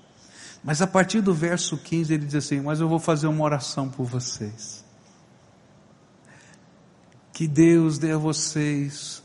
Mas 0.62 0.80
a 0.80 0.86
partir 0.86 1.20
do 1.20 1.34
verso 1.34 1.76
15 1.76 2.14
ele 2.14 2.26
diz 2.26 2.36
assim: 2.36 2.60
Mas 2.60 2.80
eu 2.80 2.88
vou 2.88 2.98
fazer 2.98 3.26
uma 3.26 3.44
oração 3.44 3.88
por 3.88 4.06
vocês. 4.06 4.84
Que 7.32 7.48
Deus 7.48 7.98
dê 7.98 8.12
a 8.12 8.18
vocês 8.18 9.22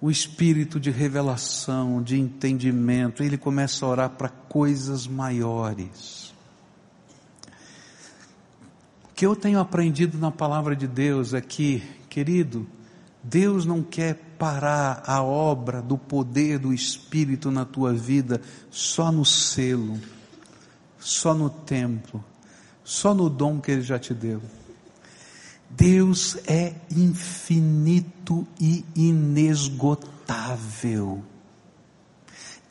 o 0.00 0.10
espírito 0.10 0.80
de 0.80 0.90
revelação, 0.90 2.02
de 2.02 2.18
entendimento. 2.18 3.22
Ele 3.22 3.38
começa 3.38 3.84
a 3.84 3.88
orar 3.88 4.10
para 4.10 4.28
coisas 4.28 5.06
maiores. 5.06 6.34
O 9.04 9.14
que 9.14 9.26
eu 9.26 9.36
tenho 9.36 9.60
aprendido 9.60 10.16
na 10.18 10.30
palavra 10.30 10.74
de 10.74 10.86
Deus 10.86 11.34
é 11.34 11.40
que 11.40 11.82
Querido, 12.08 12.66
Deus 13.22 13.66
não 13.66 13.82
quer 13.82 14.14
parar 14.38 15.02
a 15.06 15.22
obra 15.22 15.82
do 15.82 15.98
poder 15.98 16.58
do 16.58 16.72
Espírito 16.72 17.50
na 17.50 17.64
tua 17.64 17.92
vida 17.92 18.40
só 18.70 19.10
no 19.12 19.24
selo, 19.24 19.98
só 20.98 21.34
no 21.34 21.50
templo, 21.50 22.24
só 22.84 23.12
no 23.12 23.28
dom 23.28 23.60
que 23.60 23.70
Ele 23.70 23.82
já 23.82 23.98
te 23.98 24.14
deu. 24.14 24.40
Deus 25.68 26.38
é 26.46 26.74
infinito 26.90 28.48
e 28.58 28.84
inesgotável. 28.96 30.02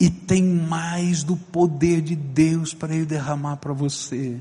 E 0.00 0.10
tem 0.10 0.42
mais 0.42 1.22
do 1.22 1.36
poder 1.36 2.00
de 2.00 2.16
Deus 2.16 2.74
para 2.74 2.94
Ele 2.94 3.04
derramar 3.04 3.56
para 3.56 3.72
você 3.72 4.40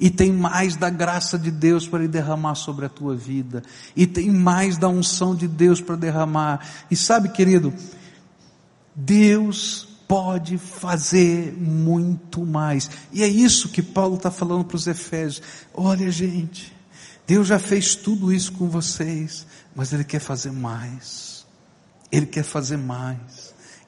e 0.00 0.08
tem 0.08 0.32
mais 0.32 0.74
da 0.74 0.88
graça 0.88 1.38
de 1.38 1.50
Deus 1.50 1.86
para 1.86 2.08
derramar 2.08 2.54
sobre 2.54 2.86
a 2.86 2.88
tua 2.88 3.14
vida, 3.14 3.62
e 3.94 4.06
tem 4.06 4.30
mais 4.30 4.78
da 4.78 4.88
unção 4.88 5.36
de 5.36 5.46
Deus 5.46 5.80
para 5.80 5.94
derramar. 5.94 6.66
E 6.90 6.96
sabe, 6.96 7.28
querido, 7.28 7.72
Deus 8.96 9.86
pode 10.08 10.58
fazer 10.58 11.52
muito 11.52 12.44
mais. 12.44 12.90
E 13.12 13.22
é 13.22 13.28
isso 13.28 13.68
que 13.68 13.82
Paulo 13.82 14.16
está 14.16 14.30
falando 14.30 14.64
para 14.64 14.76
os 14.76 14.86
Efésios. 14.88 15.40
Olha, 15.72 16.10
gente, 16.10 16.74
Deus 17.26 17.46
já 17.46 17.60
fez 17.60 17.94
tudo 17.94 18.32
isso 18.32 18.50
com 18.52 18.68
vocês, 18.68 19.46
mas 19.72 19.92
Ele 19.92 20.02
quer 20.02 20.18
fazer 20.18 20.50
mais. 20.50 21.46
Ele 22.10 22.26
quer 22.26 22.42
fazer 22.42 22.76
mais. 22.76 23.39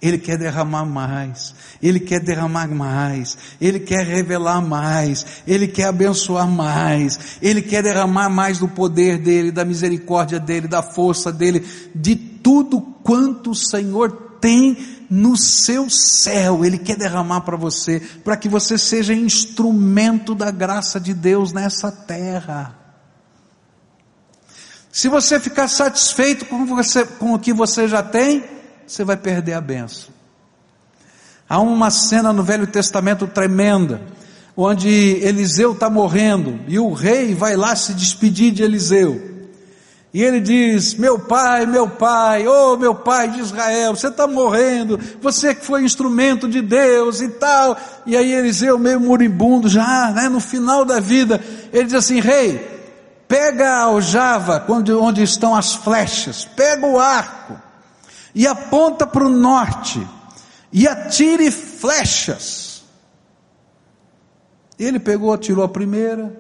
Ele 0.03 0.19
quer 0.19 0.37
derramar 0.37 0.85
mais, 0.85 1.55
Ele 1.81 2.01
quer 2.01 2.19
derramar 2.19 2.67
mais, 2.67 3.39
Ele 3.61 3.79
quer 3.79 4.05
revelar 4.05 4.61
mais, 4.61 5.25
Ele 5.47 5.69
quer 5.69 5.85
abençoar 5.85 6.49
mais, 6.49 7.39
Ele 7.41 7.63
quer 7.63 7.85
derramar 7.85 8.29
mais 8.29 8.59
do 8.59 8.67
poder 8.67 9.19
dEle, 9.19 9.53
da 9.53 9.65
misericórdia 9.65 10.41
dEle, 10.41 10.67
da 10.67 10.83
força 10.83 11.33
dEle, 11.33 11.65
de 11.95 12.17
tudo 12.17 12.81
quanto 12.81 13.53
o 13.53 13.55
Senhor 13.55 14.11
tem 14.41 14.77
no 15.09 15.37
seu 15.37 15.89
céu, 15.89 16.65
Ele 16.65 16.79
quer 16.79 16.97
derramar 16.97 17.43
para 17.43 17.57
você, 17.57 18.01
para 18.25 18.37
que 18.37 18.49
você 18.49 18.77
seja 18.77 19.15
instrumento 19.15 20.35
da 20.35 20.51
graça 20.51 20.99
de 20.99 21.15
Deus 21.15 21.53
nessa 21.53 21.93
terra. 21.93 22.77
Se 24.91 25.09
você 25.09 25.39
ficar 25.39 25.69
satisfeito 25.69 26.45
com, 26.47 26.67
você, 26.67 27.07
com 27.07 27.35
o 27.35 27.39
que 27.39 27.53
você 27.53 27.87
já 27.87 28.03
tem, 28.03 28.62
você 28.87 29.05
vai 29.05 29.17
perder 29.17 29.55
a 29.55 29.61
benção. 29.61 30.11
Há 31.49 31.61
uma 31.61 31.91
cena 31.91 32.33
no 32.33 32.43
Velho 32.43 32.67
Testamento 32.67 33.27
tremenda, 33.27 34.01
onde 34.57 34.89
Eliseu 34.89 35.73
está 35.73 35.91
morrendo 35.91 36.61
e 36.67 36.79
o 36.79 36.93
rei 36.93 37.35
vai 37.35 37.57
lá 37.57 37.77
se 37.77 37.93
despedir 37.93 38.53
de 38.53 38.63
Eliseu. 38.63 39.31
E 40.15 40.23
ele 40.23 40.41
diz: 40.41 40.95
Meu 40.95 41.19
pai, 41.19 41.67
meu 41.67 41.89
pai, 41.89 42.47
oh 42.47 42.77
meu 42.77 42.95
pai 42.95 43.31
de 43.31 43.41
Israel, 43.41 43.95
você 43.95 44.09
está 44.09 44.27
morrendo, 44.27 44.99
você 45.21 45.55
que 45.55 45.65
foi 45.65 45.85
instrumento 45.85 46.49
de 46.49 46.61
Deus 46.61 47.21
e 47.21 47.29
tal. 47.29 47.77
E 48.07 48.17
aí 48.17 48.33
Eliseu, 48.33 48.79
meio 48.79 49.01
moribundo, 49.01 49.69
já 49.69 50.11
né, 50.11 50.29
no 50.29 50.41
final 50.41 50.85
da 50.85 51.01
vida, 51.01 51.39
ele 51.73 51.85
diz 51.85 51.95
assim: 51.95 52.21
Rei, 52.21 52.61
pega 53.27 53.71
a 53.71 53.83
aljava, 53.83 54.65
onde 54.69 55.23
estão 55.23 55.55
as 55.55 55.75
flechas, 55.75 56.47
pega 56.57 56.87
o 56.87 56.99
arco 56.99 57.72
e 58.35 58.47
aponta 58.47 59.07
para 59.07 59.25
o 59.25 59.29
norte 59.29 60.07
e 60.73 60.89
atire 60.89 61.51
flechas. 61.51 62.83
Ele 64.79 64.99
pegou, 64.99 65.33
atirou 65.33 65.65
a 65.65 65.69
primeira, 65.69 66.35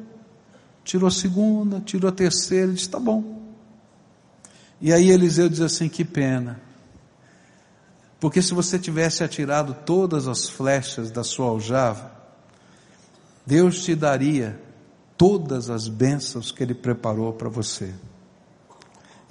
tirou 0.82 1.06
a 1.06 1.10
segunda, 1.10 1.80
tirou 1.80 2.08
a 2.08 2.12
terceira, 2.12 2.70
e 2.70 2.74
disse: 2.74 2.88
Tá 2.88 2.98
bom. 2.98 3.40
E 4.80 4.92
aí 4.92 5.10
Eliseu 5.10 5.48
diz 5.48 5.60
assim: 5.60 5.88
Que 5.88 6.04
pena. 6.04 6.60
Porque 8.18 8.40
se 8.40 8.54
você 8.54 8.78
tivesse 8.78 9.22
atirado 9.22 9.74
todas 9.84 10.28
as 10.28 10.48
flechas 10.48 11.10
da 11.10 11.24
sua 11.24 11.48
aljava, 11.48 12.10
Deus 13.44 13.82
te 13.84 13.94
daria 13.94 14.60
todas 15.16 15.68
as 15.68 15.88
bênçãos 15.88 16.52
que 16.52 16.62
Ele 16.62 16.74
preparou 16.74 17.32
para 17.32 17.48
você. 17.48 17.92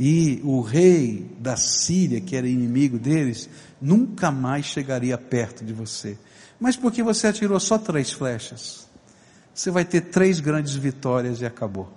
E 0.04 0.42
o 0.44 0.62
rei 0.62 1.32
da 1.38 1.56
Síria, 1.56 2.20
que 2.20 2.36
era 2.36 2.50
inimigo 2.50 2.98
deles, 2.98 3.48
nunca 3.80 4.32
mais 4.32 4.66
chegaria 4.66 5.16
perto 5.16 5.64
de 5.64 5.74
você. 5.74 6.18
Mas 6.60 6.76
porque 6.76 7.04
você 7.04 7.28
atirou 7.28 7.60
só 7.60 7.78
três 7.78 8.12
flechas, 8.12 8.88
você 9.54 9.70
vai 9.70 9.86
ter 9.86 10.02
três 10.02 10.40
grandes 10.40 10.74
vitórias 10.74 11.40
e 11.40 11.46
acabou. 11.46 11.88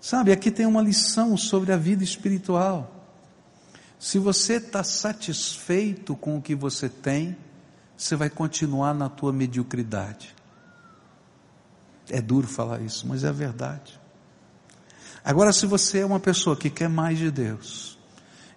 Sabe, 0.00 0.32
aqui 0.32 0.50
tem 0.50 0.64
uma 0.64 0.80
lição 0.80 1.36
sobre 1.36 1.70
a 1.70 1.76
vida 1.76 2.02
espiritual. 2.02 2.94
Se 3.98 4.18
você 4.18 4.54
está 4.54 4.82
satisfeito 4.82 6.16
com 6.16 6.38
o 6.38 6.40
que 6.40 6.54
você 6.54 6.88
tem, 6.88 7.36
você 7.94 8.16
vai 8.16 8.30
continuar 8.30 8.94
na 8.94 9.10
tua 9.10 9.34
mediocridade. 9.34 10.34
É 12.08 12.22
duro 12.22 12.46
falar 12.48 12.80
isso, 12.80 13.06
mas 13.06 13.22
é 13.22 13.28
a 13.28 13.32
verdade. 13.32 13.97
Agora, 15.28 15.52
se 15.52 15.66
você 15.66 15.98
é 15.98 16.06
uma 16.06 16.18
pessoa 16.18 16.56
que 16.56 16.70
quer 16.70 16.88
mais 16.88 17.18
de 17.18 17.30
Deus, 17.30 17.98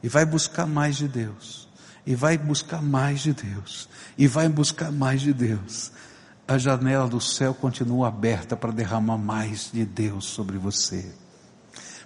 e 0.01 0.07
vai 0.07 0.25
buscar 0.25 0.65
mais 0.65 0.95
de 0.95 1.05
Deus, 1.05 1.67
e 2.07 2.15
vai 2.15 2.37
buscar 2.37 2.81
mais 2.81 3.19
de 3.19 3.33
Deus, 3.33 3.89
e 4.17 4.25
vai 4.25 4.47
buscar 4.47 4.89
mais 4.89 5.19
de 5.19 5.33
Deus, 5.33 5.91
a 6.47 6.57
janela 6.57 7.09
do 7.09 7.19
céu 7.19 7.53
continua 7.53 8.07
aberta 8.07 8.55
para 8.55 8.71
derramar 8.71 9.17
mais 9.17 9.69
de 9.73 9.83
Deus 9.83 10.23
sobre 10.23 10.57
você. 10.57 11.13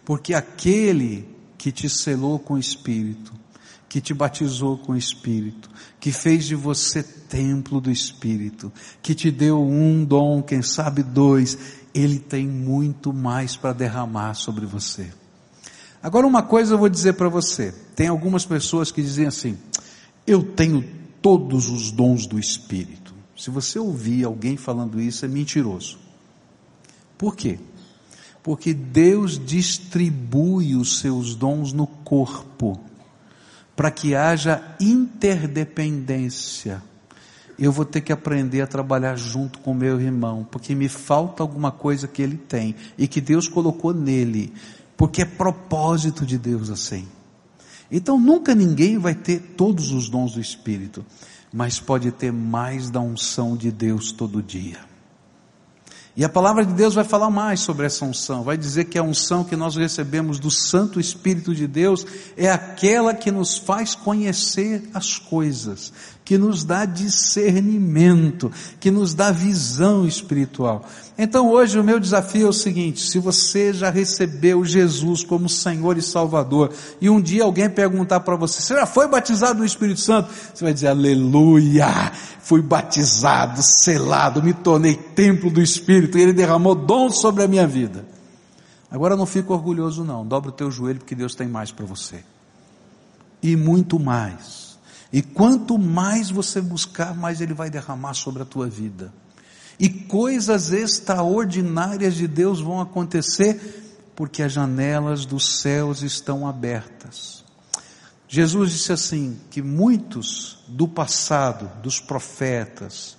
Porque 0.03 0.33
aquele 0.33 1.29
que 1.59 1.71
te 1.71 1.87
selou 1.87 2.39
com 2.39 2.55
o 2.55 2.59
Espírito, 2.59 3.33
que 3.87 4.01
te 4.01 4.15
batizou 4.15 4.79
com 4.79 4.93
o 4.93 4.97
Espírito, 4.97 5.69
que 5.99 6.11
fez 6.11 6.43
de 6.43 6.55
você 6.55 7.03
templo 7.03 7.79
do 7.79 7.91
Espírito, 7.91 8.73
que 9.03 9.13
te 9.13 9.29
deu 9.29 9.61
um 9.61 10.03
dom, 10.03 10.41
quem 10.41 10.63
sabe 10.63 11.03
dois, 11.03 11.84
ele 11.95 12.19
tem 12.19 12.45
muito 12.45 13.13
mais 13.13 13.55
para 13.55 13.71
derramar 13.71 14.33
sobre 14.33 14.65
você. 14.65 15.09
Agora, 16.03 16.27
uma 16.27 16.43
coisa 16.43 16.73
eu 16.73 16.77
vou 16.77 16.89
dizer 16.89 17.13
para 17.13 17.29
você: 17.29 17.73
tem 17.95 18.09
algumas 18.09 18.45
pessoas 18.45 18.91
que 18.91 19.01
dizem 19.01 19.25
assim, 19.25 19.57
eu 20.27 20.43
tenho 20.43 20.83
todos 21.21 21.69
os 21.69 21.91
dons 21.91 22.27
do 22.27 22.37
Espírito. 22.37 23.15
Se 23.37 23.49
você 23.49 23.79
ouvir 23.79 24.25
alguém 24.25 24.57
falando 24.57 24.99
isso, 24.99 25.23
é 25.23 25.27
mentiroso. 25.27 25.97
Por 27.17 27.35
quê? 27.35 27.57
Porque 28.43 28.73
Deus 28.73 29.43
distribui 29.43 30.75
os 30.75 30.99
seus 30.99 31.33
dons 31.33 31.71
no 31.71 31.87
corpo, 31.87 32.79
para 33.75 33.89
que 33.89 34.13
haja 34.13 34.75
interdependência 34.79 36.83
eu 37.57 37.71
vou 37.71 37.85
ter 37.85 38.01
que 38.01 38.11
aprender 38.11 38.61
a 38.61 38.67
trabalhar 38.67 39.15
junto 39.15 39.59
com 39.59 39.73
meu 39.73 39.99
irmão, 39.99 40.47
porque 40.49 40.75
me 40.75 40.89
falta 40.89 41.41
alguma 41.41 41.71
coisa 41.71 42.07
que 42.07 42.21
ele 42.21 42.37
tem 42.37 42.75
e 42.97 43.07
que 43.07 43.21
Deus 43.21 43.47
colocou 43.47 43.93
nele, 43.93 44.53
porque 44.97 45.21
é 45.21 45.25
propósito 45.25 46.25
de 46.25 46.37
Deus 46.37 46.69
assim. 46.69 47.07
Então 47.89 48.19
nunca 48.19 48.55
ninguém 48.55 48.97
vai 48.97 49.15
ter 49.15 49.39
todos 49.55 49.91
os 49.91 50.09
dons 50.09 50.33
do 50.33 50.41
Espírito, 50.41 51.05
mas 51.53 51.79
pode 51.79 52.11
ter 52.11 52.31
mais 52.31 52.89
da 52.89 52.99
unção 52.99 53.55
de 53.55 53.71
Deus 53.71 54.11
todo 54.11 54.43
dia. 54.43 54.94
E 56.17 56.23
a 56.23 56.29
palavra 56.29 56.65
de 56.65 56.73
Deus 56.73 56.93
vai 56.93 57.03
falar 57.03 57.29
mais 57.29 57.59
sobre 57.59 57.85
essa 57.85 58.05
unção, 58.05 58.41
vai 58.41 58.57
dizer 58.57 58.85
que 58.85 58.97
a 58.97 59.03
unção 59.03 59.43
que 59.43 59.55
nós 59.55 59.75
recebemos 59.75 60.39
do 60.39 60.49
Santo 60.49 60.97
Espírito 60.97 61.53
de 61.53 61.67
Deus 61.67 62.05
é 62.37 62.49
aquela 62.49 63.13
que 63.13 63.29
nos 63.29 63.57
faz 63.57 63.95
conhecer 63.95 64.89
as 64.93 65.19
coisas, 65.19 65.91
que 66.23 66.37
nos 66.37 66.63
dá 66.63 66.85
discernimento, 66.85 68.49
que 68.79 68.89
nos 68.89 69.13
dá 69.13 69.29
visão 69.29 70.07
espiritual. 70.07 70.87
Então 71.17 71.49
hoje 71.49 71.79
o 71.79 71.83
meu 71.83 71.99
desafio 71.99 72.47
é 72.47 72.49
o 72.49 72.53
seguinte: 72.53 73.01
se 73.01 73.19
você 73.19 73.71
já 73.73 73.89
recebeu 73.89 74.65
Jesus 74.65 75.23
como 75.23 75.47
Senhor 75.47 75.97
e 75.97 76.01
Salvador, 76.01 76.73
e 76.99 77.09
um 77.09 77.21
dia 77.21 77.43
alguém 77.43 77.69
perguntar 77.69 78.19
para 78.19 78.35
você, 78.35 78.61
você 78.61 78.73
já 78.75 78.85
foi 78.85 79.07
batizado 79.07 79.59
no 79.59 79.65
Espírito 79.65 80.01
Santo? 80.01 80.29
Você 80.53 80.63
vai 80.63 80.73
dizer, 80.73 80.87
aleluia, 80.87 82.11
fui 82.41 82.61
batizado, 82.61 83.61
selado, 83.63 84.43
me 84.43 84.53
tornei 84.53 84.95
templo 84.95 85.49
do 85.49 85.61
Espírito, 85.61 86.17
e 86.17 86.21
Ele 86.21 86.33
derramou 86.33 86.75
dons 86.75 87.19
sobre 87.19 87.43
a 87.43 87.47
minha 87.47 87.65
vida. 87.65 88.05
Agora 88.91 89.15
não 89.15 89.25
fica 89.25 89.53
orgulhoso 89.53 90.03
não, 90.03 90.25
dobra 90.25 90.49
o 90.49 90.53
teu 90.53 90.69
joelho 90.69 90.99
porque 90.99 91.15
Deus 91.15 91.33
tem 91.33 91.47
mais 91.47 91.71
para 91.71 91.85
você. 91.85 92.23
E 93.41 93.55
muito 93.55 93.99
mais. 93.99 94.77
E 95.13 95.21
quanto 95.21 95.77
mais 95.77 96.29
você 96.29 96.59
buscar, 96.61 97.15
mais 97.15 97.39
Ele 97.39 97.53
vai 97.53 97.69
derramar 97.69 98.13
sobre 98.13 98.41
a 98.41 98.45
tua 98.45 98.67
vida. 98.67 99.13
E 99.79 99.89
coisas 99.89 100.71
extraordinárias 100.71 102.15
de 102.15 102.27
Deus 102.27 102.61
vão 102.61 102.79
acontecer, 102.79 104.03
porque 104.15 104.41
as 104.41 104.53
janelas 104.53 105.25
dos 105.25 105.59
céus 105.59 106.01
estão 106.01 106.47
abertas. 106.47 107.43
Jesus 108.27 108.71
disse 108.71 108.91
assim: 108.91 109.39
que 109.49 109.61
muitos 109.61 110.63
do 110.67 110.87
passado, 110.87 111.69
dos 111.81 111.99
profetas, 111.99 113.17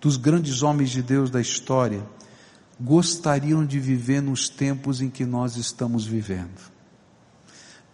dos 0.00 0.16
grandes 0.16 0.62
homens 0.62 0.90
de 0.90 1.02
Deus 1.02 1.30
da 1.30 1.40
história, 1.40 2.02
gostariam 2.80 3.64
de 3.64 3.78
viver 3.78 4.22
nos 4.22 4.48
tempos 4.48 5.00
em 5.00 5.10
que 5.10 5.24
nós 5.24 5.56
estamos 5.56 6.04
vivendo 6.04 6.72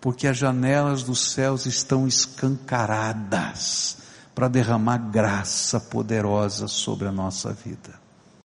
porque 0.01 0.27
as 0.27 0.37
janelas 0.37 1.03
dos 1.03 1.33
céus 1.33 1.67
estão 1.67 2.07
escancaradas 2.07 3.98
para 4.39 4.47
derramar 4.47 4.99
graça 4.99 5.81
poderosa 5.81 6.69
sobre 6.69 7.09
a 7.09 7.11
nossa 7.11 7.53
vida. 7.53 7.98